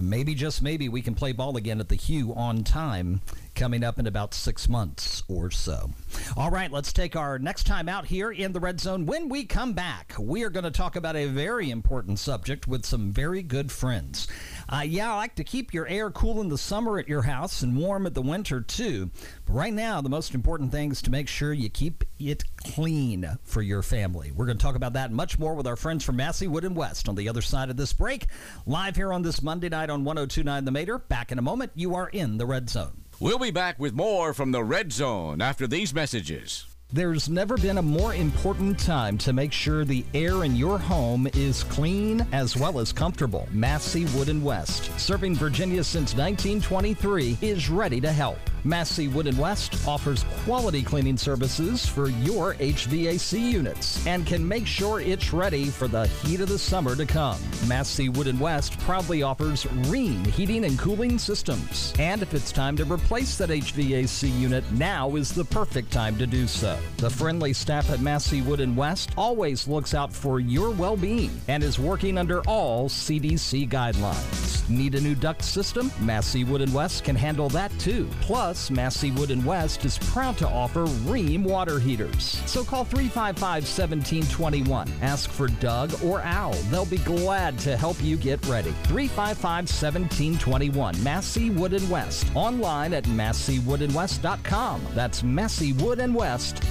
maybe, 0.00 0.34
just 0.34 0.62
maybe, 0.62 0.88
we 0.88 1.02
can 1.02 1.14
play 1.14 1.32
ball 1.32 1.56
again 1.56 1.80
at 1.80 1.88
the 1.88 1.96
Hue 1.96 2.32
on 2.34 2.64
time 2.64 3.20
coming 3.58 3.82
up 3.82 3.98
in 3.98 4.06
about 4.06 4.34
six 4.34 4.68
months 4.68 5.24
or 5.26 5.50
so. 5.50 5.90
All 6.36 6.48
right, 6.48 6.70
let's 6.70 6.92
take 6.92 7.16
our 7.16 7.40
next 7.40 7.66
time 7.66 7.88
out 7.88 8.06
here 8.06 8.30
in 8.30 8.52
the 8.52 8.60
Red 8.60 8.78
Zone. 8.80 9.04
When 9.04 9.28
we 9.28 9.46
come 9.46 9.72
back, 9.72 10.14
we 10.16 10.44
are 10.44 10.48
going 10.48 10.62
to 10.62 10.70
talk 10.70 10.94
about 10.94 11.16
a 11.16 11.26
very 11.26 11.68
important 11.68 12.20
subject 12.20 12.68
with 12.68 12.86
some 12.86 13.10
very 13.10 13.42
good 13.42 13.72
friends. 13.72 14.28
Uh, 14.68 14.82
yeah, 14.86 15.12
I 15.12 15.16
like 15.16 15.34
to 15.34 15.44
keep 15.44 15.74
your 15.74 15.88
air 15.88 16.08
cool 16.12 16.40
in 16.40 16.48
the 16.48 16.56
summer 16.56 17.00
at 17.00 17.08
your 17.08 17.22
house 17.22 17.62
and 17.62 17.76
warm 17.76 18.06
at 18.06 18.14
the 18.14 18.22
winter 18.22 18.60
too. 18.60 19.10
But 19.44 19.52
right 19.52 19.72
now, 19.72 20.00
the 20.02 20.08
most 20.08 20.36
important 20.36 20.70
thing 20.70 20.92
is 20.92 21.02
to 21.02 21.10
make 21.10 21.26
sure 21.26 21.52
you 21.52 21.68
keep 21.68 22.04
it 22.20 22.44
clean 22.58 23.38
for 23.42 23.60
your 23.60 23.82
family. 23.82 24.30
We're 24.30 24.46
going 24.46 24.58
to 24.58 24.64
talk 24.64 24.76
about 24.76 24.92
that 24.92 25.10
much 25.10 25.36
more 25.36 25.56
with 25.56 25.66
our 25.66 25.76
friends 25.76 26.04
from 26.04 26.14
Massey 26.14 26.46
Wood 26.46 26.64
and 26.64 26.76
West 26.76 27.08
on 27.08 27.16
the 27.16 27.28
other 27.28 27.42
side 27.42 27.70
of 27.70 27.76
this 27.76 27.92
break. 27.92 28.26
Live 28.66 28.94
here 28.94 29.12
on 29.12 29.22
this 29.22 29.42
Monday 29.42 29.68
night 29.68 29.90
on 29.90 30.04
1029 30.04 30.64
The 30.64 30.70
Mater. 30.70 30.98
Back 30.98 31.32
in 31.32 31.40
a 31.40 31.42
moment. 31.42 31.72
You 31.74 31.96
are 31.96 32.08
in 32.08 32.38
the 32.38 32.46
Red 32.46 32.70
Zone. 32.70 33.02
We'll 33.20 33.40
be 33.40 33.50
back 33.50 33.80
with 33.80 33.94
more 33.94 34.32
from 34.32 34.52
the 34.52 34.62
Red 34.62 34.92
Zone 34.92 35.42
after 35.42 35.66
these 35.66 35.92
messages. 35.92 36.66
There's 36.90 37.28
never 37.28 37.58
been 37.58 37.76
a 37.76 37.82
more 37.82 38.14
important 38.14 38.78
time 38.78 39.18
to 39.18 39.34
make 39.34 39.52
sure 39.52 39.84
the 39.84 40.06
air 40.14 40.44
in 40.44 40.56
your 40.56 40.78
home 40.78 41.28
is 41.34 41.64
clean 41.64 42.26
as 42.32 42.56
well 42.56 42.78
as 42.78 42.94
comfortable. 42.94 43.46
Massey 43.52 44.06
Wood 44.16 44.30
and 44.30 44.42
West, 44.42 44.98
serving 44.98 45.34
Virginia 45.34 45.84
since 45.84 46.14
1923, 46.14 47.36
is 47.42 47.68
ready 47.68 48.00
to 48.00 48.10
help. 48.10 48.38
Massey 48.64 49.06
Wood 49.06 49.26
and 49.26 49.38
West 49.38 49.86
offers 49.86 50.24
quality 50.44 50.82
cleaning 50.82 51.18
services 51.18 51.86
for 51.86 52.08
your 52.08 52.54
HVAC 52.54 53.38
units 53.38 54.04
and 54.06 54.26
can 54.26 54.46
make 54.46 54.66
sure 54.66 55.00
it's 55.00 55.32
ready 55.32 55.66
for 55.66 55.88
the 55.88 56.06
heat 56.06 56.40
of 56.40 56.48
the 56.48 56.58
summer 56.58 56.96
to 56.96 57.04
come. 57.04 57.38
Massey 57.66 58.08
Wood 58.08 58.28
and 58.28 58.40
West 58.40 58.78
proudly 58.80 59.22
offers 59.22 59.64
Rheem 59.64 60.26
heating 60.26 60.64
and 60.64 60.78
cooling 60.78 61.18
systems. 61.18 61.92
And 61.98 62.22
if 62.22 62.32
it's 62.32 62.50
time 62.50 62.76
to 62.76 62.84
replace 62.84 63.36
that 63.36 63.50
HVAC 63.50 64.38
unit, 64.40 64.64
now 64.72 65.16
is 65.16 65.32
the 65.34 65.44
perfect 65.44 65.92
time 65.92 66.16
to 66.16 66.26
do 66.26 66.46
so. 66.46 66.77
The 66.98 67.10
friendly 67.10 67.52
staff 67.52 67.90
at 67.90 68.00
Massey 68.00 68.42
Wood 68.42 68.60
and 68.60 68.76
West 68.76 69.10
always 69.16 69.66
looks 69.68 69.94
out 69.94 70.12
for 70.12 70.40
your 70.40 70.70
well-being 70.70 71.30
and 71.48 71.62
is 71.62 71.78
working 71.78 72.18
under 72.18 72.40
all 72.42 72.88
CDC 72.88 73.68
guidelines. 73.68 74.68
Need 74.68 74.96
a 74.96 75.00
new 75.00 75.14
duct 75.14 75.42
system? 75.42 75.90
Massey 76.00 76.44
Wood 76.44 76.60
and 76.60 76.74
West 76.74 77.04
can 77.04 77.16
handle 77.16 77.48
that 77.50 77.70
too. 77.78 78.06
Plus, 78.20 78.70
Massey 78.70 79.10
Wood 79.10 79.30
and 79.30 79.42
West 79.44 79.84
is 79.86 79.98
proud 79.98 80.36
to 80.38 80.48
offer 80.48 80.86
Rheem 81.06 81.44
water 81.44 81.78
heaters. 81.78 82.42
So 82.44 82.64
call 82.64 82.84
355-1721. 82.84 84.90
Ask 85.00 85.30
for 85.30 85.46
Doug 85.48 85.94
or 86.04 86.20
Al. 86.20 86.52
They'll 86.70 86.84
be 86.84 86.98
glad 86.98 87.58
to 87.60 87.76
help 87.76 88.02
you 88.02 88.16
get 88.16 88.44
ready. 88.46 88.72
355-1721. 88.84 91.02
Massey 91.02 91.50
Wood 91.50 91.72
and 91.72 91.88
West. 91.88 92.26
Online 92.34 92.92
at 92.92 93.04
masseywoodandwest.com. 93.04 94.82
That's 94.94 95.22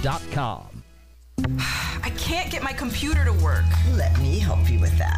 masseywoodandwest.com. 0.01 0.83
I 2.03 2.09
can't 2.17 2.51
get 2.51 2.63
my 2.63 2.73
computer 2.73 3.23
to 3.25 3.33
work. 3.33 3.65
Let 3.93 4.17
me 4.19 4.39
help 4.39 4.69
you 4.69 4.79
with 4.79 4.97
that. 4.97 5.17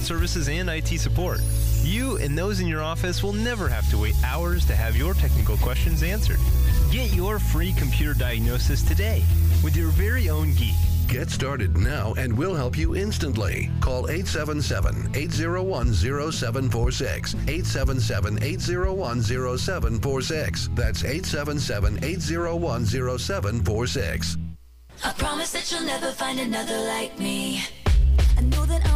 services 0.00 0.48
and 0.48 0.68
IT 0.68 0.98
support. 1.00 1.40
You 1.82 2.16
and 2.18 2.36
those 2.36 2.60
in 2.60 2.66
your 2.66 2.82
office 2.82 3.22
will 3.22 3.32
never 3.32 3.68
have 3.68 3.88
to 3.90 3.98
wait 3.98 4.14
hours 4.24 4.64
to 4.66 4.76
have 4.76 4.96
your 4.96 5.14
technical 5.14 5.56
questions 5.58 6.02
answered. 6.02 6.38
Get 6.90 7.14
your 7.14 7.38
free 7.38 7.72
computer 7.72 8.14
diagnosis 8.14 8.82
today 8.82 9.22
with 9.62 9.76
your 9.76 9.88
very 9.88 10.28
own 10.28 10.54
geek. 10.54 10.74
Get 11.08 11.30
started 11.30 11.76
now 11.76 12.14
and 12.18 12.36
we'll 12.36 12.54
help 12.54 12.76
you 12.76 12.96
instantly. 12.96 13.70
Call 13.80 14.10
877 14.10 15.14
801 15.14 15.94
0746. 15.94 17.34
877 17.34 18.42
801 18.42 19.22
0746. 19.22 20.68
That's 20.74 21.04
877 21.04 22.04
801 22.04 22.86
0746. 22.86 24.36
I 25.04 25.12
promise 25.12 25.52
that 25.52 25.70
you'll 25.70 25.82
never 25.82 26.10
find 26.12 26.40
another 26.40 26.78
like 26.78 27.18
me. 27.18 27.62
I 28.36 28.40
know 28.42 28.64
that 28.66 28.84
I'm 28.86 28.95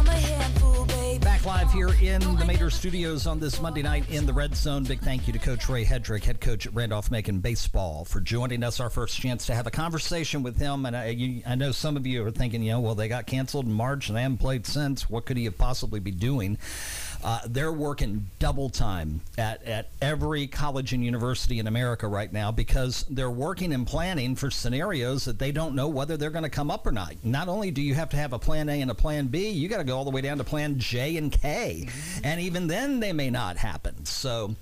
Live 1.45 1.71
here 1.71 1.89
in 2.03 2.21
the 2.37 2.45
Mater 2.45 2.69
Studios 2.69 3.25
on 3.25 3.39
this 3.39 3.59
Monday 3.59 3.81
night 3.81 4.07
in 4.11 4.27
the 4.27 4.33
Red 4.33 4.55
Zone. 4.55 4.83
Big 4.83 4.99
thank 4.99 5.25
you 5.25 5.33
to 5.33 5.39
Coach 5.39 5.67
Ray 5.67 5.83
Hedrick, 5.83 6.23
head 6.23 6.39
coach 6.39 6.67
at 6.67 6.75
Randolph 6.75 7.09
Macon 7.09 7.39
Baseball, 7.39 8.05
for 8.05 8.19
joining 8.19 8.61
us. 8.63 8.79
Our 8.79 8.91
first 8.91 9.19
chance 9.19 9.47
to 9.47 9.55
have 9.55 9.65
a 9.65 9.71
conversation 9.71 10.43
with 10.43 10.57
him. 10.57 10.85
And 10.85 10.95
I, 10.95 11.07
you, 11.07 11.41
I 11.47 11.55
know 11.55 11.71
some 11.71 11.97
of 11.97 12.05
you 12.05 12.23
are 12.23 12.29
thinking, 12.29 12.61
you 12.61 12.73
know, 12.73 12.79
well, 12.79 12.93
they 12.93 13.07
got 13.07 13.25
canceled 13.25 13.65
in 13.65 13.73
March 13.73 14.07
and 14.07 14.17
they 14.17 14.21
haven't 14.21 14.37
played 14.37 14.67
since. 14.67 15.09
What 15.09 15.25
could 15.25 15.35
he 15.35 15.45
have 15.45 15.57
possibly 15.57 15.99
be 15.99 16.11
doing? 16.11 16.59
Uh, 17.23 17.39
they're 17.47 17.71
working 17.71 18.27
double 18.39 18.69
time 18.69 19.21
at, 19.37 19.63
at 19.63 19.89
every 20.01 20.47
college 20.47 20.93
and 20.93 21.03
university 21.03 21.59
in 21.59 21.67
America 21.67 22.07
right 22.07 22.31
now 22.31 22.51
because 22.51 23.05
they're 23.09 23.29
working 23.29 23.73
and 23.73 23.85
planning 23.85 24.35
for 24.35 24.49
scenarios 24.49 25.25
that 25.25 25.37
they 25.37 25.51
don't 25.51 25.75
know 25.75 25.87
whether 25.87 26.17
they're 26.17 26.29
going 26.31 26.43
to 26.43 26.49
come 26.49 26.71
up 26.71 26.85
or 26.85 26.91
not. 26.91 27.13
Not 27.23 27.47
only 27.47 27.71
do 27.71 27.81
you 27.81 27.93
have 27.93 28.09
to 28.09 28.17
have 28.17 28.33
a 28.33 28.39
plan 28.39 28.69
A 28.69 28.81
and 28.81 28.91
a 28.91 28.95
plan 28.95 29.27
B, 29.27 29.49
you 29.49 29.67
got 29.67 29.77
to 29.77 29.83
go 29.83 29.97
all 29.97 30.05
the 30.05 30.11
way 30.11 30.21
down 30.21 30.37
to 30.39 30.43
plan 30.43 30.79
J 30.79 31.17
and 31.17 31.31
K. 31.31 31.87
And 32.23 32.41
even 32.41 32.67
then, 32.67 32.99
they 32.99 33.13
may 33.13 33.29
not 33.29 33.57
happen. 33.57 34.05
So, 34.05 34.55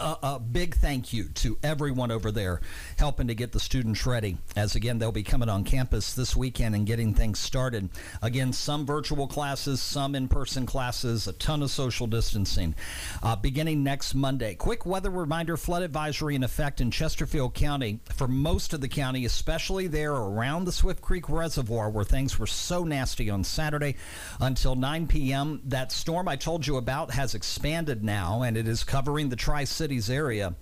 Uh, 0.00 0.16
a 0.22 0.38
big 0.38 0.76
thank 0.76 1.12
you 1.12 1.24
to 1.30 1.58
everyone 1.62 2.12
over 2.12 2.30
there 2.30 2.60
helping 2.98 3.26
to 3.26 3.34
get 3.34 3.50
the 3.50 3.58
students 3.58 4.06
ready. 4.06 4.36
As 4.54 4.76
again, 4.76 4.98
they'll 4.98 5.10
be 5.10 5.24
coming 5.24 5.48
on 5.48 5.64
campus 5.64 6.14
this 6.14 6.36
weekend 6.36 6.76
and 6.76 6.86
getting 6.86 7.14
things 7.14 7.40
started. 7.40 7.88
Again, 8.22 8.52
some 8.52 8.86
virtual 8.86 9.26
classes, 9.26 9.82
some 9.82 10.14
in 10.14 10.28
person 10.28 10.66
classes, 10.66 11.26
a 11.26 11.32
ton 11.32 11.62
of 11.62 11.70
social 11.70 12.06
distancing. 12.06 12.76
Uh, 13.22 13.34
beginning 13.34 13.82
next 13.82 14.14
Monday. 14.14 14.54
Quick 14.54 14.86
weather 14.86 15.10
reminder 15.10 15.56
flood 15.56 15.82
advisory 15.82 16.36
in 16.36 16.44
effect 16.44 16.80
in 16.80 16.92
Chesterfield 16.92 17.54
County 17.54 17.98
for 18.14 18.28
most 18.28 18.72
of 18.74 18.80
the 18.80 18.88
county, 18.88 19.24
especially 19.24 19.88
there 19.88 20.14
around 20.14 20.64
the 20.64 20.72
Swift 20.72 21.00
Creek 21.00 21.28
Reservoir 21.28 21.90
where 21.90 22.04
things 22.04 22.38
were 22.38 22.46
so 22.46 22.84
nasty 22.84 23.30
on 23.30 23.42
Saturday 23.42 23.96
until 24.40 24.76
9 24.76 25.08
p.m. 25.08 25.60
That 25.64 25.90
storm 25.90 26.28
I 26.28 26.36
told 26.36 26.66
you 26.66 26.76
about 26.76 27.10
has 27.12 27.34
expanded 27.34 28.04
now 28.04 28.42
and 28.42 28.56
it 28.56 28.68
is 28.68 28.84
covering 28.84 29.28
the 29.28 29.36
Tri 29.36 29.64
Cities 29.88 30.10
area. 30.10 30.54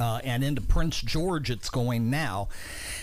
Uh, 0.00 0.20
and 0.22 0.44
into 0.44 0.60
Prince 0.60 1.00
George, 1.00 1.50
it's 1.50 1.68
going 1.68 2.08
now. 2.08 2.48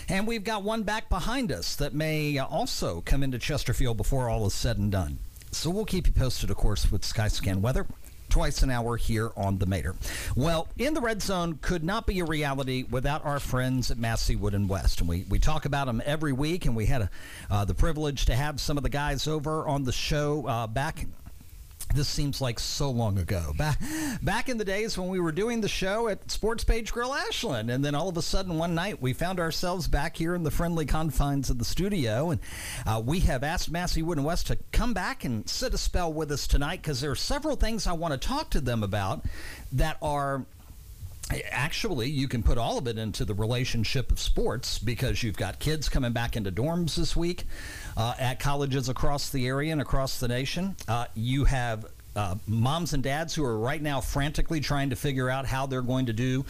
And 0.08 0.26
we've 0.26 0.44
got 0.44 0.62
one 0.62 0.82
back 0.82 1.10
behind 1.10 1.52
us 1.52 1.76
that 1.76 1.92
may 1.92 2.38
also 2.38 3.02
come 3.02 3.22
into 3.22 3.38
Chesterfield 3.38 3.98
before 3.98 4.30
all 4.30 4.46
is 4.46 4.54
said 4.54 4.78
and 4.78 4.90
done. 4.90 5.18
So 5.50 5.68
we'll 5.68 5.84
keep 5.84 6.06
you 6.06 6.14
posted, 6.14 6.48
of 6.48 6.56
course, 6.56 6.90
with 6.90 7.02
Skyscan 7.02 7.60
weather 7.60 7.86
twice 8.30 8.62
an 8.62 8.70
hour 8.70 8.96
here 8.96 9.30
on 9.36 9.58
the 9.58 9.66
Mater. 9.66 9.94
Well, 10.34 10.68
in 10.78 10.94
the 10.94 11.02
red 11.02 11.20
zone 11.20 11.58
could 11.60 11.84
not 11.84 12.06
be 12.06 12.20
a 12.20 12.24
reality 12.24 12.84
without 12.84 13.22
our 13.26 13.40
friends 13.40 13.90
at 13.90 13.98
Massey 13.98 14.36
Wood 14.36 14.54
and 14.54 14.70
West, 14.70 15.00
and 15.00 15.08
we, 15.08 15.26
we 15.28 15.38
talk 15.38 15.66
about 15.66 15.86
them 15.86 16.00
every 16.06 16.32
week. 16.32 16.64
And 16.64 16.74
we 16.74 16.86
had 16.86 17.02
a, 17.02 17.10
uh, 17.50 17.66
the 17.66 17.74
privilege 17.74 18.24
to 18.24 18.34
have 18.34 18.58
some 18.58 18.78
of 18.78 18.84
the 18.84 18.88
guys 18.88 19.28
over 19.28 19.68
on 19.68 19.84
the 19.84 19.92
show 19.92 20.46
uh, 20.46 20.66
back 20.66 21.04
this 21.94 22.08
seems 22.08 22.40
like 22.40 22.58
so 22.58 22.90
long 22.90 23.18
ago. 23.18 23.52
Back, 23.56 23.80
back 24.22 24.48
in 24.48 24.58
the 24.58 24.64
days 24.64 24.96
when 24.96 25.08
we 25.08 25.20
were 25.20 25.32
doing 25.32 25.60
the 25.60 25.68
show 25.68 26.08
at 26.08 26.30
Sports 26.30 26.64
Page 26.64 26.92
Grill 26.92 27.14
Ashland. 27.14 27.70
And 27.70 27.84
then 27.84 27.94
all 27.94 28.08
of 28.08 28.16
a 28.16 28.22
sudden, 28.22 28.58
one 28.58 28.74
night, 28.74 29.00
we 29.00 29.12
found 29.12 29.38
ourselves 29.38 29.88
back 29.88 30.16
here 30.16 30.34
in 30.34 30.42
the 30.42 30.50
friendly 30.50 30.86
confines 30.86 31.50
of 31.50 31.58
the 31.58 31.64
studio. 31.64 32.30
And 32.30 32.40
uh, 32.86 33.02
we 33.04 33.20
have 33.20 33.42
asked 33.44 33.70
Massey 33.70 34.02
Wood 34.02 34.18
and 34.18 34.26
West 34.26 34.46
to 34.48 34.58
come 34.72 34.94
back 34.94 35.24
and 35.24 35.48
sit 35.48 35.74
a 35.74 35.78
spell 35.78 36.12
with 36.12 36.30
us 36.32 36.46
tonight 36.46 36.82
because 36.82 37.00
there 37.00 37.10
are 37.10 37.16
several 37.16 37.56
things 37.56 37.86
I 37.86 37.92
want 37.92 38.12
to 38.12 38.28
talk 38.28 38.50
to 38.50 38.60
them 38.60 38.82
about 38.82 39.24
that 39.72 39.96
are 40.02 40.46
Actually, 41.50 42.10
you 42.10 42.28
can 42.28 42.42
put 42.42 42.58
all 42.58 42.76
of 42.76 42.86
it 42.86 42.98
into 42.98 43.24
the 43.24 43.34
relationship 43.34 44.10
of 44.10 44.18
sports 44.18 44.78
because 44.78 45.22
you've 45.22 45.36
got 45.36 45.58
kids 45.58 45.88
coming 45.88 46.12
back 46.12 46.36
into 46.36 46.52
dorms 46.52 46.94
this 46.96 47.16
week 47.16 47.44
uh, 47.96 48.14
at 48.18 48.38
colleges 48.38 48.88
across 48.88 49.30
the 49.30 49.46
area 49.46 49.72
and 49.72 49.80
across 49.80 50.20
the 50.20 50.28
nation. 50.28 50.76
Uh, 50.86 51.06
you 51.14 51.44
have 51.44 51.86
uh, 52.14 52.34
moms 52.46 52.92
and 52.92 53.02
dads 53.02 53.34
who 53.34 53.44
are 53.44 53.58
right 53.58 53.80
now 53.80 54.00
frantically 54.00 54.60
trying 54.60 54.90
to 54.90 54.96
figure 54.96 55.30
out 55.30 55.46
how 55.46 55.64
they're 55.64 55.80
going 55.80 56.06
to 56.06 56.12
do 56.12 56.44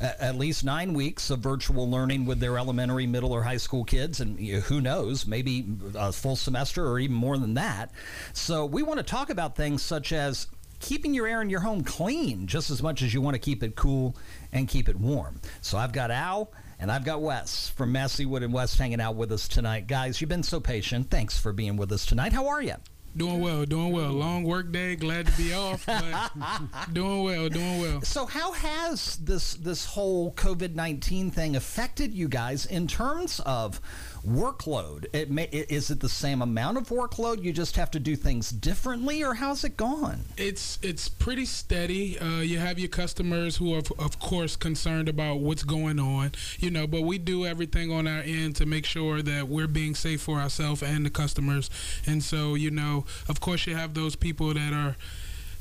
at 0.00 0.36
least 0.36 0.64
nine 0.64 0.92
weeks 0.92 1.30
of 1.30 1.38
virtual 1.38 1.90
learning 1.90 2.26
with 2.26 2.40
their 2.40 2.58
elementary, 2.58 3.06
middle, 3.06 3.32
or 3.32 3.42
high 3.42 3.56
school 3.56 3.84
kids, 3.84 4.20
and 4.20 4.38
who 4.38 4.80
knows, 4.80 5.26
maybe 5.26 5.66
a 5.94 6.12
full 6.12 6.36
semester 6.36 6.86
or 6.86 6.98
even 6.98 7.16
more 7.16 7.38
than 7.38 7.54
that. 7.54 7.90
So, 8.32 8.66
we 8.66 8.82
want 8.82 8.98
to 8.98 9.04
talk 9.04 9.30
about 9.30 9.56
things 9.56 9.82
such 9.82 10.12
as 10.12 10.48
keeping 10.80 11.14
your 11.14 11.26
air 11.26 11.42
in 11.42 11.50
your 11.50 11.60
home 11.60 11.82
clean 11.82 12.46
just 12.46 12.70
as 12.70 12.82
much 12.82 13.02
as 13.02 13.12
you 13.14 13.20
want 13.20 13.34
to 13.34 13.38
keep 13.38 13.62
it 13.62 13.76
cool 13.76 14.16
and 14.52 14.68
keep 14.68 14.88
it 14.88 14.96
warm. 14.96 15.40
So 15.60 15.78
I've 15.78 15.92
got 15.92 16.10
Al 16.10 16.52
and 16.78 16.90
I've 16.90 17.04
got 17.04 17.22
Wes 17.22 17.68
from 17.70 17.92
Massey 17.92 18.26
Wood 18.26 18.42
and 18.42 18.52
West 18.52 18.78
hanging 18.78 19.00
out 19.00 19.16
with 19.16 19.32
us 19.32 19.48
tonight. 19.48 19.86
Guys, 19.86 20.20
you've 20.20 20.28
been 20.28 20.42
so 20.42 20.60
patient. 20.60 21.10
Thanks 21.10 21.38
for 21.38 21.52
being 21.52 21.76
with 21.76 21.92
us 21.92 22.04
tonight. 22.06 22.32
How 22.32 22.48
are 22.48 22.62
you? 22.62 22.74
Doing 23.16 23.40
well, 23.40 23.64
doing 23.64 23.92
well. 23.92 24.12
Long 24.12 24.44
work 24.44 24.72
day, 24.72 24.94
glad 24.94 25.26
to 25.26 25.32
be 25.38 25.54
off, 25.54 25.86
but 25.86 26.32
doing 26.92 27.24
well, 27.24 27.48
doing 27.48 27.80
well. 27.80 28.02
So, 28.02 28.26
how 28.26 28.52
has 28.52 29.16
this 29.16 29.54
this 29.54 29.86
whole 29.86 30.32
COVID 30.32 30.74
nineteen 30.74 31.30
thing 31.30 31.56
affected 31.56 32.12
you 32.12 32.28
guys 32.28 32.66
in 32.66 32.86
terms 32.86 33.40
of 33.46 33.80
workload? 34.26 35.06
It 35.12 35.30
may, 35.30 35.44
is 35.44 35.90
it 35.90 36.00
the 36.00 36.08
same 36.08 36.42
amount 36.42 36.78
of 36.78 36.88
workload? 36.88 37.42
You 37.42 37.52
just 37.52 37.76
have 37.76 37.90
to 37.92 38.00
do 38.00 38.16
things 38.16 38.50
differently, 38.50 39.22
or 39.22 39.34
how's 39.34 39.64
it 39.64 39.76
gone? 39.76 40.24
It's 40.36 40.78
it's 40.82 41.08
pretty 41.08 41.46
steady. 41.46 42.18
Uh, 42.18 42.40
you 42.40 42.58
have 42.58 42.78
your 42.78 42.88
customers 42.88 43.56
who 43.56 43.74
are, 43.74 43.82
of 43.98 44.18
course, 44.18 44.56
concerned 44.56 45.08
about 45.08 45.40
what's 45.40 45.62
going 45.62 45.98
on, 45.98 46.32
you 46.58 46.70
know. 46.70 46.86
But 46.86 47.02
we 47.02 47.18
do 47.18 47.46
everything 47.46 47.92
on 47.92 48.06
our 48.06 48.20
end 48.20 48.56
to 48.56 48.66
make 48.66 48.84
sure 48.84 49.22
that 49.22 49.48
we're 49.48 49.68
being 49.68 49.94
safe 49.94 50.22
for 50.22 50.38
ourselves 50.38 50.82
and 50.82 51.06
the 51.06 51.10
customers. 51.10 51.70
And 52.06 52.22
so, 52.22 52.54
you 52.54 52.70
know, 52.70 53.04
of 53.28 53.40
course, 53.40 53.66
you 53.66 53.74
have 53.74 53.94
those 53.94 54.16
people 54.16 54.52
that 54.54 54.72
are 54.72 54.96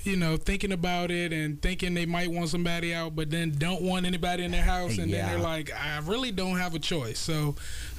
you 0.05 0.16
know, 0.16 0.38
thinking 0.38 0.72
about 0.72 1.09
it 1.09 1.34
and 1.34 1.61
thinking 1.61 1.95
they 1.95 2.05
might 2.05 2.30
want 2.30 2.49
somebody 2.49 2.93
out, 2.93 3.16
but 3.16 3.32
then 3.32 3.51
don't 3.57 3.82
want 3.82 4.05
anybody 4.05 4.43
in 4.43 4.51
their 4.51 4.63
house, 4.63 4.97
and 4.97 5.09
yeah. 5.09 5.24
then 5.24 5.30
they're 5.30 5.43
like, 5.43 5.72
I 5.74 5.99
really 6.03 6.32
don't 6.32 6.57
have 6.57 6.76
a 6.76 6.80
choice. 6.80 7.20
So 7.20 7.55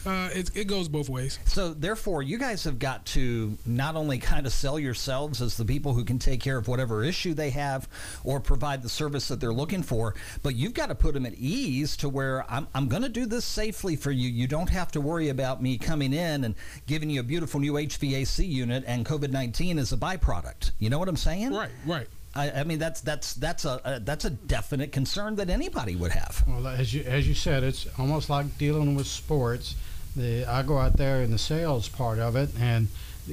uh, 0.07 0.31
it, 0.33 0.51
it 0.55 0.65
goes 0.67 0.89
both 0.89 1.09
ways. 1.09 1.39
So 1.45 1.75
therefore, 1.75 2.23
you 2.23 2.39
guys 2.39 2.65
have 2.65 2.79
got 2.79 3.05
to 3.07 3.57
not 3.67 3.97
only 3.97 4.19
kind 4.19 4.47
of 4.47 4.53
sell 4.53 4.79
yourselves 4.79 5.43
as 5.43 5.57
the 5.57 5.65
people 5.65 5.95
who 5.95 6.05
can 6.05 6.19
take 6.19 6.41
care 6.41 6.57
of 6.57 6.69
whatever 6.69 7.03
issue 7.03 7.35
they 7.35 7.51
have 7.51 7.89
or 8.25 8.41
provide 8.41 8.83
the 8.83 8.89
service 8.89 9.29
that 9.29 9.41
they're 9.41 9.53
looking 9.53 9.83
for, 9.83 10.15
but 10.43 10.55
you've 10.55 10.75
got 10.75 10.89
to 10.89 10.95
put 10.95 11.15
them 11.15 11.27
at 11.27 11.35
ease 11.35 11.97
to 11.99 12.09
where 12.09 12.51
I'm, 12.51 12.69
I'm 12.75 12.89
going 12.89 13.03
to 13.03 13.09
do 13.09 13.27
this 13.27 13.45
safely 13.45 13.97
for 13.97 14.11
you. 14.11 14.29
You 14.29 14.47
don't 14.47 14.71
have 14.71 14.93
to 14.93 15.01
worry 15.01 15.29
about 15.29 15.63
me 15.63 15.79
coming 15.79 16.13
in 16.13 16.45
and 16.45 16.55
giving 16.87 17.11
you 17.11 17.21
a 17.21 17.25
beautiful 17.25 17.61
new 17.61 17.73
HVAC 17.73 18.49
unit 18.49 18.85
and 18.87 19.05
COVID 19.05 19.31
19 19.31 19.79
is 19.79 19.93
a 19.93 19.97
byproduct. 19.97 20.73
You 20.79 20.91
know 20.91 20.99
what 20.99 21.09
I'm 21.09 21.17
saying? 21.17 21.53
Right, 21.53 21.71
right. 21.85 22.07
I, 22.37 22.51
I, 22.51 22.65
mean, 22.65 22.79
that's 22.79 23.01
that's 23.01 23.33
that's 23.35 23.65
a, 23.65 23.81
a, 23.85 24.01
that's 24.01 24.27
a 24.27 24.31
definite 24.31 24.93
concern 24.93 25.37
that 25.37 25.49
anybody 25.49 25.97
would 25.97 26.13
have. 26.13 26.45
Well, 26.47 26.67
as 26.67 26.93
you 26.93 27.03
as 27.05 27.27
you 27.27 27.35
said, 27.35 27.65
it's 27.65 27.87
almost 27.99 28.29
like 28.29 28.59
dealing 28.59 28.95
with 28.95 29.07
sports 29.07 29.75
the 30.17 30.45
I 30.47 30.63
go 30.63 30.79
out 30.79 30.97
there 30.97 31.23
in 31.23 31.31
the 31.31 31.39
sales 31.39 31.89
part 31.89 32.19
of 32.19 32.37
it 32.37 32.51
and 32.59 32.89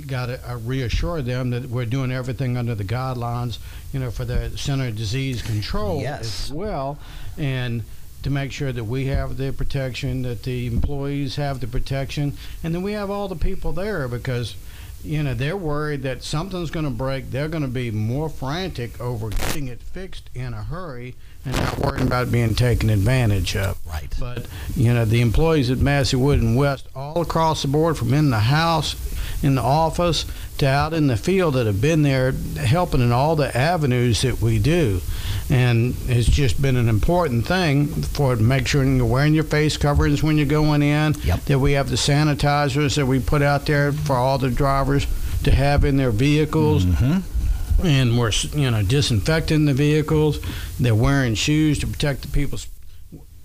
got 0.07 0.25
to 0.27 0.51
uh, 0.51 0.57
reassure 0.57 1.21
them 1.21 1.51
that 1.51 1.69
we're 1.69 1.85
doing 1.85 2.11
everything 2.11 2.57
under 2.57 2.75
the 2.75 2.83
guidelines, 2.83 3.59
you 3.91 3.99
know, 3.99 4.11
for 4.11 4.25
the 4.25 4.55
Center 4.57 4.87
of 4.87 4.95
Disease 4.95 5.41
Control 5.41 6.01
yes. 6.01 6.45
as 6.45 6.53
well, 6.53 6.97
and 7.37 7.83
to 8.23 8.29
make 8.29 8.51
sure 8.51 8.71
that 8.71 8.85
we 8.85 9.05
have 9.05 9.37
the 9.37 9.51
protection, 9.51 10.21
that 10.23 10.43
the 10.43 10.67
employees 10.67 11.35
have 11.35 11.59
the 11.59 11.67
protection, 11.67 12.33
and 12.63 12.73
then 12.73 12.81
we 12.81 12.93
have 12.93 13.09
all 13.09 13.27
the 13.27 13.35
people 13.35 13.71
there 13.71 14.07
because 14.07 14.55
you 15.03 15.21
know, 15.21 15.33
they're 15.33 15.57
worried 15.57 16.03
that 16.03 16.23
something's 16.23 16.71
going 16.71 16.85
to 16.85 16.91
break. 16.91 17.29
They're 17.29 17.49
going 17.49 17.63
to 17.63 17.69
be 17.69 17.91
more 17.91 18.29
frantic 18.29 18.99
over 19.01 19.29
getting 19.29 19.67
it 19.67 19.81
fixed 19.81 20.29
in 20.33 20.53
a 20.53 20.63
hurry 20.63 21.15
and 21.45 21.55
not 21.55 21.79
worrying 21.79 22.07
about 22.07 22.31
being 22.31 22.55
taken 22.55 22.89
advantage 22.89 23.55
of. 23.55 23.77
Right. 23.87 24.13
But, 24.19 24.47
you 24.75 24.93
know, 24.93 25.05
the 25.05 25.21
employees 25.21 25.69
at 25.69 25.79
Massey 25.79 26.15
Wood 26.15 26.41
and 26.41 26.55
West, 26.55 26.87
all 26.95 27.21
across 27.21 27.61
the 27.61 27.67
board, 27.67 27.97
from 27.97 28.13
in 28.13 28.29
the 28.29 28.39
house, 28.39 28.95
in 29.43 29.55
the 29.55 29.61
office, 29.61 30.25
to 30.59 30.67
out 30.67 30.93
in 30.93 31.07
the 31.07 31.17
field 31.17 31.55
that 31.55 31.65
have 31.65 31.81
been 31.81 32.03
there 32.03 32.31
helping 32.31 33.01
in 33.01 33.11
all 33.11 33.35
the 33.35 33.55
avenues 33.55 34.21
that 34.21 34.41
we 34.41 34.59
do. 34.59 35.01
And 35.49 35.95
it's 36.07 36.29
just 36.29 36.61
been 36.61 36.77
an 36.77 36.87
important 36.87 37.45
thing 37.45 37.87
for 37.87 38.35
make 38.37 38.67
sure 38.67 38.83
you're 38.83 39.05
wearing 39.05 39.33
your 39.33 39.43
face 39.43 39.75
coverings 39.75 40.23
when 40.23 40.37
you're 40.37 40.45
going 40.45 40.81
in. 40.81 41.15
Yep. 41.25 41.45
That 41.45 41.59
we 41.59 41.73
have 41.73 41.89
the 41.89 41.97
sanitizers 41.97 42.95
that 42.95 43.05
we 43.05 43.19
put 43.19 43.41
out 43.41 43.65
there 43.65 43.91
for 43.91 44.15
all 44.15 44.37
the 44.37 44.49
drivers 44.49 45.05
to 45.43 45.51
have 45.51 45.83
in 45.83 45.97
their 45.97 46.11
vehicles. 46.11 46.85
Mm-hmm. 46.85 47.32
And 47.81 48.19
we're 48.19 48.31
you 48.53 48.69
know 48.69 48.83
disinfecting 48.83 49.65
the 49.65 49.73
vehicles. 49.73 50.39
They're 50.79 50.95
wearing 50.95 51.35
shoes 51.35 51.79
to 51.79 51.87
protect 51.87 52.21
the 52.21 52.27
people's 52.27 52.67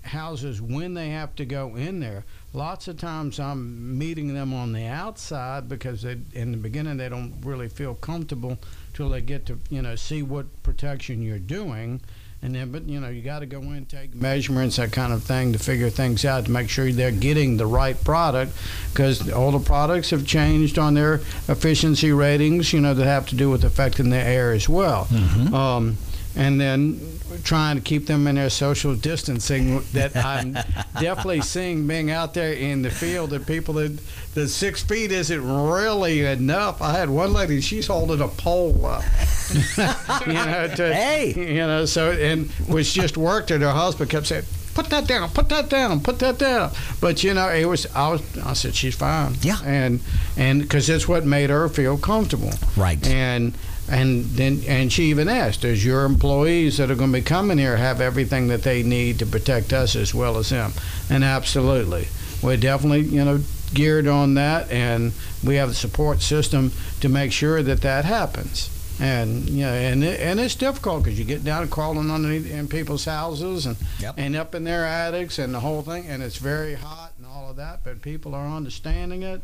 houses 0.03 0.61
when 0.61 0.93
they 0.93 1.09
have 1.09 1.35
to 1.35 1.45
go 1.45 1.75
in 1.75 1.99
there 1.99 2.25
lots 2.53 2.87
of 2.87 2.97
times 2.97 3.39
I'm 3.39 3.97
meeting 3.97 4.33
them 4.33 4.53
on 4.53 4.71
the 4.71 4.85
outside 4.85 5.69
because 5.69 6.01
they, 6.01 6.17
in 6.33 6.51
the 6.51 6.57
beginning 6.57 6.97
they 6.97 7.09
don't 7.09 7.35
really 7.43 7.69
feel 7.69 7.95
comfortable 7.95 8.57
till 8.93 9.09
they 9.09 9.21
get 9.21 9.45
to 9.47 9.59
you 9.69 9.81
know 9.81 9.95
see 9.95 10.23
what 10.23 10.63
protection 10.63 11.21
you're 11.21 11.39
doing 11.39 12.01
and 12.41 12.55
then 12.55 12.71
but 12.71 12.83
you 12.83 12.99
know 12.99 13.09
you 13.09 13.21
got 13.21 13.39
to 13.39 13.45
go 13.45 13.59
in 13.59 13.85
take 13.85 14.15
measurements 14.15 14.77
that 14.77 14.91
kind 14.91 15.11
of 15.11 15.23
thing 15.23 15.51
to 15.53 15.59
figure 15.59 15.89
things 15.89 16.23
out 16.23 16.45
to 16.45 16.51
make 16.51 16.69
sure 16.69 16.91
they're 16.91 17.11
getting 17.11 17.57
the 17.57 17.65
right 17.65 18.01
product 18.03 18.51
because 18.91 19.29
all 19.31 19.51
the 19.51 19.59
products 19.59 20.09
have 20.11 20.25
changed 20.25 20.79
on 20.79 20.93
their 20.93 21.15
efficiency 21.47 22.11
ratings 22.11 22.71
you 22.71 22.79
know 22.79 22.93
that 22.93 23.05
have 23.05 23.27
to 23.27 23.35
do 23.35 23.49
with 23.49 23.63
affecting 23.63 24.09
the 24.09 24.17
air 24.17 24.51
as 24.51 24.69
well 24.69 25.05
mm-hmm. 25.05 25.53
um, 25.53 25.97
and 26.39 26.59
then 26.59 27.19
trying 27.43 27.75
to 27.75 27.81
keep 27.81 28.07
them 28.07 28.27
in 28.27 28.35
their 28.35 28.49
social 28.49 28.95
distancing 28.95 29.81
that 29.93 30.15
I'm 30.15 30.53
definitely 30.99 31.41
seeing 31.41 31.85
being 31.85 32.11
out 32.11 32.33
there 32.33 32.53
in 32.53 32.81
the 32.81 32.89
field 32.89 33.31
that 33.31 33.45
people 33.45 33.73
that 33.75 33.99
the 34.33 34.47
six 34.47 34.81
feet 34.81 35.11
isn't 35.11 35.69
really 35.69 36.21
enough. 36.21 36.81
I 36.81 36.93
had 36.93 37.09
one 37.09 37.33
lady, 37.33 37.61
she's 37.61 37.87
holding 37.87 38.21
a 38.21 38.27
pole 38.27 38.85
up. 38.85 39.03
you 40.25 40.33
know, 40.33 40.71
to, 40.75 40.93
hey, 40.93 41.33
you 41.35 41.55
know, 41.55 41.85
so 41.85 42.11
and 42.11 42.49
was 42.67 42.93
just 42.93 43.17
worked 43.17 43.51
at 43.51 43.61
her 43.61 43.71
husband 43.71 44.09
kept 44.09 44.27
saying, 44.27 44.45
put 44.73 44.89
that 44.91 45.07
down, 45.07 45.29
put 45.29 45.49
that 45.49 45.69
down, 45.69 45.99
put 45.99 46.19
that 46.19 46.37
down. 46.37 46.71
But 47.01 47.23
you 47.23 47.33
know, 47.33 47.49
it 47.49 47.65
was 47.65 47.85
I 47.95 48.09
was 48.09 48.37
I 48.39 48.53
said 48.53 48.75
she's 48.75 48.95
fine. 48.95 49.35
Yeah. 49.41 49.57
And 49.65 49.99
and 50.37 50.61
because 50.61 50.89
it's 50.89 51.07
what 51.07 51.25
made 51.25 51.49
her 51.49 51.67
feel 51.67 51.97
comfortable. 51.97 52.51
Right. 52.77 53.05
And 53.07 53.53
And 53.89 54.25
then, 54.25 54.61
and 54.67 54.93
she 54.93 55.05
even 55.05 55.27
asked, 55.27 55.61
"Does 55.61 55.83
your 55.83 56.05
employees 56.05 56.77
that 56.77 56.91
are 56.91 56.95
going 56.95 57.11
to 57.11 57.17
be 57.19 57.23
coming 57.23 57.57
here 57.57 57.77
have 57.77 58.01
everything 58.01 58.47
that 58.49 58.63
they 58.63 58.83
need 58.83 59.19
to 59.19 59.25
protect 59.25 59.73
us 59.73 59.95
as 59.95 60.13
well 60.13 60.37
as 60.37 60.49
them?" 60.49 60.73
And 61.09 61.23
absolutely, 61.23 62.07
we're 62.41 62.57
definitely, 62.57 63.01
you 63.01 63.25
know, 63.25 63.39
geared 63.73 64.07
on 64.07 64.35
that, 64.35 64.69
and 64.71 65.11
we 65.43 65.55
have 65.55 65.69
the 65.69 65.75
support 65.75 66.21
system 66.21 66.71
to 67.01 67.09
make 67.09 67.31
sure 67.31 67.63
that 67.63 67.81
that 67.81 68.05
happens. 68.05 68.69
And 69.01 69.49
you 69.49 69.63
know, 69.65 69.71
and 69.73 70.03
it, 70.03 70.19
and 70.19 70.39
it's 70.39 70.55
difficult 70.55 71.03
because 71.03 71.17
you 71.17 71.23
get 71.25 71.43
down 71.43 71.61
and 71.63 71.71
crawling 71.71 72.11
underneath 72.11 72.51
in 72.51 72.67
people's 72.67 73.05
houses 73.05 73.65
and 73.65 73.77
Yep. 73.99 74.15
and 74.17 74.35
up 74.35 74.53
in 74.53 74.65
their 74.65 74.85
attics 74.85 75.39
and 75.39 75.53
the 75.53 75.61
whole 75.61 75.81
thing, 75.81 76.05
and 76.07 76.21
it's 76.21 76.37
very 76.37 76.75
hot 76.75 77.13
and 77.17 77.25
all 77.25 77.49
of 77.49 77.55
that. 77.55 77.79
But 77.83 78.01
people 78.01 78.35
are 78.35 78.45
understanding 78.47 79.23
it. 79.23 79.41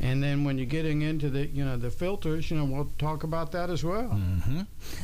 And 0.00 0.22
then 0.22 0.44
when 0.44 0.58
you're 0.58 0.66
getting 0.66 1.02
into 1.02 1.28
the 1.28 1.46
you 1.46 1.64
know 1.64 1.76
the 1.76 1.90
filters, 1.90 2.50
you 2.50 2.56
know 2.56 2.64
we'll 2.64 2.90
talk 2.98 3.24
about 3.24 3.52
that 3.52 3.68
as 3.70 3.82
well. 3.84 4.08
hmm 4.08 4.60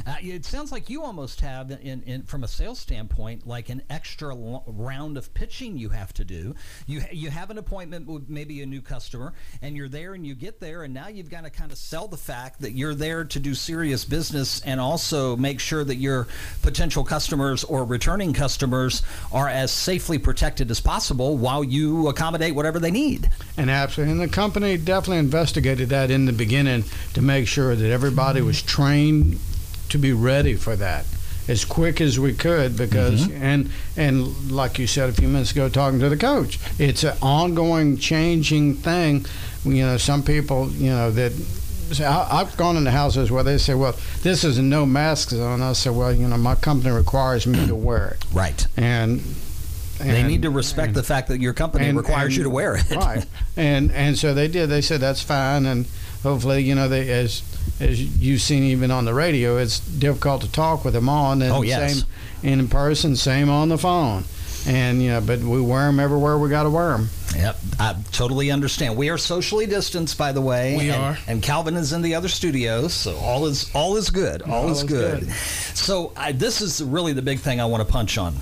Uh, 0.06 0.14
it 0.20 0.44
sounds 0.44 0.70
like 0.72 0.88
you 0.88 1.02
almost 1.02 1.40
have, 1.40 1.70
in, 1.70 2.02
in 2.04 2.22
from 2.22 2.44
a 2.44 2.48
sales 2.48 2.78
standpoint, 2.78 3.46
like 3.46 3.68
an 3.70 3.82
extra 3.90 4.34
lo- 4.34 4.62
round 4.66 5.16
of 5.16 5.32
pitching 5.34 5.76
you 5.76 5.88
have 5.88 6.12
to 6.14 6.24
do. 6.24 6.54
You 6.86 7.00
ha- 7.00 7.08
you 7.12 7.30
have 7.30 7.50
an 7.50 7.58
appointment 7.58 8.06
with 8.06 8.28
maybe 8.28 8.62
a 8.62 8.66
new 8.66 8.80
customer, 8.80 9.32
and 9.62 9.76
you're 9.76 9.88
there, 9.88 10.14
and 10.14 10.24
you 10.26 10.34
get 10.34 10.60
there, 10.60 10.84
and 10.84 10.94
now 10.94 11.08
you've 11.08 11.30
got 11.30 11.44
to 11.44 11.50
kind 11.50 11.72
of 11.72 11.78
sell 11.78 12.06
the 12.08 12.16
fact 12.16 12.60
that 12.60 12.72
you're 12.72 12.94
there 12.94 13.24
to 13.24 13.40
do 13.40 13.54
serious 13.54 14.04
business, 14.04 14.60
and 14.62 14.80
also 14.80 15.36
make 15.36 15.58
sure 15.60 15.82
that 15.84 15.96
your 15.96 16.28
potential 16.62 17.02
customers 17.04 17.64
or 17.64 17.84
returning 17.84 18.32
customers 18.32 19.02
are 19.32 19.48
as 19.48 19.72
safely 19.72 20.18
protected 20.18 20.70
as 20.70 20.80
possible 20.80 21.36
while 21.36 21.64
you 21.64 22.08
accommodate 22.08 22.54
whatever 22.54 22.78
they 22.78 22.90
need. 22.90 23.28
And 23.56 23.70
absolutely, 23.70 24.12
and 24.12 24.20
the 24.20 24.28
company 24.28 24.76
definitely 24.84 25.18
investigated 25.18 25.88
that 25.88 26.10
in 26.10 26.26
the 26.26 26.32
beginning 26.32 26.84
to 27.14 27.22
make 27.22 27.46
sure 27.46 27.74
that 27.74 27.90
everybody 27.90 28.40
mm-hmm. 28.40 28.48
was 28.48 28.62
trained 28.62 29.38
to 29.88 29.98
be 29.98 30.12
ready 30.12 30.54
for 30.54 30.76
that 30.76 31.06
as 31.48 31.64
quick 31.64 32.00
as 32.00 32.18
we 32.18 32.32
could 32.32 32.76
because 32.76 33.26
mm-hmm. 33.26 33.42
and 33.42 33.70
and 33.96 34.50
like 34.50 34.78
you 34.78 34.86
said 34.86 35.08
a 35.08 35.12
few 35.12 35.28
minutes 35.28 35.52
ago 35.52 35.68
talking 35.68 36.00
to 36.00 36.08
the 36.08 36.16
coach 36.16 36.58
it's 36.78 37.04
an 37.04 37.16
ongoing 37.20 37.96
changing 37.96 38.74
thing. 38.74 39.24
You 39.64 39.84
know 39.84 39.96
some 39.96 40.22
people 40.22 40.70
you 40.70 40.90
know 40.90 41.10
that 41.10 41.32
say, 41.92 42.04
I- 42.04 42.40
I've 42.40 42.56
gone 42.56 42.76
into 42.76 42.90
houses 42.90 43.30
where 43.30 43.42
they 43.42 43.58
say 43.58 43.74
well 43.74 43.94
this 44.22 44.44
is 44.44 44.58
a 44.58 44.62
no 44.62 44.86
mask 44.86 45.30
zone 45.30 45.60
I 45.60 45.72
say 45.74 45.90
well 45.90 46.12
you 46.12 46.26
know 46.26 46.36
my 46.36 46.54
company 46.54 46.94
requires 46.94 47.46
me 47.46 47.66
to 47.66 47.74
wear 47.74 48.08
it. 48.08 48.24
Right. 48.32 48.66
and 48.76 49.22
They 50.12 50.22
need 50.22 50.42
to 50.42 50.50
respect 50.50 50.88
and- 50.88 50.96
the 50.96 51.02
fact 51.02 51.28
that 51.28 51.40
your 51.40 51.52
company 51.52 51.86
and- 51.88 51.96
requires 51.98 52.28
and- 52.28 52.36
you 52.38 52.42
to 52.44 52.50
wear 52.50 52.76
it. 52.76 52.90
right 52.96 53.24
and 53.56 53.90
and 53.92 54.18
so 54.18 54.34
they 54.34 54.48
did 54.48 54.68
they 54.68 54.80
said 54.80 55.00
that's 55.00 55.22
fine 55.22 55.66
and 55.66 55.86
hopefully 56.22 56.62
you 56.62 56.74
know 56.74 56.88
they 56.88 57.08
as 57.10 57.42
as 57.80 58.00
you've 58.00 58.40
seen 58.40 58.62
even 58.64 58.90
on 58.90 59.04
the 59.04 59.14
radio 59.14 59.56
it's 59.58 59.80
difficult 59.80 60.42
to 60.42 60.50
talk 60.52 60.84
with 60.84 60.94
them 60.94 61.08
on 61.08 61.42
and 61.42 61.52
Oh, 61.52 61.62
yes. 61.62 62.00
same 62.00 62.04
in 62.42 62.68
person 62.68 63.16
same 63.16 63.48
on 63.48 63.68
the 63.68 63.78
phone 63.78 64.24
and 64.66 65.02
you 65.02 65.10
know 65.10 65.20
but 65.20 65.40
we 65.40 65.60
wear 65.60 65.86
them 65.86 66.00
everywhere 66.00 66.38
we 66.38 66.48
got 66.48 66.64
to 66.64 66.70
wear 66.70 66.90
them 66.92 67.08
Yep, 67.36 67.58
I 67.80 67.96
totally 68.12 68.52
understand. 68.52 68.96
We 68.96 69.10
are 69.10 69.18
socially 69.18 69.66
distanced, 69.66 70.16
by 70.16 70.30
the 70.30 70.40
way. 70.40 70.76
We 70.76 70.90
and, 70.90 71.02
are. 71.02 71.18
and 71.26 71.42
Calvin 71.42 71.74
is 71.74 71.92
in 71.92 72.00
the 72.00 72.14
other 72.14 72.28
studios, 72.28 72.94
so 72.94 73.16
all 73.16 73.46
is 73.46 73.72
all 73.74 73.96
is 73.96 74.08
good. 74.10 74.42
All, 74.42 74.52
All 74.66 74.70
is 74.70 74.78
is 74.78 74.84
good. 74.84 75.20
good. 75.22 75.32
So 75.32 76.12
I, 76.16 76.30
this 76.30 76.60
is 76.60 76.80
really 76.80 77.12
the 77.12 77.22
big 77.22 77.40
thing 77.40 77.60
I 77.60 77.64
want 77.64 77.84
to 77.84 77.92
punch 77.92 78.18
on. 78.18 78.36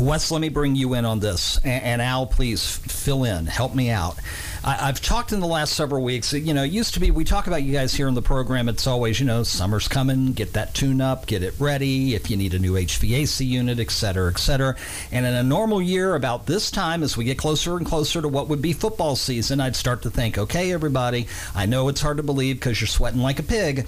Wes, 0.00 0.30
let 0.30 0.40
me 0.40 0.48
bring 0.48 0.76
you 0.76 0.94
in 0.94 1.04
on 1.04 1.18
this, 1.18 1.58
and, 1.64 1.82
and 1.82 2.02
Al, 2.02 2.26
please 2.26 2.76
fill 2.76 3.24
in, 3.24 3.46
help 3.46 3.74
me 3.74 3.90
out. 3.90 4.16
I, 4.62 4.88
I've 4.88 5.00
talked 5.00 5.32
in 5.32 5.40
the 5.40 5.46
last 5.46 5.74
several 5.74 6.04
weeks. 6.04 6.32
You 6.32 6.54
know, 6.54 6.62
it 6.62 6.70
used 6.70 6.94
to 6.94 7.00
be 7.00 7.10
we 7.10 7.24
talk 7.24 7.46
about 7.46 7.62
you 7.62 7.72
guys 7.72 7.94
here 7.94 8.06
in 8.06 8.14
the 8.14 8.22
program. 8.22 8.68
It's 8.68 8.86
always, 8.86 9.18
you 9.18 9.26
know, 9.26 9.42
summer's 9.42 9.88
coming, 9.88 10.32
get 10.32 10.52
that 10.52 10.74
tune 10.74 11.00
up, 11.00 11.26
get 11.26 11.42
it 11.42 11.54
ready. 11.58 12.14
If 12.14 12.30
you 12.30 12.36
need 12.36 12.54
a 12.54 12.58
new 12.58 12.74
HVAC 12.74 13.46
unit, 13.46 13.80
et 13.80 13.90
cetera, 13.90 14.30
et 14.30 14.38
cetera. 14.38 14.76
And 15.10 15.26
in 15.26 15.34
a 15.34 15.42
normal 15.42 15.82
year, 15.82 16.14
about 16.14 16.46
this 16.46 16.70
time, 16.70 17.02
as 17.02 17.16
we 17.16 17.24
get 17.24 17.38
closer 17.38 17.76
and 17.76 17.86
closer 17.86 18.22
to 18.22 18.28
what 18.28 18.48
would 18.48 18.62
be 18.62 18.72
football 18.72 19.16
season, 19.16 19.60
I'd 19.60 19.76
start 19.76 20.02
to 20.02 20.10
think, 20.10 20.38
okay, 20.38 20.72
everybody, 20.72 21.26
I 21.54 21.66
know 21.66 21.88
it's 21.88 22.00
hard 22.00 22.18
to 22.18 22.22
believe 22.22 22.56
because 22.56 22.80
you're 22.80 22.88
sweating 22.88 23.20
like 23.20 23.38
a 23.38 23.42
pig 23.44 23.86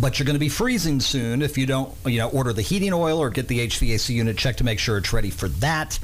but 0.00 0.18
you're 0.18 0.26
going 0.26 0.34
to 0.34 0.40
be 0.40 0.48
freezing 0.48 1.00
soon 1.00 1.42
if 1.42 1.56
you 1.56 1.66
don't 1.66 1.94
you 2.04 2.18
know 2.18 2.28
order 2.28 2.52
the 2.52 2.62
heating 2.62 2.92
oil 2.92 3.18
or 3.18 3.30
get 3.30 3.48
the 3.48 3.66
HVAC 3.66 4.10
unit 4.10 4.36
checked 4.36 4.58
to 4.58 4.64
make 4.64 4.78
sure 4.78 4.98
it's 4.98 5.12
ready 5.12 5.30
for 5.30 5.48
that. 5.48 5.98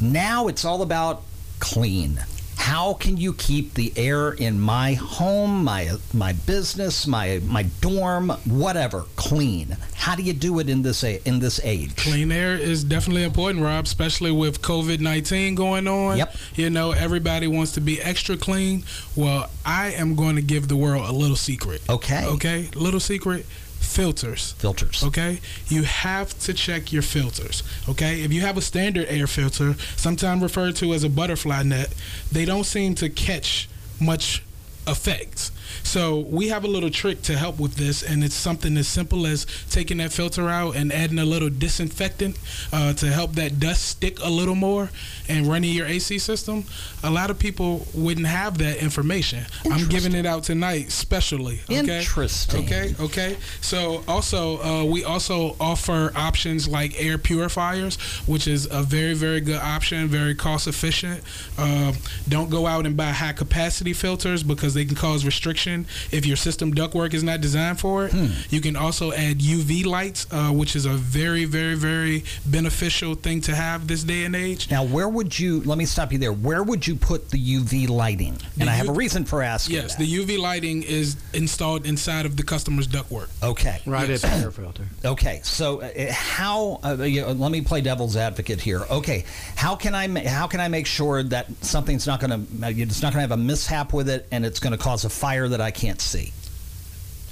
Now 0.00 0.48
it's 0.48 0.64
all 0.64 0.82
about 0.82 1.22
clean. 1.60 2.20
How 2.68 2.92
can 2.92 3.16
you 3.16 3.32
keep 3.32 3.72
the 3.72 3.94
air 3.96 4.32
in 4.32 4.60
my 4.60 4.92
home, 4.92 5.64
my 5.64 5.90
my 6.12 6.34
business, 6.34 7.06
my 7.06 7.40
my 7.46 7.62
dorm, 7.80 8.28
whatever, 8.44 9.06
clean? 9.16 9.74
How 9.94 10.14
do 10.14 10.22
you 10.22 10.34
do 10.34 10.58
it 10.58 10.68
in 10.68 10.82
this 10.82 11.02
in 11.02 11.38
this 11.38 11.60
age? 11.64 11.96
Clean 11.96 12.30
air 12.30 12.56
is 12.56 12.84
definitely 12.84 13.24
important, 13.24 13.64
Rob, 13.64 13.86
especially 13.86 14.32
with 14.32 14.60
COVID 14.60 15.00
19 15.00 15.54
going 15.54 15.88
on. 15.88 16.18
Yep. 16.18 16.36
You 16.56 16.68
know, 16.68 16.92
everybody 16.92 17.46
wants 17.46 17.72
to 17.72 17.80
be 17.80 18.02
extra 18.02 18.36
clean. 18.36 18.84
Well, 19.16 19.48
I 19.64 19.92
am 19.92 20.14
going 20.14 20.36
to 20.36 20.42
give 20.42 20.68
the 20.68 20.76
world 20.76 21.08
a 21.08 21.12
little 21.12 21.36
secret. 21.36 21.80
Okay. 21.88 22.26
Okay? 22.26 22.68
Little 22.74 23.00
secret 23.00 23.46
filters. 23.80 24.52
Filters. 24.58 25.02
Okay? 25.04 25.40
You 25.68 25.82
have 25.84 26.38
to 26.40 26.54
check 26.54 26.92
your 26.92 27.02
filters. 27.02 27.62
Okay? 27.88 28.22
If 28.22 28.32
you 28.32 28.40
have 28.42 28.56
a 28.56 28.62
standard 28.62 29.06
air 29.08 29.26
filter, 29.26 29.74
sometimes 29.96 30.42
referred 30.42 30.76
to 30.76 30.92
as 30.94 31.04
a 31.04 31.08
butterfly 31.08 31.62
net, 31.62 31.92
they 32.30 32.44
don't 32.44 32.64
seem 32.64 32.94
to 32.96 33.08
catch 33.08 33.68
much 34.00 34.42
effects. 34.86 35.52
So 35.82 36.20
we 36.20 36.48
have 36.48 36.64
a 36.64 36.68
little 36.68 36.90
trick 36.90 37.22
to 37.22 37.36
help 37.36 37.58
with 37.58 37.76
this, 37.76 38.02
and 38.02 38.22
it's 38.24 38.34
something 38.34 38.76
as 38.76 38.88
simple 38.88 39.26
as 39.26 39.46
taking 39.70 39.98
that 39.98 40.12
filter 40.12 40.48
out 40.48 40.76
and 40.76 40.92
adding 40.92 41.18
a 41.18 41.24
little 41.24 41.50
disinfectant 41.50 42.38
uh, 42.72 42.92
to 42.94 43.06
help 43.06 43.32
that 43.34 43.58
dust 43.60 43.86
stick 43.86 44.18
a 44.20 44.30
little 44.30 44.54
more, 44.54 44.90
and 45.28 45.46
running 45.46 45.74
your 45.74 45.86
AC 45.86 46.18
system. 46.18 46.64
A 47.02 47.10
lot 47.10 47.30
of 47.30 47.38
people 47.38 47.86
wouldn't 47.94 48.26
have 48.26 48.58
that 48.58 48.78
information. 48.78 49.44
I'm 49.70 49.88
giving 49.88 50.14
it 50.14 50.26
out 50.26 50.44
tonight, 50.44 50.90
specially. 50.90 51.60
Okay? 51.64 51.98
Interesting. 51.98 52.64
Okay. 52.64 52.94
Okay. 52.98 53.36
So 53.60 54.02
also, 54.08 54.62
uh, 54.62 54.84
we 54.84 55.04
also 55.04 55.56
offer 55.60 56.12
options 56.16 56.66
like 56.68 57.00
air 57.00 57.18
purifiers, 57.18 57.96
which 58.26 58.48
is 58.48 58.66
a 58.70 58.82
very, 58.82 59.14
very 59.14 59.40
good 59.40 59.60
option, 59.60 60.08
very 60.08 60.34
cost 60.34 60.66
efficient. 60.66 61.22
Uh, 61.58 61.92
don't 62.28 62.50
go 62.50 62.66
out 62.66 62.86
and 62.86 62.96
buy 62.96 63.10
high 63.10 63.32
capacity 63.32 63.92
filters 63.92 64.42
because 64.42 64.74
they 64.74 64.84
can 64.84 64.96
cause 64.96 65.24
restriction 65.68 66.16
if 66.16 66.26
your 66.26 66.36
system 66.36 66.74
ductwork 66.74 67.14
is 67.14 67.22
not 67.22 67.40
designed 67.40 67.78
for 67.80 68.06
it. 68.06 68.14
You 68.50 68.60
can 68.60 68.76
also 68.76 69.12
add 69.12 69.38
UV 69.38 69.84
lights, 69.86 70.26
uh, 70.30 70.50
which 70.50 70.76
is 70.76 70.86
a 70.86 70.90
very, 70.90 71.44
very, 71.44 71.74
very 71.74 72.24
beneficial 72.46 73.14
thing 73.14 73.40
to 73.42 73.54
have 73.54 73.86
this 73.86 74.02
day 74.04 74.24
and 74.24 74.34
age. 74.34 74.70
Now, 74.70 74.84
where 74.84 75.08
would 75.08 75.38
you? 75.38 75.60
Let 75.62 75.78
me 75.78 75.84
stop 75.86 76.12
you 76.12 76.18
there. 76.18 76.32
Where 76.32 76.62
would 76.62 76.86
you 76.86 76.96
put 76.96 77.30
the 77.30 77.38
UV 77.38 77.88
lighting? 77.88 78.38
And 78.58 78.68
The 78.68 78.72
I 78.72 78.74
have 78.74 78.86
U- 78.86 78.92
a 78.92 78.94
reason 78.94 79.24
for 79.24 79.42
asking. 79.42 79.76
Yes, 79.76 79.94
that. 79.94 79.98
the 80.04 80.06
UV 80.14 80.38
lighting 80.38 80.82
is 80.82 81.16
installed 81.32 81.86
inside 81.86 82.26
of 82.26 82.36
the 82.36 82.42
customer's 82.42 82.88
ductwork. 82.88 83.28
Okay. 83.42 83.80
right 83.86 84.08
Yes. 84.08 84.24
at 84.24 84.30
the 84.38 84.44
air 84.44 84.50
filter 84.50 84.84
Okay, 85.04 85.40
so 85.44 85.80
uh, 85.82 86.12
how? 86.12 86.80
Uh, 86.84 87.02
you 87.02 87.20
know, 87.22 87.32
let 87.32 87.50
me 87.52 87.60
play 87.60 87.80
devil's 87.80 88.16
advocate 88.16 88.60
here. 88.60 88.82
Okay, 88.90 89.24
how 89.56 89.76
can 89.76 89.94
I 89.94 90.06
ma- 90.06 90.26
how 90.26 90.46
can 90.46 90.60
I 90.60 90.68
make 90.68 90.86
sure 90.86 91.22
that 91.22 91.46
something's 91.62 92.06
not 92.06 92.20
going 92.20 92.30
to 92.30 92.68
it's 92.68 93.02
not 93.02 93.12
going 93.12 93.18
to 93.18 93.28
have 93.28 93.32
a 93.32 93.36
mishap 93.36 93.92
with 93.92 94.08
it 94.08 94.26
and 94.30 94.44
it's 94.46 94.60
going 94.60 94.72
to 94.72 94.78
cause 94.78 95.04
a 95.04 95.10
fire 95.10 95.47
that 95.48 95.60
I 95.60 95.70
can't 95.70 96.00
see? 96.00 96.32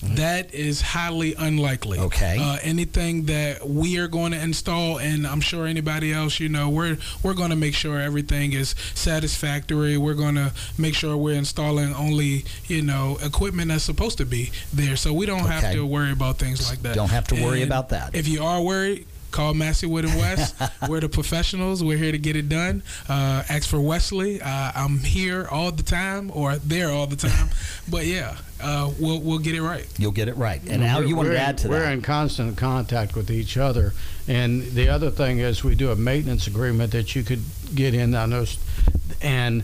That 0.03 0.55
is 0.55 0.81
highly 0.81 1.35
unlikely. 1.35 1.99
Okay. 1.99 2.37
Uh, 2.39 2.59
anything 2.63 3.25
that 3.27 3.67
we 3.69 3.99
are 3.99 4.09
going 4.09 4.33
to 4.33 4.41
install, 4.41 4.99
and 4.99 5.27
I'm 5.27 5.41
sure 5.41 5.67
anybody 5.67 6.13
else, 6.13 6.39
you 6.39 6.49
know, 6.49 6.69
we're 6.69 6.99
we're 7.23 7.35
going 7.35 7.51
to 7.51 7.57
make 7.57 7.75
sure 7.75 7.99
everything 7.99 8.53
is 8.53 8.75
satisfactory. 8.95 9.97
We're 9.97 10.15
going 10.15 10.35
to 10.37 10.53
make 10.79 10.95
sure 10.95 11.17
we're 11.17 11.37
installing 11.37 11.95
only, 11.95 12.45
you 12.67 12.83
know, 12.83 13.19
equipment 13.23 13.69
that's 13.71 13.85
supposed 13.85 14.19
to 14.19 14.27
be 14.27 14.53
there, 14.73 14.97
so 14.97 15.13
we 15.13 15.27
don't 15.27 15.47
have 15.47 15.73
to 15.73 15.85
worry 15.85 16.13
about 16.13 16.39
things 16.39 16.69
like 16.69 16.83
that. 16.83 16.95
Don't 16.95 17.11
have 17.11 17.27
to 17.29 17.43
worry 17.43 17.63
And 17.63 17.71
about 17.71 17.89
that. 17.89 18.15
If 18.15 18.29
you 18.29 18.45
are 18.45 18.61
worried. 18.63 19.07
Call 19.31 19.55
Massey 19.55 19.87
Wood 19.87 20.05
and 20.07 20.17
West. 20.19 20.55
We're 20.89 21.01
the 21.01 21.09
professionals. 21.09 21.83
We're 21.85 21.99
here 21.99 22.13
to 22.13 22.19
get 22.19 22.37
it 22.37 22.49
done. 22.49 22.83
Uh, 23.09 23.43
ask 23.49 23.69
for 23.69 23.81
Wesley. 23.81 24.41
Uh, 24.41 24.73
I'm 24.75 24.99
here 24.99 25.47
all 25.51 25.73
the 25.73 25.83
time, 25.83 26.31
or 26.33 26.57
there 26.57 26.91
all 26.91 27.07
the 27.07 27.17
time. 27.17 27.49
But 27.89 28.07
yeah, 28.07 28.37
uh, 28.61 28.91
we'll 28.99 29.21
we'll 29.21 29.39
get 29.39 29.55
it 29.55 29.63
right. 29.63 29.87
You'll 29.99 30.11
get 30.11 30.27
it 30.29 30.37
right. 30.37 30.61
And 30.69 30.83
now 30.83 30.99
you 30.99 31.15
want 31.15 31.29
we're 31.29 31.35
to 31.35 31.41
in- 31.41 31.49
add 31.49 31.59
to 31.59 31.69
that? 31.69 31.71
we're 31.71 31.85
in 31.91 32.03
constant 32.03 32.57
contact 32.57 33.15
with 33.15 33.31
each 33.31 33.57
other, 33.57 33.93
and 34.27 34.63
the 34.63 34.89
other 34.89 35.11
thing 35.11 35.39
is 35.39 35.63
we 35.63 35.75
do 35.77 35.91
a 35.93 35.97
maintenance 35.97 36.49
agreement 36.49 36.91
that 36.93 37.15
you 37.15 37.23
could 37.23 37.43
get 37.75 37.95
in 37.95 38.15
on 38.17 38.31
those, 38.31 38.59
and 39.23 39.63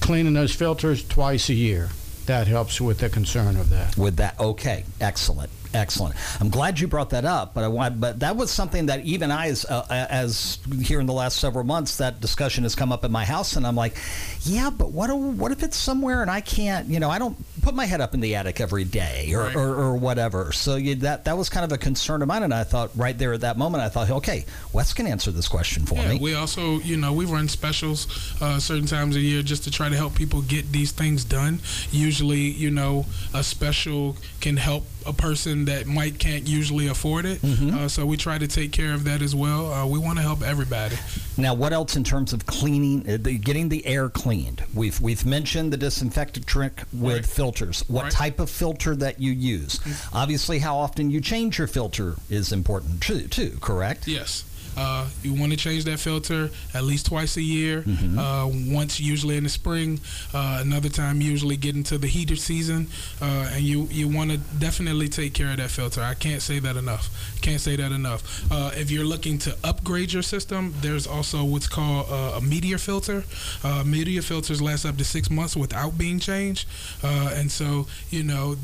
cleaning 0.00 0.34
those 0.34 0.54
filters 0.54 1.02
twice 1.02 1.48
a 1.48 1.54
year. 1.54 1.88
That 2.26 2.46
helps 2.46 2.78
with 2.78 2.98
the 2.98 3.08
concern 3.08 3.56
of 3.56 3.70
that. 3.70 3.96
with 3.96 4.16
that. 4.16 4.38
Okay, 4.38 4.84
excellent, 5.00 5.48
excellent. 5.74 6.14
I'm 6.40 6.50
glad 6.50 6.80
you 6.80 6.86
brought 6.88 7.10
that 7.10 7.24
up, 7.24 7.54
but 7.54 7.64
I 7.64 7.68
want, 7.68 8.00
but 8.00 8.20
that 8.20 8.36
was 8.36 8.50
something 8.50 8.86
that 8.86 9.04
even 9.04 9.30
I, 9.30 9.48
as 9.48 9.64
uh, 9.64 9.84
as 10.10 10.58
here 10.82 11.00
in 11.00 11.06
the 11.06 11.12
last 11.12 11.38
several 11.38 11.64
months, 11.64 11.96
that 11.98 12.20
discussion 12.20 12.64
has 12.64 12.74
come 12.74 12.92
up 12.92 13.04
in 13.04 13.12
my 13.12 13.24
house, 13.24 13.56
and 13.56 13.66
I'm 13.66 13.76
like, 13.76 13.96
yeah, 14.42 14.70
but 14.70 14.90
what 14.92 15.08
what 15.16 15.52
if 15.52 15.62
it's 15.62 15.76
somewhere 15.76 16.22
and 16.22 16.30
I 16.30 16.40
can't, 16.40 16.88
you 16.88 17.00
know, 17.00 17.10
I 17.10 17.18
don't 17.18 17.36
put 17.62 17.74
my 17.74 17.86
head 17.86 18.00
up 18.00 18.14
in 18.14 18.20
the 18.20 18.34
attic 18.36 18.60
every 18.60 18.84
day 18.84 19.32
or, 19.34 19.38
Right. 19.44 19.56
or, 19.56 19.74
or 19.74 19.96
whatever. 19.96 20.52
So 20.52 20.76
you, 20.76 20.94
that 20.96 21.24
that 21.26 21.36
was 21.36 21.48
kind 21.48 21.64
of 21.64 21.72
a 21.72 21.78
concern 21.78 22.22
of 22.22 22.28
mine, 22.28 22.42
and 22.42 22.52
I 22.54 22.64
thought 22.64 22.90
right 22.96 23.16
there 23.16 23.32
at 23.32 23.40
that 23.42 23.56
moment, 23.58 23.82
I 23.82 23.88
thought, 23.88 24.10
okay, 24.10 24.44
Wes 24.72 24.92
can 24.92 25.06
answer 25.06 25.30
this 25.30 25.48
question 25.48 25.86
for 25.86 25.94
Yeah, 25.96 26.12
me. 26.12 26.18
we 26.20 26.34
also, 26.34 26.78
you 26.80 26.96
know, 26.96 27.12
we 27.12 27.24
run 27.24 27.48
specials 27.48 28.06
uh, 28.40 28.58
certain 28.58 28.86
times 28.86 29.16
a 29.16 29.20
year 29.20 29.42
just 29.42 29.64
to 29.64 29.70
try 29.70 29.88
to 29.88 29.96
help 29.96 30.14
people 30.14 30.42
get 30.42 30.70
these 30.72 30.92
things 30.92 31.24
done. 31.24 31.60
Usually, 31.90 32.40
you 32.40 32.70
know, 32.70 33.06
a 33.34 33.42
special 33.42 34.16
can 34.40 34.56
help 34.56 34.84
a 35.06 35.12
person 35.12 35.57
that 35.66 35.86
might 35.86 36.18
can't 36.18 36.46
usually 36.46 36.86
afford 36.88 37.24
it. 37.26 37.40
Mm-hmm. 37.42 37.76
Uh, 37.76 37.88
so 37.88 38.04
we 38.06 38.16
try 38.16 38.38
to 38.38 38.46
take 38.48 38.72
care 38.72 38.94
of 38.94 39.04
that 39.04 39.22
as 39.22 39.34
well. 39.34 39.72
Uh, 39.72 39.86
we 39.86 39.98
want 39.98 40.16
to 40.18 40.22
help 40.22 40.42
everybody. 40.42 40.96
Now, 41.36 41.54
what 41.54 41.72
else 41.72 41.96
in 41.96 42.04
terms 42.04 42.32
of 42.32 42.46
cleaning, 42.46 43.08
uh, 43.08 43.18
the, 43.20 43.38
getting 43.38 43.68
the 43.68 43.86
air 43.86 44.08
cleaned? 44.08 44.64
We've 44.74 45.00
we've 45.00 45.24
mentioned 45.24 45.72
the 45.72 45.76
disinfectant 45.76 46.46
trick 46.46 46.82
with 46.92 47.14
Right. 47.16 47.26
filters. 47.26 47.84
What 47.88 48.04
Right. 48.04 48.12
type 48.12 48.40
of 48.40 48.50
filter 48.50 48.96
that 48.96 49.20
you 49.20 49.32
use? 49.32 49.78
Obviously, 50.12 50.58
how 50.58 50.76
often 50.78 51.10
you 51.10 51.20
change 51.20 51.58
your 51.58 51.66
filter 51.68 52.16
is 52.28 52.52
important 52.52 53.00
too. 53.02 53.28
Too 53.28 53.56
correct? 53.60 54.06
Yes. 54.08 54.44
Uh, 54.78 55.08
you 55.24 55.34
want 55.34 55.50
to 55.50 55.58
change 55.58 55.84
that 55.84 55.98
filter 55.98 56.50
at 56.72 56.84
least 56.84 57.06
twice 57.06 57.36
a 57.36 57.42
year. 57.42 57.82
Mm-hmm. 57.82 58.18
Uh, 58.18 58.46
once 58.72 59.00
usually 59.00 59.36
in 59.36 59.42
the 59.42 59.50
spring, 59.50 60.00
uh, 60.32 60.58
another 60.62 60.88
time 60.88 61.20
usually 61.20 61.56
getting 61.56 61.82
to 61.84 61.98
the 61.98 62.06
heater 62.06 62.36
season, 62.36 62.86
uh, 63.20 63.50
and 63.52 63.64
you 63.64 63.88
you 63.90 64.08
want 64.08 64.30
to 64.30 64.38
definitely 64.58 65.08
take 65.08 65.34
care 65.34 65.50
of 65.50 65.56
that 65.56 65.70
filter. 65.70 66.00
I 66.00 66.14
can't 66.14 66.40
say 66.40 66.60
that 66.60 66.76
enough. 66.76 67.10
Can't 67.42 67.60
say 67.60 67.74
that 67.76 67.90
enough. 67.90 68.22
Uh, 68.52 68.70
if 68.74 68.90
you're 68.90 69.04
looking 69.04 69.38
to 69.38 69.56
upgrade 69.64 70.12
your 70.12 70.22
system, 70.22 70.74
there's 70.80 71.06
also 71.06 71.42
what's 71.42 71.66
called 71.66 72.06
uh, 72.08 72.38
a 72.38 72.40
media 72.40 72.78
filter. 72.78 73.24
Uh, 73.64 73.82
media 73.84 74.22
filters 74.22 74.62
last 74.62 74.84
up 74.84 74.96
to 74.96 75.04
six 75.04 75.28
months 75.28 75.56
without 75.56 75.98
being 75.98 76.20
changed, 76.20 76.68
uh, 77.02 77.32
and 77.34 77.50
so 77.50 77.86
you 78.10 78.22
know 78.22 78.56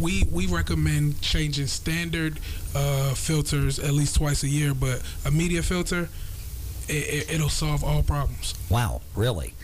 we 0.00 0.24
we 0.32 0.46
recommend 0.46 1.20
changing 1.20 1.68
standard 1.68 2.40
uh, 2.74 3.14
filters 3.14 3.78
at 3.78 3.92
least 3.92 4.16
twice 4.16 4.42
a 4.42 4.48
year, 4.48 4.74
but 4.74 5.02
a 5.24 5.30
media 5.30 5.62
filter, 5.62 6.08
it, 6.88 6.92
it, 6.92 7.34
it'll 7.34 7.48
solve 7.48 7.84
all 7.84 8.02
problems. 8.02 8.54
Wow, 8.68 9.02
really? 9.14 9.54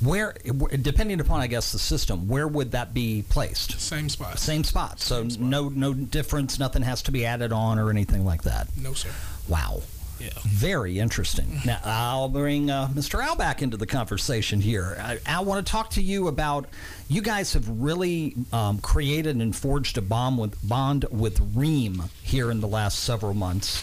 Where, 0.00 0.34
depending 0.80 1.18
upon, 1.18 1.40
I 1.40 1.48
guess, 1.48 1.72
the 1.72 1.78
system, 1.80 2.28
where 2.28 2.46
would 2.46 2.70
that 2.70 2.94
be 2.94 3.24
placed? 3.28 3.80
Same 3.80 4.08
spot. 4.08 4.38
Same 4.38 4.62
spot. 4.62 5.00
So 5.00 5.26
no 5.40 5.68
no 5.68 5.92
difference. 5.92 6.56
Nothing 6.58 6.82
has 6.82 7.02
to 7.02 7.12
be 7.12 7.26
added 7.26 7.52
on 7.52 7.80
or 7.80 7.90
anything 7.90 8.24
like 8.24 8.42
that. 8.42 8.68
No, 8.76 8.92
sir. 8.92 9.10
Wow. 9.48 9.82
Yeah. 10.20 10.30
Very 10.42 10.98
interesting. 10.98 11.60
Now, 11.64 11.80
I'll 11.84 12.28
bring 12.28 12.70
uh, 12.70 12.88
Mr. 12.88 13.22
Al 13.22 13.36
back 13.36 13.62
into 13.62 13.76
the 13.76 13.86
conversation 13.86 14.60
here. 14.60 14.96
I, 15.00 15.18
Al, 15.26 15.44
want 15.44 15.64
to 15.64 15.70
talk 15.70 15.90
to 15.90 16.02
you 16.02 16.28
about 16.28 16.66
you 17.08 17.22
guys 17.22 17.52
have 17.52 17.68
really 17.68 18.34
um, 18.52 18.78
created 18.78 19.36
and 19.36 19.54
forged 19.54 19.96
a 19.98 20.02
bond 20.02 20.38
with, 20.38 20.68
bond 20.68 21.04
with 21.10 21.38
Rheem 21.54 22.08
here 22.22 22.50
in 22.50 22.60
the 22.60 22.68
last 22.68 23.00
several 23.00 23.34
months. 23.34 23.82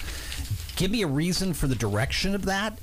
Give 0.76 0.92
me 0.92 1.04
a 1.04 1.08
reason 1.08 1.54
for 1.54 1.68
the 1.68 1.76
direction 1.76 2.36
of 2.36 2.46
that. 2.46 2.78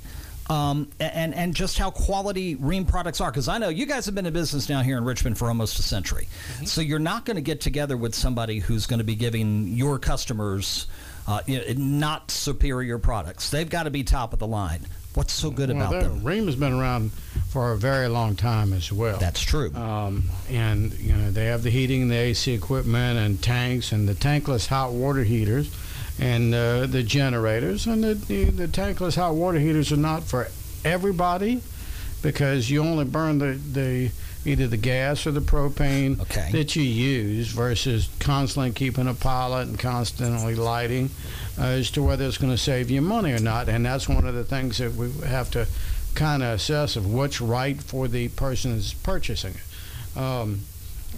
Um, 0.49 0.89
and 0.99 1.33
and 1.33 1.55
just 1.55 1.77
how 1.77 1.89
quality 1.89 2.57
Rheem 2.57 2.85
products 2.85 3.21
are, 3.21 3.31
because 3.31 3.47
I 3.47 3.59
know 3.59 3.69
you 3.69 3.85
guys 3.85 4.05
have 4.07 4.13
been 4.13 4.25
in 4.25 4.33
business 4.33 4.67
down 4.67 4.83
here 4.83 4.97
in 4.97 5.05
Richmond 5.05 5.37
for 5.37 5.47
almost 5.47 5.79
a 5.79 5.83
century, 5.83 6.27
so 6.65 6.81
you're 6.81 6.99
not 6.99 7.23
going 7.23 7.35
to 7.35 7.41
get 7.41 7.61
together 7.61 7.95
with 7.95 8.13
somebody 8.13 8.59
who's 8.59 8.85
going 8.85 8.97
to 8.97 9.05
be 9.05 9.15
giving 9.15 9.69
your 9.69 9.99
customers 9.99 10.87
uh, 11.27 11.41
not 11.77 12.31
superior 12.31 12.97
products. 12.97 13.49
They've 13.49 13.69
got 13.69 13.83
to 13.83 13.89
be 13.89 14.03
top 14.03 14.33
of 14.33 14.39
the 14.39 14.47
line. 14.47 14.81
What's 15.13 15.33
so 15.33 15.51
good 15.51 15.69
well, 15.69 15.87
about 15.87 16.03
them? 16.03 16.21
Rheem 16.21 16.47
has 16.47 16.55
been 16.55 16.73
around 16.73 17.11
for 17.49 17.71
a 17.71 17.77
very 17.77 18.07
long 18.07 18.35
time 18.35 18.73
as 18.73 18.91
well. 18.91 19.17
That's 19.19 19.41
true. 19.41 19.73
Um, 19.75 20.23
and 20.49 20.91
you 20.93 21.13
know 21.13 21.29
they 21.29 21.45
have 21.45 21.61
the 21.61 21.69
heating, 21.69 22.07
the 22.07 22.15
AC 22.15 22.51
equipment, 22.51 23.19
and 23.19 23.41
tanks, 23.41 23.91
and 23.91 24.07
the 24.09 24.15
tankless 24.15 24.67
hot 24.67 24.91
water 24.91 25.23
heaters, 25.23 25.71
and 26.19 26.53
uh, 26.53 26.87
the 26.87 27.03
generators. 27.03 27.85
And 27.85 28.03
the, 28.03 28.15
the 28.15 28.45
the 28.45 28.67
tankless 28.67 29.15
hot 29.15 29.35
water 29.35 29.59
heaters 29.59 29.91
are 29.91 29.97
not 29.97 30.23
for 30.23 30.47
everybody, 30.83 31.61
because 32.23 32.71
you 32.71 32.83
only 32.83 33.05
burn 33.05 33.37
the 33.37 33.53
the 33.53 34.09
either 34.45 34.67
the 34.67 34.77
gas 34.77 35.25
or 35.25 35.31
the 35.31 35.39
propane 35.41 36.19
Okay. 36.21 36.49
that 36.51 36.75
you 36.75 36.83
use 36.83 37.47
versus 37.49 38.09
constantly 38.19 38.71
keeping 38.71 39.07
a 39.07 39.13
pilot 39.13 39.67
and 39.67 39.79
constantly 39.79 40.55
lighting 40.55 41.09
uh, 41.59 41.63
as 41.63 41.91
to 41.91 42.03
whether 42.03 42.25
it's 42.25 42.37
going 42.37 42.51
to 42.51 42.57
save 42.57 42.89
you 42.91 43.01
money 43.01 43.31
or 43.31 43.39
not. 43.39 43.69
And 43.69 43.85
that's 43.85 44.07
one 44.09 44.25
of 44.25 44.33
the 44.35 44.43
things 44.43 44.77
that 44.79 44.93
we 44.93 45.11
have 45.27 45.49
to 45.51 45.67
kind 46.15 46.43
of 46.43 46.49
assess 46.55 46.95
of 46.95 47.11
what's 47.11 47.41
right 47.41 47.81
for 47.81 48.07
the 48.07 48.27
person 48.29 48.75
that's 48.75 48.93
purchasing 48.93 49.53
it. 49.55 50.17
Um, 50.17 50.61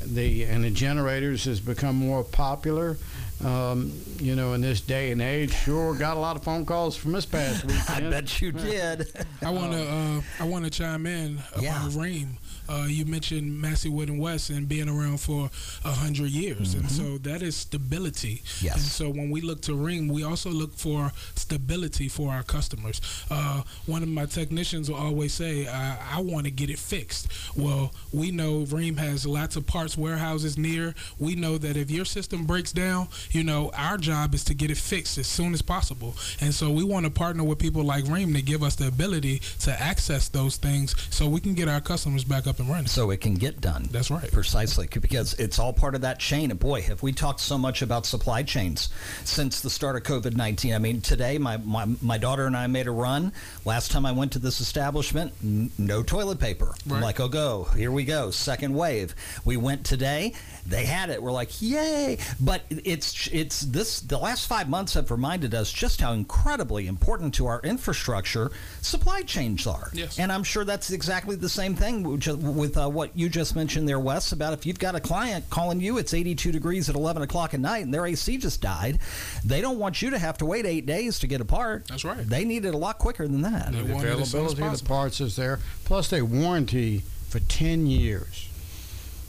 the 0.05 0.43
and 0.43 0.63
the 0.63 0.69
generators 0.69 1.45
has 1.45 1.59
become 1.59 1.95
more 1.95 2.23
popular. 2.23 2.97
Um, 3.43 3.91
you 4.19 4.35
know, 4.35 4.53
in 4.53 4.61
this 4.61 4.79
day 4.81 5.11
and 5.11 5.21
age, 5.21 5.53
sure 5.53 5.93
got 5.93 6.15
a 6.15 6.19
lot 6.19 6.35
of 6.37 6.43
phone 6.43 6.65
calls 6.65 6.95
from 6.95 7.11
this 7.11 7.25
past 7.25 7.65
weekend. 7.65 8.07
I 8.07 8.09
bet 8.09 8.41
you 8.41 8.51
did. 8.53 9.07
I 9.41 9.49
want 9.51 9.73
to 9.73 9.87
uh, 9.87 10.21
I 10.39 10.45
want 10.45 10.63
to 10.65 10.71
chime 10.71 11.05
in 11.05 11.39
about 11.51 11.63
Yeah. 11.63 11.89
Rheem. 11.89 12.27
Uh, 12.67 12.85
you 12.87 13.05
mentioned 13.05 13.61
Massey 13.61 13.89
Wood 13.89 14.09
and 14.09 14.19
West 14.19 14.49
and 14.49 14.67
being 14.67 14.89
around 14.89 15.19
for 15.19 15.51
a 15.83 15.91
hundred 15.91 16.31
years, 16.31 16.73
and 16.73 16.89
so 16.89 17.19
that 17.19 17.43
is 17.43 17.55
stability. 17.55 18.41
Mm-hmm. 18.43 18.65
Yes. 18.65 18.75
And 18.75 18.83
so 18.83 19.09
when 19.09 19.29
we 19.29 19.41
look 19.41 19.61
to 19.63 19.73
Rheem, 19.73 20.09
we 20.11 20.23
also 20.23 20.49
look 20.49 20.73
for 20.73 21.11
stability 21.35 22.07
for 22.07 22.31
our 22.31 22.41
customers. 22.41 23.01
Uh, 23.29 23.61
one 23.85 24.01
of 24.01 24.09
my 24.09 24.25
technicians 24.25 24.89
will 24.89 24.97
always 24.97 25.31
say, 25.31 25.67
"I, 25.67 26.15
I 26.17 26.21
want 26.21 26.45
to 26.45 26.51
get 26.51 26.71
it 26.71 26.79
fixed." 26.79 27.27
Well, 27.55 27.93
we 28.11 28.31
know 28.31 28.61
Rheem 28.65 28.97
has 28.97 29.27
lots 29.27 29.55
of 29.55 29.67
parts 29.67 29.95
warehouses 29.95 30.57
near. 30.57 30.95
We 31.19 31.35
know 31.35 31.59
that 31.59 31.77
if 31.77 31.91
your 31.91 32.05
system 32.05 32.45
breaks 32.47 32.71
down, 32.71 33.09
you 33.31 33.43
know 33.43 33.71
our 33.77 33.97
job 33.97 34.33
is 34.33 34.43
to 34.45 34.53
get 34.53 34.71
it 34.71 34.77
fixed 34.77 35.17
as 35.17 35.27
soon 35.27 35.53
as 35.53 35.61
possible. 35.61 36.15
And 36.41 36.53
so 36.53 36.69
we 36.71 36.83
want 36.83 37.05
to 37.05 37.11
partner 37.11 37.43
with 37.43 37.59
people 37.59 37.83
like 37.83 38.03
Rheem 38.05 38.33
to 38.35 38.41
give 38.41 38.63
us 38.63 38.75
the 38.75 38.87
ability 38.87 39.41
to 39.61 39.71
access 39.81 40.29
those 40.29 40.57
things, 40.57 40.95
so 41.09 41.27
we 41.27 41.39
can 41.39 41.53
get 41.53 41.67
our 41.67 41.81
customers 41.81 42.23
back 42.23 42.47
up 42.47 42.59
and 42.59 42.69
running. 42.69 42.87
so 42.87 43.09
it 43.11 43.21
can 43.21 43.35
get 43.35 43.61
done. 43.61 43.87
That's 43.91 44.11
right. 44.11 44.31
Precisely, 44.31 44.87
because 45.01 45.33
it's 45.35 45.59
all 45.59 45.73
part 45.73 45.95
of 45.95 46.01
that 46.01 46.19
chain. 46.19 46.51
And 46.51 46.59
boy, 46.59 46.81
have 46.83 47.01
we 47.03 47.11
talked 47.11 47.39
so 47.39 47.57
much 47.57 47.81
about 47.81 48.05
supply 48.05 48.43
chains 48.43 48.89
since 49.23 49.61
the 49.61 49.69
start 49.69 49.95
of 49.95 50.03
COVID 50.03 50.35
19. 50.35 50.73
I 50.73 50.77
mean, 50.77 51.01
today, 51.01 51.37
my, 51.37 51.57
my, 51.57 51.85
my 52.01 52.17
daughter 52.17 52.45
and 52.45 52.55
I 52.55 52.67
made 52.67 52.87
a 52.87 52.91
run. 52.91 53.31
Last 53.65 53.91
time 53.91 54.05
I 54.05 54.11
went 54.11 54.31
to 54.33 54.39
this 54.39 54.59
establishment, 54.61 55.33
n- 55.43 55.71
no 55.77 56.03
toilet 56.03 56.39
paper. 56.39 56.73
I'm 56.85 56.93
Right. 56.93 57.01
like, 57.03 57.19
oh, 57.19 57.27
go. 57.27 57.63
Here 57.75 57.91
we 57.91 58.05
go. 58.05 58.31
Second 58.31 58.73
wave. 58.73 59.15
We 59.45 59.57
went 59.57 59.85
today. 59.85 60.33
They 60.65 60.85
had 60.85 61.09
it. 61.09 61.21
We're 61.21 61.31
like, 61.31 61.61
yay! 61.61 62.17
But 62.39 62.63
it's 62.69 63.13
it's 63.31 63.61
this. 63.61 64.01
The 64.01 64.17
last 64.17 64.47
five 64.47 64.69
months 64.69 64.93
have 64.93 65.09
reminded 65.09 65.53
us 65.53 65.71
just 65.71 66.01
how 66.01 66.11
incredibly 66.11 66.87
important 66.87 67.33
to 67.35 67.47
our 67.47 67.61
infrastructure 67.61 68.51
supply 68.81 69.21
chains 69.21 69.65
are. 69.65 69.89
Yes. 69.93 70.19
And 70.19 70.31
I'm 70.31 70.43
sure 70.43 70.65
that's 70.65 70.91
exactly 70.91 71.35
the 71.35 71.49
same 71.49 71.75
thing 71.75 72.03
with 72.03 72.77
uh, 72.77 72.89
what 72.89 73.15
you 73.15 73.29
just 73.29 73.55
mentioned 73.55 73.87
there, 73.87 73.99
Wes, 73.99 74.31
about 74.31 74.53
if 74.53 74.65
you've 74.65 74.79
got 74.79 74.95
a 74.95 74.99
client 74.99 75.49
calling 75.49 75.79
you, 75.79 75.97
it's 75.97 76.13
82 76.13 76.51
degrees 76.51 76.89
at 76.89 76.95
11 76.95 77.21
o'clock 77.21 77.53
at 77.53 77.59
night, 77.59 77.85
and 77.85 77.93
their 77.93 78.05
AC 78.05 78.37
just 78.37 78.61
died. 78.61 78.99
They 79.43 79.61
don't 79.61 79.79
want 79.79 80.01
you 80.01 80.09
to 80.09 80.19
have 80.19 80.37
to 80.39 80.45
wait 80.45 80.65
eight 80.65 80.85
days 80.85 81.19
to 81.19 81.27
get 81.27 81.41
a 81.41 81.45
part. 81.45 81.87
That's 81.87 82.03
right. 82.03 82.17
They 82.17 82.43
need 82.43 82.65
it 82.65 82.75
a 82.75 82.77
lot 82.77 82.97
quicker 82.97 83.27
than 83.27 83.41
that. 83.43 83.71
They 83.71 83.81
the 83.81 83.93
want 83.93 84.05
it 84.05 84.19
as 84.19 84.31
soon 84.31 84.45
as 84.45 84.53
availability 84.53 84.63
of 84.63 84.79
the 84.79 84.85
parts 84.85 85.21
is 85.21 85.35
there. 85.35 85.59
Plus, 85.85 86.09
they 86.09 86.21
warranty 86.21 87.03
for 87.29 87.39
10 87.39 87.87
years. 87.87 88.49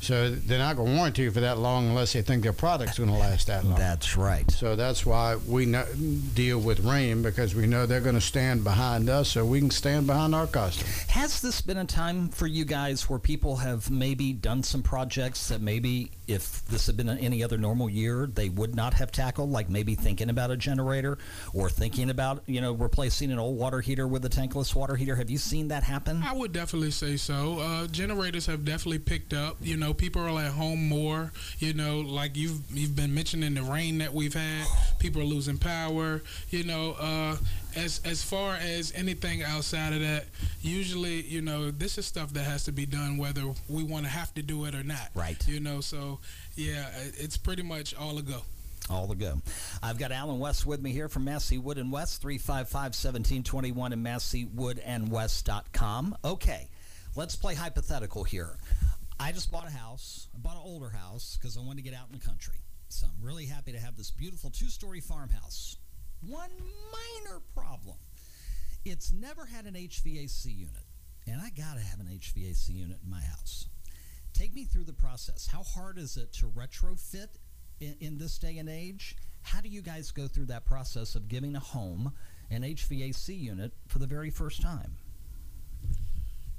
So 0.07 0.31
they're 0.31 0.61
not 0.61 0.77
going 0.77 0.93
to 0.93 0.97
warranty 0.97 1.23
you 1.23 1.33
for 1.33 1.41
that 1.41 1.59
long 1.59 1.89
unless 1.89 2.13
they 2.13 2.23
think 2.23 2.45
their 2.45 2.53
product's 2.53 2.99
going 2.99 3.11
to 3.11 3.17
last 3.17 3.49
that 3.49 3.65
long. 3.65 3.77
That's 3.77 4.17
right. 4.17 4.49
So 4.53 4.77
that's 4.77 5.05
why 5.05 5.35
we 5.35 5.67
deal 5.67 6.61
with 6.61 6.85
Rheem 6.85 7.25
because 7.25 7.57
we 7.57 7.67
know 7.67 7.87
they're 7.87 8.01
going 8.01 8.15
to 8.15 8.21
stand 8.21 8.63
behind 8.63 9.09
us 9.09 9.31
so 9.31 9.45
we 9.45 9.59
can 9.59 9.73
stand 9.73 10.07
behind 10.07 10.33
our 10.33 10.47
customers. 10.47 10.95
Has 11.09 11.41
this 11.41 11.61
been 11.61 11.79
a 11.79 11.85
time 11.85 12.29
for 12.29 12.47
you 12.47 12.65
guys 12.65 13.11
where 13.11 13.19
people 13.19 13.57
have 13.57 13.91
maybe 13.91 14.33
done 14.33 14.63
some 14.63 14.85
projects 14.85 15.49
that 15.49 15.61
maybe 15.61 16.13
if 16.29 16.65
this 16.67 16.87
had 16.87 16.97
been 16.97 17.09
any 17.09 17.43
other 17.43 17.57
normal 17.57 17.89
year, 17.89 18.27
they 18.27 18.49
would 18.49 18.75
not 18.75 18.95
have 18.95 19.13
tackled, 19.13 19.51
like 19.51 19.69
maybe 19.69 19.95
thinking 19.95 20.29
about 20.29 20.51
a 20.51 20.57
generator 20.57 21.19
or 21.55 21.71
thinking 21.71 22.11
about, 22.11 22.43
you 22.47 22.61
know, 22.61 22.73
replacing 22.73 23.31
an 23.31 23.39
old 23.39 23.57
water 23.57 23.81
heater 23.81 24.07
with 24.09 24.25
a 24.25 24.29
tankless 24.29 24.75
water 24.75 24.97
heater? 24.97 25.17
Have 25.17 25.31
you 25.31 25.39
seen 25.39 25.69
that 25.69 25.83
happen? 25.83 26.23
I 26.23 26.33
would 26.33 26.53
definitely 26.53 26.91
say 26.91 27.17
so. 27.17 27.61
Uh, 27.61 27.87
generators 27.87 28.47
have 28.47 28.65
definitely 28.65 28.99
picked 28.99 29.33
up. 29.33 29.57
You 29.61 29.77
know, 29.77 29.95
people 29.95 30.23
are 30.23 30.41
at 30.41 30.53
home 30.53 30.89
more. 30.89 31.33
You 31.59 31.75
know, 31.75 32.01
like 32.01 32.37
you've 32.37 32.61
you've 32.71 32.97
been 32.97 33.15
mentioning 33.15 33.55
the 33.55 33.63
rain 33.63 33.99
that 33.99 34.13
we've 34.13 34.35
had. 34.35 34.67
People 34.99 35.23
are 35.23 35.27
losing 35.27 35.59
power. 35.59 36.23
You 36.51 36.65
know, 36.65 36.97
uh, 36.99 37.37
as 37.77 38.01
as 38.05 38.23
far 38.23 38.57
as 38.57 38.93
anything 38.95 39.43
outside 39.43 39.93
of 39.93 40.01
that, 40.01 40.25
usually 40.63 41.23
you 41.23 41.43
know 41.43 41.71
this 41.71 41.99
is 41.99 42.07
stuff 42.07 42.33
that 42.33 42.45
has 42.45 42.65
to 42.65 42.73
be 42.73 42.87
done 42.87 43.19
whether 43.19 43.43
we 43.69 43.85
want 43.85 44.05
to 44.05 44.11
have 44.11 44.35
to 44.35 44.43
do 44.43 44.65
it 44.65 44.75
or 44.75 44.83
not. 44.83 45.11
Right. 45.15 45.47
You 45.47 45.61
know, 45.61 45.81
so 45.81 46.19
yeah, 46.57 46.89
it's 47.19 47.37
pretty 47.37 47.63
much 47.63 47.95
all 47.95 48.19
a 48.19 48.23
go. 48.23 48.41
All 48.89 49.07
the 49.07 49.15
go. 49.15 49.41
I've 49.83 49.99
got 49.99 50.13
Al 50.13 50.31
and 50.31 50.39
Wes 50.39 50.65
with 50.65 50.81
me 50.81 50.93
here 50.93 51.09
from 51.09 51.25
Massey 51.25 51.59
Wood 51.59 51.77
and 51.77 51.91
West, 51.91 52.23
355 52.23 52.95
1721 52.95 53.93
and 53.93 54.07
MasseyWoodandWest.com. 54.07 56.17
Okay, 56.25 56.69
let's 57.17 57.35
play 57.35 57.55
hypothetical 57.55 58.23
here. 58.23 58.57
I 59.19 59.33
just 59.33 59.51
bought 59.51 59.67
a 59.67 59.71
house. 59.71 60.29
I 60.35 60.39
bought 60.39 60.57
an 60.57 60.63
older 60.65 60.91
house 60.91 61.39
because 61.41 61.57
I 61.57 61.61
wanted 61.61 61.79
to 61.79 61.91
get 61.91 61.99
out 61.99 62.07
in 62.13 62.19
the 62.19 62.25
country. 62.25 62.61
So 62.89 63.07
I'm 63.07 63.27
really 63.27 63.47
happy 63.47 63.73
to 63.73 63.79
have 63.79 63.97
this 63.97 64.13
beautiful 64.13 64.51
two 64.51 64.69
story 64.69 65.01
farmhouse. 65.01 65.79
One 66.21 66.51
minor 66.93 67.41
problem 67.55 67.97
it's 68.85 69.13
never 69.13 69.45
had 69.45 69.65
an 69.65 69.75
HVAC 69.75 70.45
unit, 70.45 70.85
and 71.27 71.41
I 71.41 71.51
got 71.51 71.75
to 71.75 71.81
have 71.81 71.99
an 71.99 72.07
HVAC 72.07 72.69
unit 72.69 72.99
in 73.03 73.11
my 73.11 73.21
house. 73.21 73.67
Take 74.33 74.55
me 74.55 74.65
through 74.65 74.85
the 74.85 74.93
process. 74.93 75.49
How 75.51 75.65
hard 75.65 75.99
is 75.99 76.17
it 76.17 76.33
to 76.35 76.47
retrofit 76.47 77.29
in, 77.81 77.97
in 78.01 78.19
this 78.19 78.39
day 78.39 78.59
and 78.59 78.69
age? 78.69 79.17
How 79.43 79.61
do 79.61 79.69
you 79.69 79.83
guys 79.83 80.13
go 80.13 80.29
through 80.29 80.47
that 80.47 80.67
process 80.67 81.17
of 81.17 81.27
giving 81.27 81.57
a 81.57 81.61
home 81.61 82.13
an 82.51 82.63
HVAC 82.63 83.37
unit 83.41 83.73
for 83.89 83.99
the 83.99 84.07
very 84.07 84.31
first 84.31 84.63
time? 84.63 84.97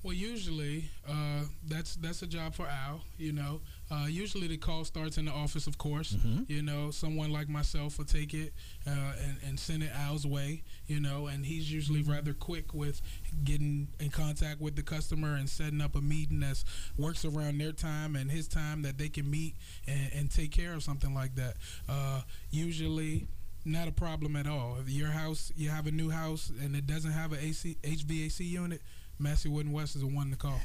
Well, 0.04 0.14
usually 0.14 0.90
uh, 1.08 1.44
that's 1.68 1.96
that's 1.96 2.22
a 2.22 2.28
job 2.28 2.56
for 2.56 2.68
Al. 2.68 3.02
You 3.18 3.34
know, 3.34 3.62
uh, 3.90 4.06
usually 4.08 4.48
the 4.48 4.58
call 4.58 4.84
starts 4.84 5.18
in 5.18 5.26
the 5.26 5.32
office, 5.32 5.66
of 5.68 5.78
course. 5.78 6.14
Mm-hmm. 6.14 6.44
You 6.48 6.62
know, 6.62 6.92
someone 6.92 7.32
like 7.32 7.48
myself 7.48 7.98
will 7.98 8.06
take 8.06 8.34
it 8.34 8.54
uh, 8.86 9.14
and, 9.24 9.38
and 9.46 9.60
send 9.60 9.84
it 9.84 9.92
Al's 9.96 10.26
way. 10.26 10.64
You 10.88 11.00
know, 11.00 11.28
and 11.28 11.46
he's 11.46 11.72
usually 11.72 12.02
rather 12.02 12.34
quick 12.34 12.74
with 12.74 13.02
getting 13.44 13.88
in 14.00 14.10
contact 14.10 14.60
with 14.60 14.76
the 14.76 14.84
customer 14.84 15.36
and 15.36 15.50
setting 15.50 15.82
up 15.82 15.96
a 15.96 16.02
meeting 16.02 16.42
that 16.42 16.64
works 16.98 17.24
around 17.24 17.60
their 17.60 17.72
time 17.72 18.16
and 18.16 18.30
his 18.30 18.48
time 18.48 18.82
that 18.82 18.98
they 18.98 19.10
can 19.10 19.30
meet 19.30 19.56
and, 19.88 20.12
and 20.14 20.32
take 20.32 20.52
care 20.52 20.74
of 20.74 20.84
something 20.84 21.14
like 21.14 21.36
that. 21.36 21.56
Uh, 21.88 22.22
usually 22.52 23.28
not 23.64 23.88
a 23.88 23.92
problem 23.92 24.36
at 24.36 24.48
all. 24.48 24.78
If 24.82 24.90
your 24.90 25.10
house, 25.10 25.52
you 25.56 25.70
have 25.70 25.88
a 25.88 25.92
new 25.92 26.10
house 26.10 26.52
and 26.62 26.76
it 26.76 26.88
doesn't 26.88 27.12
have 27.12 27.32
an 27.34 27.40
AC, 27.42 27.78
HVAC 27.84 28.40
unit, 28.40 28.82
Massey 29.20 29.50
Wood 29.50 29.66
and 29.66 29.74
West 29.74 29.96
is 29.96 30.02
the 30.02 30.08
one 30.08 30.30
to 30.30 30.36
call. 30.38 30.60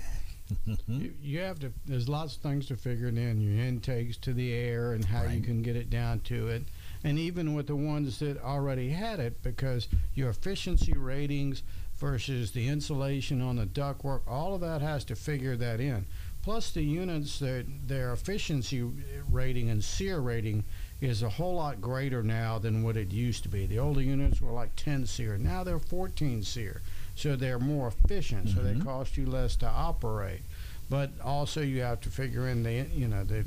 Mm-hmm. 0.66 1.00
you, 1.00 1.14
you 1.22 1.38
have 1.40 1.58
to. 1.60 1.72
There's 1.86 2.08
lots 2.08 2.36
of 2.36 2.42
things 2.42 2.66
to 2.66 2.76
figure 2.76 3.08
in. 3.08 3.40
Your 3.40 3.64
intakes 3.64 4.16
to 4.18 4.32
the 4.32 4.52
air 4.52 4.92
and 4.92 5.04
how 5.04 5.24
Right. 5.24 5.36
you 5.36 5.42
can 5.42 5.62
get 5.62 5.76
it 5.76 5.90
down 5.90 6.20
to 6.20 6.48
it, 6.48 6.64
and 7.04 7.18
even 7.18 7.54
with 7.54 7.66
the 7.66 7.76
ones 7.76 8.18
that 8.20 8.42
already 8.42 8.90
had 8.90 9.20
it, 9.20 9.42
because 9.42 9.88
your 10.14 10.30
efficiency 10.30 10.92
ratings 10.92 11.62
versus 11.96 12.50
the 12.50 12.68
insulation 12.68 13.40
on 13.40 13.56
the 13.56 13.66
ductwork, 13.66 14.22
all 14.26 14.54
of 14.54 14.60
that 14.60 14.80
has 14.80 15.04
to 15.04 15.14
figure 15.14 15.56
that 15.56 15.80
in. 15.80 16.04
Plus, 16.42 16.72
the 16.72 16.82
units, 16.82 17.38
their 17.38 17.62
their 17.86 18.12
efficiency 18.12 18.82
rating 19.30 19.70
and 19.70 19.82
SEER 19.84 20.20
rating 20.20 20.64
is 21.00 21.22
a 21.22 21.28
whole 21.28 21.54
lot 21.56 21.80
greater 21.80 22.22
now 22.22 22.58
than 22.58 22.82
what 22.82 22.96
it 22.96 23.12
used 23.12 23.42
to 23.44 23.48
be. 23.48 23.66
The 23.66 23.78
older 23.78 24.00
units 24.02 24.40
were 24.40 24.50
like 24.52 24.74
10 24.76 25.06
SEER. 25.06 25.38
Now 25.38 25.62
they're 25.64 25.78
14 25.78 26.42
SEER. 26.42 26.80
So 27.14 27.36
they're 27.36 27.58
more 27.58 27.88
efficient. 27.88 28.48
So 28.50 28.62
they 28.62 28.74
Mhm. 28.74 28.84
cost 28.84 29.16
you 29.16 29.26
less 29.26 29.56
to 29.56 29.68
operate. 29.68 30.42
But 30.90 31.10
also 31.22 31.60
you 31.62 31.80
have 31.82 32.00
to 32.02 32.10
figure 32.10 32.48
in 32.48 32.62
the 32.62 32.86
you 32.94 33.08
know 33.08 33.24
the 33.24 33.44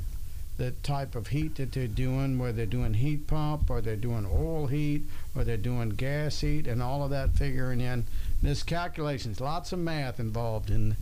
the 0.58 0.70
type 0.82 1.14
of 1.14 1.26
heat 1.28 1.56
that 1.56 1.72
they're 1.72 1.86
doing, 1.86 2.38
whether 2.38 2.52
they're 2.56 2.64
doing 2.64 2.94
heat 2.94 3.26
pump 3.26 3.68
or 3.68 3.82
they're 3.82 3.94
doing 3.94 4.24
oil 4.24 4.66
heat 4.68 5.02
or 5.34 5.44
they're 5.44 5.58
doing 5.58 5.90
gas 5.90 6.40
heat, 6.40 6.66
and 6.66 6.82
all 6.82 7.04
of 7.04 7.10
that 7.10 7.34
figuring 7.34 7.78
in. 7.82 8.04
This 8.40 8.62
calculations, 8.62 9.38
lots 9.38 9.72
of 9.72 9.78
math 9.80 10.18
involved 10.18 10.70
in 10.70 10.96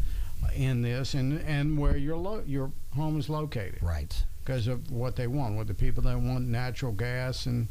in 0.57 0.83
this, 0.83 1.15
and 1.15 1.39
and 1.47 1.79
where 1.79 1.97
your 1.97 2.17
lo- 2.17 2.43
your 2.47 2.73
home 2.97 3.19
is 3.19 3.29
located 3.29 3.81
Right. 3.81 4.25
because 4.45 4.67
of 4.67 4.91
what 4.91 5.15
they 5.17 5.27
want. 5.29 5.57
Whether 5.57 5.73
people 5.73 6.03
that 6.03 6.19
want 6.19 6.49
natural 6.49 6.93
gas 6.93 7.47
and 7.47 7.69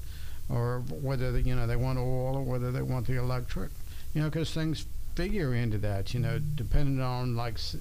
or 0.49 0.79
whether 0.89 1.31
they, 1.33 1.41
you 1.41 1.55
know 1.55 1.67
they 1.67 1.75
want 1.75 1.97
oil 1.99 2.37
or 2.37 2.43
whether 2.43 2.71
they 2.71 2.81
want 2.81 3.07
the 3.07 3.17
electric, 3.17 3.71
you 4.13 4.21
know, 4.21 4.29
because 4.29 4.53
things 4.53 4.85
figure 5.15 5.53
into 5.53 5.77
that. 5.79 6.13
You 6.13 6.19
know, 6.19 6.39
depending 6.39 7.01
on 7.01 7.35
like 7.35 7.57
c- 7.57 7.79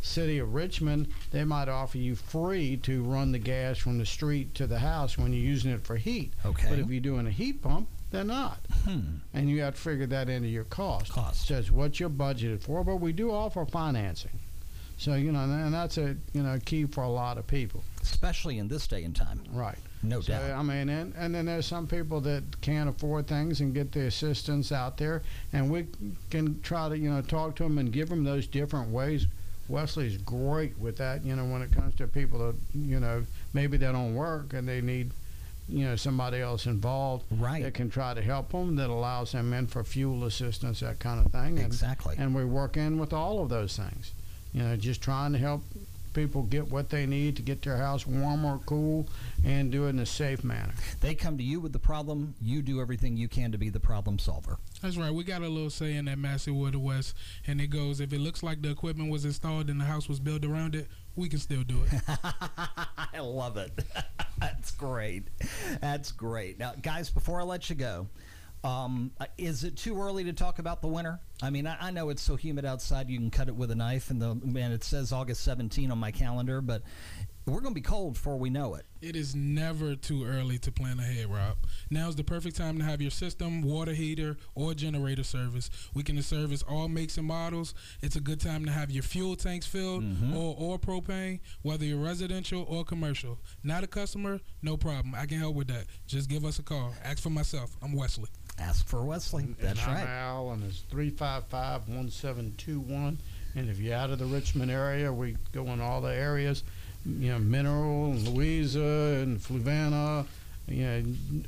city 0.00 0.38
of 0.38 0.54
Richmond, 0.54 1.08
they 1.30 1.44
might 1.44 1.68
offer 1.68 1.98
you 1.98 2.14
free 2.14 2.76
to 2.78 3.02
run 3.02 3.32
the 3.32 3.38
gas 3.38 3.78
from 3.78 3.98
the 3.98 4.06
street 4.06 4.54
to 4.56 4.66
the 4.66 4.78
house 4.78 5.18
when 5.18 5.32
you're 5.32 5.42
using 5.42 5.70
it 5.70 5.84
for 5.84 5.96
heat. 5.96 6.32
Okay. 6.44 6.66
But 6.68 6.78
if 6.78 6.88
you're 6.88 7.00
doing 7.00 7.26
a 7.26 7.30
heat 7.30 7.62
pump, 7.62 7.88
they're 8.10 8.24
not. 8.24 8.58
Hmm. 8.84 9.00
And 9.34 9.48
you 9.48 9.62
have 9.62 9.74
to 9.74 9.80
figure 9.80 10.06
that 10.06 10.28
into 10.28 10.48
your 10.48 10.64
cost. 10.64 11.12
Cost. 11.12 11.46
Says 11.46 11.70
what 11.70 12.00
you're 12.00 12.10
budgeted 12.10 12.60
for, 12.60 12.82
but 12.82 12.96
we 12.96 13.12
do 13.12 13.30
offer 13.30 13.64
financing. 13.66 14.38
So 14.96 15.14
you 15.14 15.32
know, 15.32 15.40
and 15.40 15.72
that's 15.72 15.96
a 15.96 16.16
you 16.34 16.42
know 16.42 16.58
key 16.64 16.84
for 16.84 17.02
a 17.02 17.08
lot 17.08 17.38
of 17.38 17.46
people. 17.46 17.82
Especially 18.02 18.58
in 18.58 18.68
this 18.68 18.86
day 18.86 19.04
and 19.04 19.14
time. 19.16 19.40
Right. 19.52 19.78
No 20.02 20.20
So, 20.20 20.32
doubt. 20.32 20.50
I 20.58 20.62
mean, 20.62 20.88
and, 20.88 21.14
and 21.16 21.34
then 21.34 21.46
there's 21.46 21.66
some 21.66 21.86
people 21.86 22.20
that 22.22 22.42
can't 22.62 22.88
afford 22.88 23.26
things 23.26 23.60
and 23.60 23.74
get 23.74 23.92
the 23.92 24.06
assistance 24.06 24.72
out 24.72 24.96
there, 24.96 25.22
and 25.52 25.70
we 25.70 25.86
can 26.30 26.60
try 26.62 26.88
to, 26.88 26.96
you 26.98 27.10
know, 27.10 27.20
talk 27.22 27.56
to 27.56 27.62
them 27.64 27.78
and 27.78 27.92
give 27.92 28.08
them 28.08 28.24
those 28.24 28.46
different 28.46 28.90
ways. 28.90 29.26
Wesley's 29.68 30.16
great 30.16 30.76
with 30.78 30.96
that, 30.96 31.24
you 31.24 31.36
know, 31.36 31.44
when 31.44 31.62
it 31.62 31.70
comes 31.72 31.94
to 31.96 32.06
people 32.06 32.38
that, 32.40 32.54
you 32.74 32.98
know, 32.98 33.24
maybe 33.52 33.76
they 33.76 33.86
don't 33.92 34.14
work 34.14 34.52
and 34.52 34.66
they 34.66 34.80
need, 34.80 35.10
you 35.68 35.84
know, 35.84 35.94
somebody 35.96 36.40
else 36.40 36.66
involved 36.66 37.24
Right. 37.30 37.62
that 37.62 37.74
can 37.74 37.88
try 37.90 38.14
to 38.14 38.22
help 38.22 38.50
them, 38.50 38.74
that 38.76 38.90
allows 38.90 39.30
them 39.32 39.52
in 39.52 39.68
for 39.68 39.84
fuel 39.84 40.24
assistance, 40.24 40.80
that 40.80 40.98
kind 40.98 41.24
of 41.24 41.30
thing. 41.30 41.58
And, 41.58 41.66
Exactly. 41.66 42.16
And 42.18 42.34
we 42.34 42.44
work 42.44 42.76
in 42.76 42.98
with 42.98 43.12
all 43.12 43.42
of 43.42 43.48
those 43.48 43.76
things, 43.76 44.12
you 44.52 44.62
know, 44.62 44.76
just 44.76 45.02
trying 45.02 45.32
to 45.34 45.38
help 45.38 45.62
people 46.12 46.42
get 46.42 46.70
what 46.70 46.90
they 46.90 47.06
need 47.06 47.36
to 47.36 47.42
get 47.42 47.62
their 47.62 47.76
house 47.76 48.06
warm 48.06 48.44
or 48.44 48.58
cool 48.66 49.08
and 49.44 49.70
do 49.70 49.86
it 49.86 49.90
in 49.90 49.98
a 49.98 50.06
safe 50.06 50.44
manner. 50.44 50.72
They 51.00 51.14
come 51.14 51.38
to 51.38 51.44
you 51.44 51.60
with 51.60 51.72
the 51.72 51.78
problem. 51.78 52.34
You 52.40 52.62
do 52.62 52.80
everything 52.80 53.16
you 53.16 53.28
can 53.28 53.52
to 53.52 53.58
be 53.58 53.68
the 53.68 53.80
problem 53.80 54.18
solver. 54.18 54.58
That's 54.82 54.96
right. 54.96 55.12
We 55.12 55.24
got 55.24 55.42
a 55.42 55.48
little 55.48 55.70
saying 55.70 56.08
at 56.08 56.18
Massey 56.18 56.50
Wood 56.50 56.74
and 56.74 56.82
West, 56.82 57.14
and 57.46 57.60
it 57.60 57.68
goes: 57.68 58.00
if 58.00 58.12
it 58.12 58.20
looks 58.20 58.42
like 58.42 58.62
the 58.62 58.70
equipment 58.70 59.10
was 59.10 59.24
installed 59.24 59.70
and 59.70 59.80
the 59.80 59.84
house 59.84 60.08
was 60.08 60.20
built 60.20 60.44
around 60.44 60.74
it, 60.74 60.88
we 61.16 61.28
can 61.28 61.38
still 61.38 61.62
do 61.62 61.80
it. 61.90 62.02
I 63.12 63.20
love 63.20 63.56
it. 63.56 63.72
That's 64.40 64.70
great. 64.70 65.24
That's 65.80 66.12
great. 66.12 66.58
Now, 66.58 66.72
guys, 66.80 67.10
before 67.10 67.40
I 67.40 67.44
let 67.44 67.68
you 67.68 67.76
go, 67.76 68.06
um, 68.62 69.12
uh, 69.18 69.26
is 69.38 69.64
it 69.64 69.76
too 69.76 70.00
early 70.00 70.24
to 70.24 70.32
talk 70.32 70.58
about 70.58 70.82
the 70.82 70.88
winter? 70.88 71.20
I 71.42 71.50
mean, 71.50 71.66
I, 71.66 71.76
I 71.80 71.90
know 71.90 72.10
it's 72.10 72.22
so 72.22 72.36
humid 72.36 72.64
outside 72.64 73.08
you 73.08 73.18
can 73.18 73.30
cut 73.30 73.48
it 73.48 73.56
with 73.56 73.70
a 73.70 73.74
knife, 73.74 74.10
and 74.10 74.20
the 74.20 74.34
man 74.34 74.72
it 74.72 74.84
says 74.84 75.12
August 75.12 75.42
17 75.44 75.90
on 75.90 75.98
my 75.98 76.10
calendar, 76.10 76.60
but 76.60 76.82
we're 77.46 77.60
going 77.60 77.74
to 77.74 77.80
be 77.80 77.80
cold 77.80 78.14
before 78.14 78.36
we 78.36 78.50
know 78.50 78.74
it. 78.74 78.84
It 79.00 79.16
is 79.16 79.34
never 79.34 79.96
too 79.96 80.24
early 80.24 80.58
to 80.58 80.70
plan 80.70 80.98
ahead, 80.98 81.32
Rob. 81.32 81.56
Now 81.90 82.08
is 82.08 82.16
the 82.16 82.22
perfect 82.22 82.56
time 82.56 82.78
to 82.78 82.84
have 82.84 83.00
your 83.00 83.10
system, 83.10 83.62
water 83.62 83.92
heater, 83.92 84.36
or 84.54 84.74
generator 84.74 85.24
service. 85.24 85.70
We 85.94 86.02
can 86.02 86.20
service 86.22 86.62
all 86.62 86.88
makes 86.88 87.16
and 87.16 87.26
models. 87.26 87.74
It's 88.02 88.16
a 88.16 88.20
good 88.20 88.40
time 88.40 88.66
to 88.66 88.70
have 88.70 88.90
your 88.90 89.02
fuel 89.02 89.36
tanks 89.36 89.66
filled 89.66 90.04
or, 90.34 90.54
or 90.58 90.78
propane, 90.78 91.40
whether 91.62 91.84
you're 91.84 91.98
residential 91.98 92.64
or 92.68 92.84
commercial. 92.84 93.38
Not 93.64 93.84
a 93.84 93.86
customer, 93.86 94.40
no 94.62 94.76
problem. 94.76 95.14
I 95.14 95.24
can 95.24 95.38
help 95.38 95.56
with 95.56 95.68
that. 95.68 95.86
Just 96.06 96.28
give 96.28 96.44
us 96.44 96.58
a 96.58 96.62
call. 96.62 96.94
Ask 97.02 97.22
for 97.22 97.30
myself. 97.30 97.74
I'm 97.82 97.94
Wesley. 97.96 98.28
Ask 98.60 98.86
for 98.86 99.02
Wesley. 99.02 99.54
That's 99.58 99.82
and 99.82 99.90
I'm 99.90 99.96
right. 99.96 100.06
Al, 100.06 100.50
and 100.50 100.62
it's 100.64 100.84
355-1721. 100.92 103.16
And 103.56 103.70
if 103.70 103.80
you're 103.80 103.96
out 103.96 104.10
of 104.10 104.18
the 104.18 104.26
Richmond 104.26 104.70
area, 104.70 105.10
we 105.12 105.36
go 105.52 105.66
in 105.68 105.80
all 105.80 106.00
the 106.00 106.14
areas, 106.14 106.62
you 107.04 107.32
know, 107.32 107.38
Mineral, 107.38 108.12
and 108.12 108.28
Louisa, 108.28 109.18
and 109.22 109.40
Fluvanna, 109.40 110.26
you 110.68 110.84
know, 110.84 111.02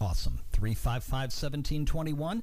Awesome. 0.00 0.40
355 0.52 1.12
1721, 1.12 2.42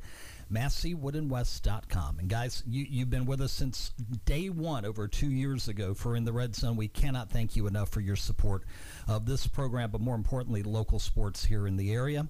MasseyWoodandWest.com. 0.51 2.19
And 2.19 2.27
guys, 2.27 2.63
you, 2.67 2.85
you've 2.89 3.09
been 3.09 3.25
with 3.25 3.39
us 3.39 3.51
since 3.51 3.91
day 4.25 4.49
one, 4.49 4.83
over 4.83 5.07
two 5.07 5.29
years 5.29 5.67
ago, 5.67 5.93
for 5.93 6.15
In 6.15 6.25
the 6.25 6.33
Red 6.33 6.55
Zone. 6.55 6.75
We 6.75 6.87
cannot 6.87 7.29
thank 7.29 7.55
you 7.55 7.67
enough 7.67 7.89
for 7.89 8.01
your 8.01 8.15
support 8.15 8.63
of 9.07 9.25
this 9.25 9.47
program, 9.47 9.91
but 9.91 10.01
more 10.01 10.15
importantly, 10.15 10.63
local 10.63 10.99
sports 10.99 11.45
here 11.45 11.67
in 11.67 11.77
the 11.77 11.93
area. 11.93 12.27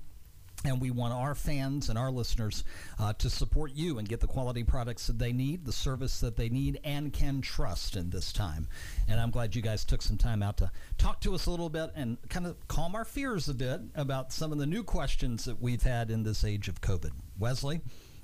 And 0.65 0.81
we 0.81 0.91
want 0.91 1.13
our 1.13 1.35
fans 1.35 1.89
and 1.89 1.97
our 1.97 2.11
listeners 2.11 2.63
uh, 2.99 3.13
to 3.13 3.29
support 3.29 3.71
you 3.73 3.99
and 3.99 4.07
get 4.07 4.19
the 4.19 4.27
quality 4.27 4.63
products 4.63 5.07
that 5.07 5.19
they 5.19 5.31
need, 5.31 5.65
the 5.65 5.71
service 5.71 6.19
that 6.21 6.35
they 6.35 6.49
need, 6.49 6.79
and 6.83 7.13
can 7.13 7.41
trust 7.41 7.95
in 7.95 8.09
this 8.09 8.33
time. 8.33 8.67
And 9.07 9.19
I'm 9.19 9.31
glad 9.31 9.55
you 9.55 9.61
guys 9.61 9.85
took 9.85 10.01
some 10.01 10.17
time 10.17 10.41
out 10.41 10.57
to 10.57 10.71
talk 10.97 11.21
to 11.21 11.35
us 11.35 11.45
a 11.45 11.51
little 11.51 11.69
bit 11.69 11.91
and 11.95 12.17
kind 12.29 12.47
of 12.47 12.67
calm 12.67 12.95
our 12.95 13.05
fears 13.05 13.47
a 13.47 13.53
bit 13.53 13.81
about 13.95 14.31
some 14.31 14.51
of 14.51 14.57
the 14.57 14.65
new 14.65 14.83
questions 14.83 15.45
that 15.45 15.61
we've 15.61 15.83
had 15.83 16.09
in 16.09 16.23
this 16.23 16.43
age 16.43 16.67
of 16.67 16.81
COVID. 16.81 17.11
Wesley, 17.37 17.81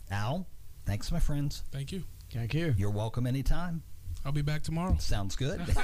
Al, 0.10 0.48
thanks, 0.86 1.12
my 1.12 1.20
friends. 1.20 1.64
Thank 1.72 1.92
you. 1.92 2.04
Thank 2.32 2.54
you. 2.54 2.74
You're 2.78 2.92
welcome 2.92 3.28
anytime. 3.28 3.84
I'll 4.26 4.32
be 4.32 4.42
back 4.42 4.62
tomorrow. 4.62 4.96
Sounds 5.00 5.36
good. 5.36 5.62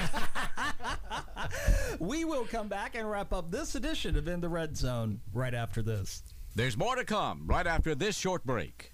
we 1.99 2.25
will 2.25 2.45
come 2.45 2.67
back 2.67 2.95
and 2.95 3.09
wrap 3.09 3.33
up 3.33 3.51
this 3.51 3.75
edition 3.75 4.15
of 4.15 4.27
In 4.27 4.41
the 4.41 4.49
Red 4.49 4.77
Zone 4.77 5.21
right 5.33 5.53
after 5.53 5.81
this. 5.81 6.21
There's 6.57 6.75
more 6.75 6.95
to 6.95 7.05
come 7.05 7.43
right 7.45 7.67
after 7.67 7.93
this 7.93 8.17
short 8.17 8.43
break. 8.43 8.91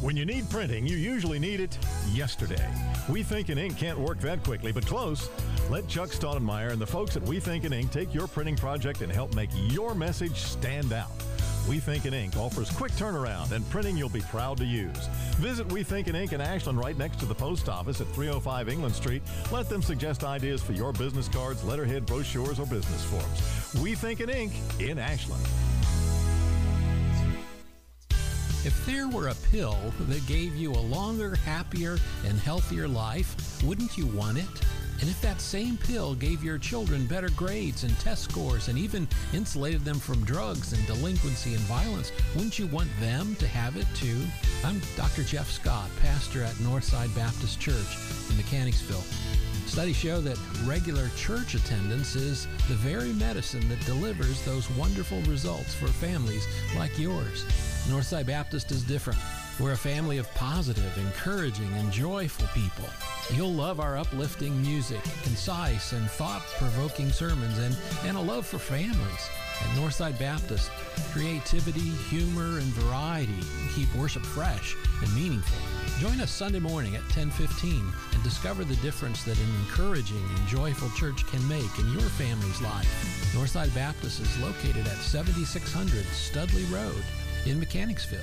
When 0.00 0.16
you 0.16 0.24
need 0.24 0.50
printing, 0.50 0.84
you 0.84 0.96
usually 0.96 1.38
need 1.38 1.60
it 1.60 1.78
yesterday. 2.12 2.68
We 3.08 3.22
Think 3.22 3.50
in 3.50 3.58
Ink 3.58 3.78
can't 3.78 3.96
work 3.96 4.18
that 4.22 4.42
quickly, 4.42 4.72
but 4.72 4.84
close. 4.84 5.30
Let 5.70 5.86
Chuck 5.86 6.08
Staudenmeyer 6.08 6.72
and 6.72 6.80
the 6.80 6.86
folks 6.88 7.16
at 7.16 7.22
We 7.22 7.38
Think 7.38 7.64
in 7.64 7.72
Ink 7.72 7.92
take 7.92 8.12
your 8.12 8.26
printing 8.26 8.56
project 8.56 9.00
and 9.02 9.12
help 9.12 9.36
make 9.36 9.50
your 9.70 9.94
message 9.94 10.38
stand 10.38 10.92
out. 10.92 11.12
We 11.68 11.78
Think 11.78 12.04
in 12.04 12.14
Ink 12.14 12.36
offers 12.36 12.68
quick 12.68 12.90
turnaround 12.92 13.52
and 13.52 13.68
printing 13.70 13.96
you'll 13.96 14.08
be 14.08 14.22
proud 14.22 14.56
to 14.58 14.64
use. 14.64 15.06
Visit 15.36 15.70
We 15.70 15.84
Think 15.84 16.08
in 16.08 16.16
Ink 16.16 16.32
in 16.32 16.40
Ashland 16.40 16.80
right 16.80 16.98
next 16.98 17.20
to 17.20 17.26
the 17.26 17.34
post 17.34 17.68
office 17.68 18.00
at 18.00 18.08
305 18.08 18.68
England 18.68 18.96
Street. 18.96 19.22
Let 19.52 19.68
them 19.68 19.82
suggest 19.82 20.24
ideas 20.24 20.64
for 20.64 20.72
your 20.72 20.92
business 20.92 21.28
cards, 21.28 21.62
letterhead, 21.62 22.06
brochures, 22.06 22.58
or 22.58 22.66
business 22.66 23.04
forms. 23.04 23.80
We 23.80 23.94
Think 23.94 24.20
in 24.20 24.30
Ink 24.30 24.52
in 24.80 24.98
Ashland. 24.98 25.46
If 28.68 28.84
there 28.84 29.08
were 29.08 29.28
a 29.28 29.34
pill 29.50 29.78
that 29.98 30.26
gave 30.26 30.54
you 30.54 30.72
a 30.72 30.88
longer, 30.92 31.36
happier, 31.36 31.96
and 32.26 32.38
healthier 32.38 32.86
life, 32.86 33.34
wouldn't 33.64 33.96
you 33.96 34.04
want 34.08 34.36
it? 34.36 34.44
And 35.00 35.08
if 35.08 35.18
that 35.22 35.40
same 35.40 35.78
pill 35.78 36.14
gave 36.14 36.44
your 36.44 36.58
children 36.58 37.06
better 37.06 37.30
grades 37.30 37.84
and 37.84 37.98
test 37.98 38.24
scores 38.24 38.68
and 38.68 38.76
even 38.76 39.08
insulated 39.32 39.86
them 39.86 39.98
from 39.98 40.22
drugs 40.22 40.74
and 40.74 40.86
delinquency 40.86 41.54
and 41.54 41.62
violence, 41.62 42.12
wouldn't 42.34 42.58
you 42.58 42.66
want 42.66 42.90
them 43.00 43.34
to 43.36 43.48
have 43.48 43.78
it 43.78 43.86
too? 43.94 44.20
I'm 44.62 44.82
Dr. 44.98 45.22
Jeff 45.22 45.50
Scott, 45.50 45.88
pastor 46.02 46.44
at 46.44 46.52
Northside 46.56 47.14
Baptist 47.16 47.58
Church 47.58 47.96
in 48.28 48.36
Mechanicsville. 48.36 49.04
Studies 49.64 49.96
show 49.96 50.20
that 50.20 50.38
regular 50.66 51.08
church 51.16 51.54
attendance 51.54 52.16
is 52.16 52.46
the 52.68 52.74
very 52.74 53.14
medicine 53.14 53.66
that 53.70 53.80
delivers 53.86 54.44
those 54.44 54.70
wonderful 54.72 55.22
results 55.22 55.74
for 55.74 55.86
families 55.86 56.46
like 56.76 56.98
yours. 56.98 57.46
Northside 57.88 58.26
Baptist 58.26 58.70
is 58.70 58.82
different. 58.82 59.18
We're 59.58 59.72
a 59.72 59.76
family 59.76 60.18
of 60.18 60.32
positive, 60.34 60.96
encouraging, 60.98 61.72
and 61.72 61.90
joyful 61.90 62.46
people. 62.48 62.84
You'll 63.34 63.54
love 63.54 63.80
our 63.80 63.96
uplifting 63.96 64.60
music, 64.60 65.02
concise 65.22 65.92
and 65.92 66.08
thought 66.10 66.42
provoking 66.58 67.10
sermons, 67.10 67.58
and, 67.58 67.74
and 68.04 68.18
a 68.18 68.20
love 68.20 68.46
for 68.46 68.58
families. 68.58 69.30
At 69.62 69.74
Northside 69.74 70.18
Baptist, 70.18 70.70
creativity, 71.12 71.80
humor, 72.10 72.58
and 72.58 72.68
variety 72.74 73.40
keep 73.74 73.92
worship 73.94 74.22
fresh 74.22 74.76
and 75.00 75.14
meaningful. 75.14 75.58
Join 75.98 76.20
us 76.20 76.30
Sunday 76.30 76.60
morning 76.60 76.94
at 76.94 77.02
10:15 77.08 77.92
and 78.12 78.22
discover 78.22 78.64
the 78.64 78.76
difference 78.76 79.24
that 79.24 79.38
an 79.38 79.54
encouraging 79.60 80.24
and 80.36 80.46
joyful 80.46 80.90
church 80.90 81.26
can 81.26 81.46
make 81.48 81.78
in 81.78 81.90
your 81.92 82.08
family's 82.20 82.60
life. 82.60 82.86
Northside 83.34 83.74
Baptist 83.74 84.20
is 84.20 84.38
located 84.38 84.86
at 84.86 84.98
7600 84.98 86.04
Studley 86.12 86.64
Road 86.66 87.02
in 87.46 87.58
Mechanicsville. 87.58 88.18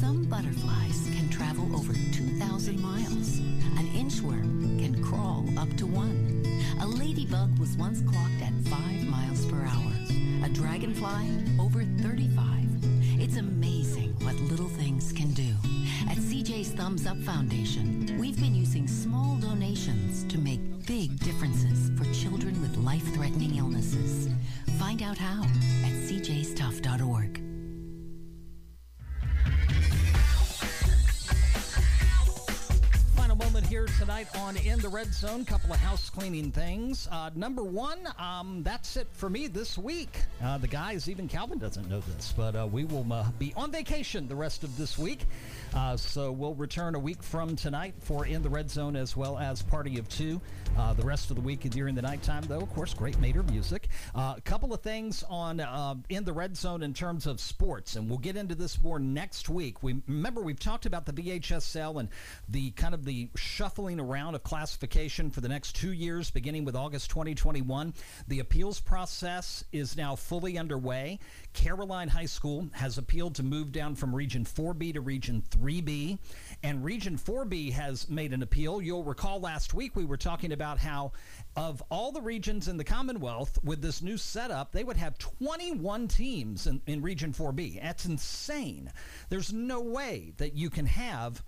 Some 0.00 0.26
butterflies 0.28 1.08
can 1.16 1.28
travel 1.30 1.74
over 1.76 1.92
2,000 1.92 2.80
miles. 2.80 3.38
An 3.78 3.88
inchworm 3.94 4.78
can 4.78 5.02
crawl 5.02 5.46
up 5.58 5.74
to 5.76 5.86
one. 5.86 6.42
A 6.80 6.86
ladybug 6.86 7.58
was 7.58 7.76
once 7.76 8.00
clocked 8.00 8.42
at 8.42 8.52
5 8.64 9.04
miles 9.06 9.46
per 9.46 9.64
hour. 9.64 9.92
A 10.44 10.48
dragonfly 10.50 11.44
over 11.58 11.84
35. 12.02 12.64
It's 13.20 13.36
amazing 13.36 14.14
what 14.22 14.34
little 14.40 14.68
things 14.68 15.12
can 15.12 15.32
do. 15.32 15.54
At 16.10 16.18
CJ's 16.18 16.70
Thumbs 16.72 17.06
Up 17.06 17.16
Foundation, 17.18 18.16
we've 18.18 18.38
been 18.38 18.54
using 18.54 18.86
small 18.86 19.36
donations 19.36 20.24
to 20.24 20.38
make 20.38 20.60
big 20.86 21.18
differences 21.20 21.90
for 21.96 22.04
children 22.12 22.60
with 22.60 22.76
life-threatening 22.76 23.56
illnesses. 23.56 24.28
Find 24.78 25.02
out 25.02 25.18
how 25.18 25.42
at 25.42 25.92
cjstuff.org. 26.08 27.40
Final 33.14 33.36
moment 33.36 33.66
here 33.66 33.86
tonight 33.98 34.26
on 34.36 34.56
In 34.58 34.78
the 34.80 34.88
Red 34.88 35.12
Zone. 35.12 35.44
Couple 35.44 35.72
of 35.72 35.78
house 35.80 36.10
cleaning 36.10 36.50
things. 36.50 37.08
Uh, 37.10 37.30
number 37.34 37.62
one, 37.62 37.98
um, 38.18 38.62
that's 38.62 38.96
it 38.96 39.06
for 39.12 39.30
me 39.30 39.46
this 39.46 39.78
week. 39.78 40.18
Uh, 40.42 40.58
the 40.58 40.68
guys, 40.68 41.08
even 41.08 41.28
Calvin 41.28 41.58
doesn't 41.58 41.88
know 41.88 42.00
this, 42.00 42.34
but 42.36 42.54
uh, 42.54 42.66
we 42.70 42.84
will 42.84 43.10
uh, 43.12 43.24
be 43.38 43.52
on 43.56 43.70
vacation 43.70 44.28
the 44.28 44.36
rest 44.36 44.64
of 44.64 44.76
this 44.76 44.98
week. 44.98 45.20
Uh, 45.74 45.96
so 45.96 46.30
we'll 46.32 46.54
return 46.54 46.94
a 46.94 46.98
week 46.98 47.22
from 47.22 47.56
tonight 47.56 47.94
for 48.00 48.26
In 48.26 48.42
the 48.42 48.48
Red 48.50 48.70
Zone 48.70 48.96
as 48.96 49.16
well 49.16 49.38
as 49.38 49.62
Party 49.62 49.98
of 49.98 50.08
Two. 50.08 50.40
Uh, 50.76 50.92
the 50.92 51.04
rest 51.04 51.30
of 51.30 51.36
the 51.36 51.42
week 51.42 51.60
during 51.70 51.94
the 51.94 52.02
nighttime, 52.02 52.42
though, 52.48 52.58
of 52.58 52.74
course, 52.74 52.94
great 52.94 53.16
Mater 53.20 53.44
music. 53.44 53.88
A 54.16 54.40
couple 54.44 54.74
of 54.74 54.80
things 54.80 55.22
on 55.30 55.60
In 56.08 56.24
the 56.24 56.32
Red 56.32 56.56
Zone 56.56 56.82
in 56.82 56.92
terms 56.92 57.26
of 57.26 57.40
sports, 57.40 57.94
and 57.94 58.08
we'll 58.08 58.18
get 58.18 58.36
into 58.36 58.56
this 58.56 58.82
more 58.82 58.98
next 58.98 59.48
week. 59.48 59.84
We 59.84 60.02
remember 60.08 60.42
we've 60.42 60.58
talked 60.58 60.84
about 60.84 61.06
the 61.06 61.12
VHSL 61.12 62.00
and 62.00 62.08
the 62.48 62.72
kind 62.72 62.92
of 62.92 63.04
the 63.04 63.28
shuffling 63.36 64.00
around 64.00 64.34
of 64.34 64.42
classification 64.42 65.30
for 65.30 65.40
the 65.40 65.48
next 65.48 65.76
two 65.76 65.92
years, 65.92 66.30
beginning 66.30 66.64
with 66.64 66.74
August 66.74 67.08
2021. 67.10 67.94
The 68.26 68.40
appeals 68.40 68.80
process 68.80 69.64
is 69.70 69.96
now 69.96 70.16
fully 70.16 70.58
underway. 70.58 71.20
Caroline 71.52 72.08
High 72.08 72.26
School 72.26 72.68
has 72.72 72.98
appealed 72.98 73.36
to 73.36 73.44
move 73.44 73.70
down 73.70 73.94
from 73.94 74.14
Region 74.14 74.44
4B 74.44 74.94
to 74.94 75.00
Region 75.00 75.42
3B, 75.50 76.18
and 76.64 76.82
Region 76.82 77.18
4B 77.18 77.72
has 77.72 78.08
made 78.08 78.32
an 78.32 78.42
appeal. 78.42 78.80
You'll 78.80 79.04
recall 79.04 79.38
last 79.38 79.74
week 79.74 79.94
we 79.94 80.06
were 80.06 80.16
talking 80.16 80.50
about 80.50 80.78
how, 80.78 81.12
of 81.56 81.82
all 81.90 82.10
the 82.10 82.22
regions 82.22 82.68
in 82.68 82.78
the 82.78 82.84
Commonwealth, 82.84 83.58
with 83.62 83.82
this 83.82 84.00
new 84.00 84.16
setup, 84.16 84.72
they 84.72 84.82
would 84.82 84.96
have 84.96 85.18
21 85.18 86.08
teams 86.08 86.66
in, 86.66 86.80
in 86.86 87.02
Region 87.02 87.34
4B. 87.34 87.82
That's 87.82 88.06
insane. 88.06 88.90
There's 89.28 89.52
no 89.52 89.82
way 89.82 90.32
that 90.38 90.54
you 90.54 90.70
can 90.70 90.86
have 90.86 91.42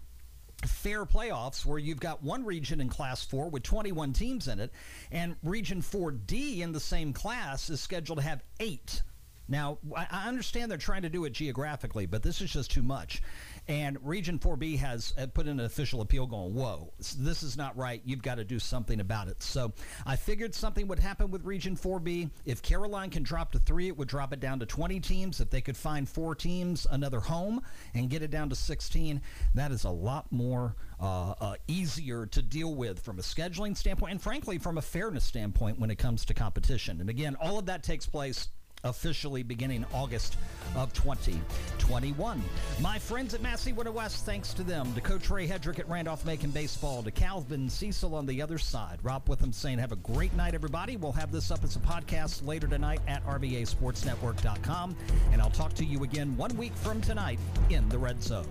fair 0.67 1.07
playoffs 1.07 1.65
where 1.65 1.79
you've 1.79 1.99
got 1.99 2.23
one 2.23 2.45
region 2.45 2.83
in 2.83 2.91
class 2.91 3.25
4 3.25 3.49
with 3.49 3.63
21 3.63 4.13
teams 4.13 4.49
in 4.49 4.59
it 4.59 4.73
and 5.13 5.37
region 5.43 5.83
4D 5.83 6.61
in 6.61 6.73
the 6.73 6.81
same 6.81 7.13
class 7.13 7.69
is 7.69 7.79
scheduled 7.79 8.19
to 8.19 8.25
have 8.25 8.43
8 8.59 9.03
now, 9.49 9.79
I 9.95 10.27
understand 10.27 10.71
they're 10.71 10.79
trying 10.79 11.03
to 11.03 11.09
do 11.09 11.25
it 11.25 11.33
geographically, 11.33 12.07
but 12.07 12.23
this 12.23 12.41
is 12.41 12.51
just 12.51 12.71
too 12.71 12.83
much. 12.83 13.23
And 13.69 13.99
Region 14.03 14.39
4B 14.39 14.79
has 14.79 15.13
put 15.35 15.47
in 15.47 15.59
an 15.59 15.67
official 15.67 16.01
appeal 16.01 16.27
going, 16.27 16.55
whoa, 16.55 16.93
this 17.19 17.43
is 17.43 17.57
not 17.57 17.77
right. 17.77 18.01
You've 18.05 18.23
got 18.23 18.37
to 18.37 18.45
do 18.45 18.59
something 18.59 19.01
about 19.01 19.29
it. 19.29 19.43
So 19.43 19.73
I 20.05 20.17
figured 20.17 20.55
something 20.55 20.87
would 20.89 21.01
happen 21.01 21.31
with 21.31 21.45
Region 21.45 21.77
4B. 21.77 22.31
If 22.45 22.63
Caroline 22.63 23.11
can 23.11 23.25
drop 23.25 23.53
to 23.53 23.59
three, 23.59 23.89
it 23.89 23.97
would 23.97 24.09
drop 24.09 24.33
it 24.33 24.41
down 24.41 24.61
to 24.61 24.67
20 24.67 25.01
teams. 25.01 25.41
If 25.41 25.51
they 25.51 25.61
could 25.61 25.77
find 25.77 26.09
four 26.09 26.35
teams, 26.35 26.87
another 26.91 27.19
home, 27.19 27.61
and 27.95 28.09
get 28.09 28.23
it 28.23 28.31
down 28.31 28.49
to 28.51 28.55
16, 28.55 29.21
that 29.55 29.73
is 29.73 29.85
a 29.85 29.91
lot 29.91 30.31
more 30.31 30.77
uh, 31.01 31.35
uh, 31.41 31.55
easier 31.67 32.27
to 32.27 32.43
deal 32.43 32.75
with 32.75 33.01
from 33.01 33.19
a 33.19 33.23
scheduling 33.23 33.77
standpoint 33.77 34.13
and, 34.13 34.23
frankly, 34.23 34.59
from 34.59 34.79
a 34.79 34.83
fairness 34.83 35.25
standpoint 35.25 35.79
when 35.79 35.91
it 35.91 35.97
comes 35.97 36.25
to 36.27 36.35
competition. 36.35 37.01
And 37.01 37.11
again, 37.11 37.37
all 37.41 37.59
of 37.59 37.67
that 37.67 37.83
takes 37.83 38.07
place 38.07 38.49
officially 38.85 39.43
beginning 39.43 39.85
August 39.93 40.37
of 40.75 40.93
2021. 40.93 42.43
My 42.81 42.99
friends 42.99 43.35
at 43.35 43.43
Massey 43.43 43.73
Wood 43.73 43.89
West, 43.89 44.25
thanks 44.27 44.53
to 44.55 44.63
them, 44.63 44.93
to 44.95 45.01
Coach 45.01 45.31
Ray 45.31 45.47
Hedrick 45.47 45.79
at 45.79 45.89
Randolph 45.89 46.25
Macon 46.25 46.51
Baseball, 46.51 47.03
to 47.03 47.11
Calvin 47.11 47.69
Cecil 47.69 48.15
on 48.15 48.27
the 48.27 48.43
other 48.43 48.59
side. 48.59 48.99
Rob 49.03 49.29
Witham 49.29 49.53
saying, 49.53 49.79
have 49.79 49.93
a 49.93 49.97
great 49.97 50.35
night, 50.35 50.55
everybody. 50.55 50.97
We'll 50.97 51.13
have 51.13 51.33
this 51.33 51.51
up 51.51 51.65
as 51.65 51.77
a 51.77 51.81
podcast 51.81 52.47
later 52.47 52.67
tonight 52.67 53.01
at 53.07 53.25
RVASportsNetwork.com. 53.27 54.97
And 55.33 55.41
I'll 55.41 55.51
talk 55.51 55.75
to 55.75 55.85
you 55.85 56.05
again 56.05 56.37
one 56.37 56.57
week 56.57 56.75
from 56.75 57.01
tonight 57.01 57.39
in 57.71 57.89
the 57.89 57.99
Red 57.99 58.23
Zone. 58.23 58.47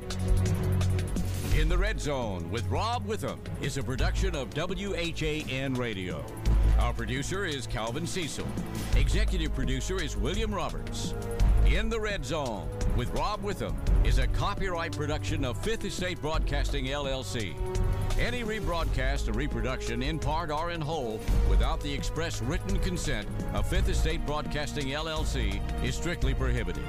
In 1.57 1.69
the 1.69 1.77
Red 1.77 2.01
Zone 2.01 2.51
with 2.51 2.67
Rob 2.67 3.05
Witham 3.07 3.39
is 3.61 3.77
a 3.77 3.83
production 3.83 4.35
of 4.35 4.49
WHAN 4.53 5.73
Radio. 5.75 6.25
Our 6.79 6.91
producer 6.91 7.45
is 7.45 7.65
Calvin 7.65 8.05
Cecil. 8.05 8.45
Executive 8.97 9.55
producer 9.55 10.01
is 10.01 10.17
William 10.17 10.53
Roberts. 10.53 11.13
In 11.65 11.87
the 11.87 11.97
Red 11.97 12.25
Zone 12.25 12.67
with 12.97 13.09
Rob 13.11 13.41
Witham 13.41 13.73
is 14.03 14.17
a 14.17 14.27
copyright 14.27 14.97
production 14.97 15.45
of 15.45 15.57
Fifth 15.63 15.85
Estate 15.85 16.21
Broadcasting 16.21 16.87
LLC. 16.87 17.55
Any 18.19 18.43
rebroadcast 18.43 19.29
or 19.29 19.31
reproduction, 19.31 20.03
in 20.03 20.19
part 20.19 20.51
or 20.51 20.71
in 20.71 20.81
whole, 20.81 21.21
without 21.49 21.79
the 21.79 21.93
express 21.93 22.41
written 22.41 22.77
consent 22.79 23.29
of 23.53 23.65
Fifth 23.65 23.87
Estate 23.87 24.25
Broadcasting 24.25 24.87
LLC 24.87 25.61
is 25.85 25.95
strictly 25.95 26.33
prohibited. 26.33 26.83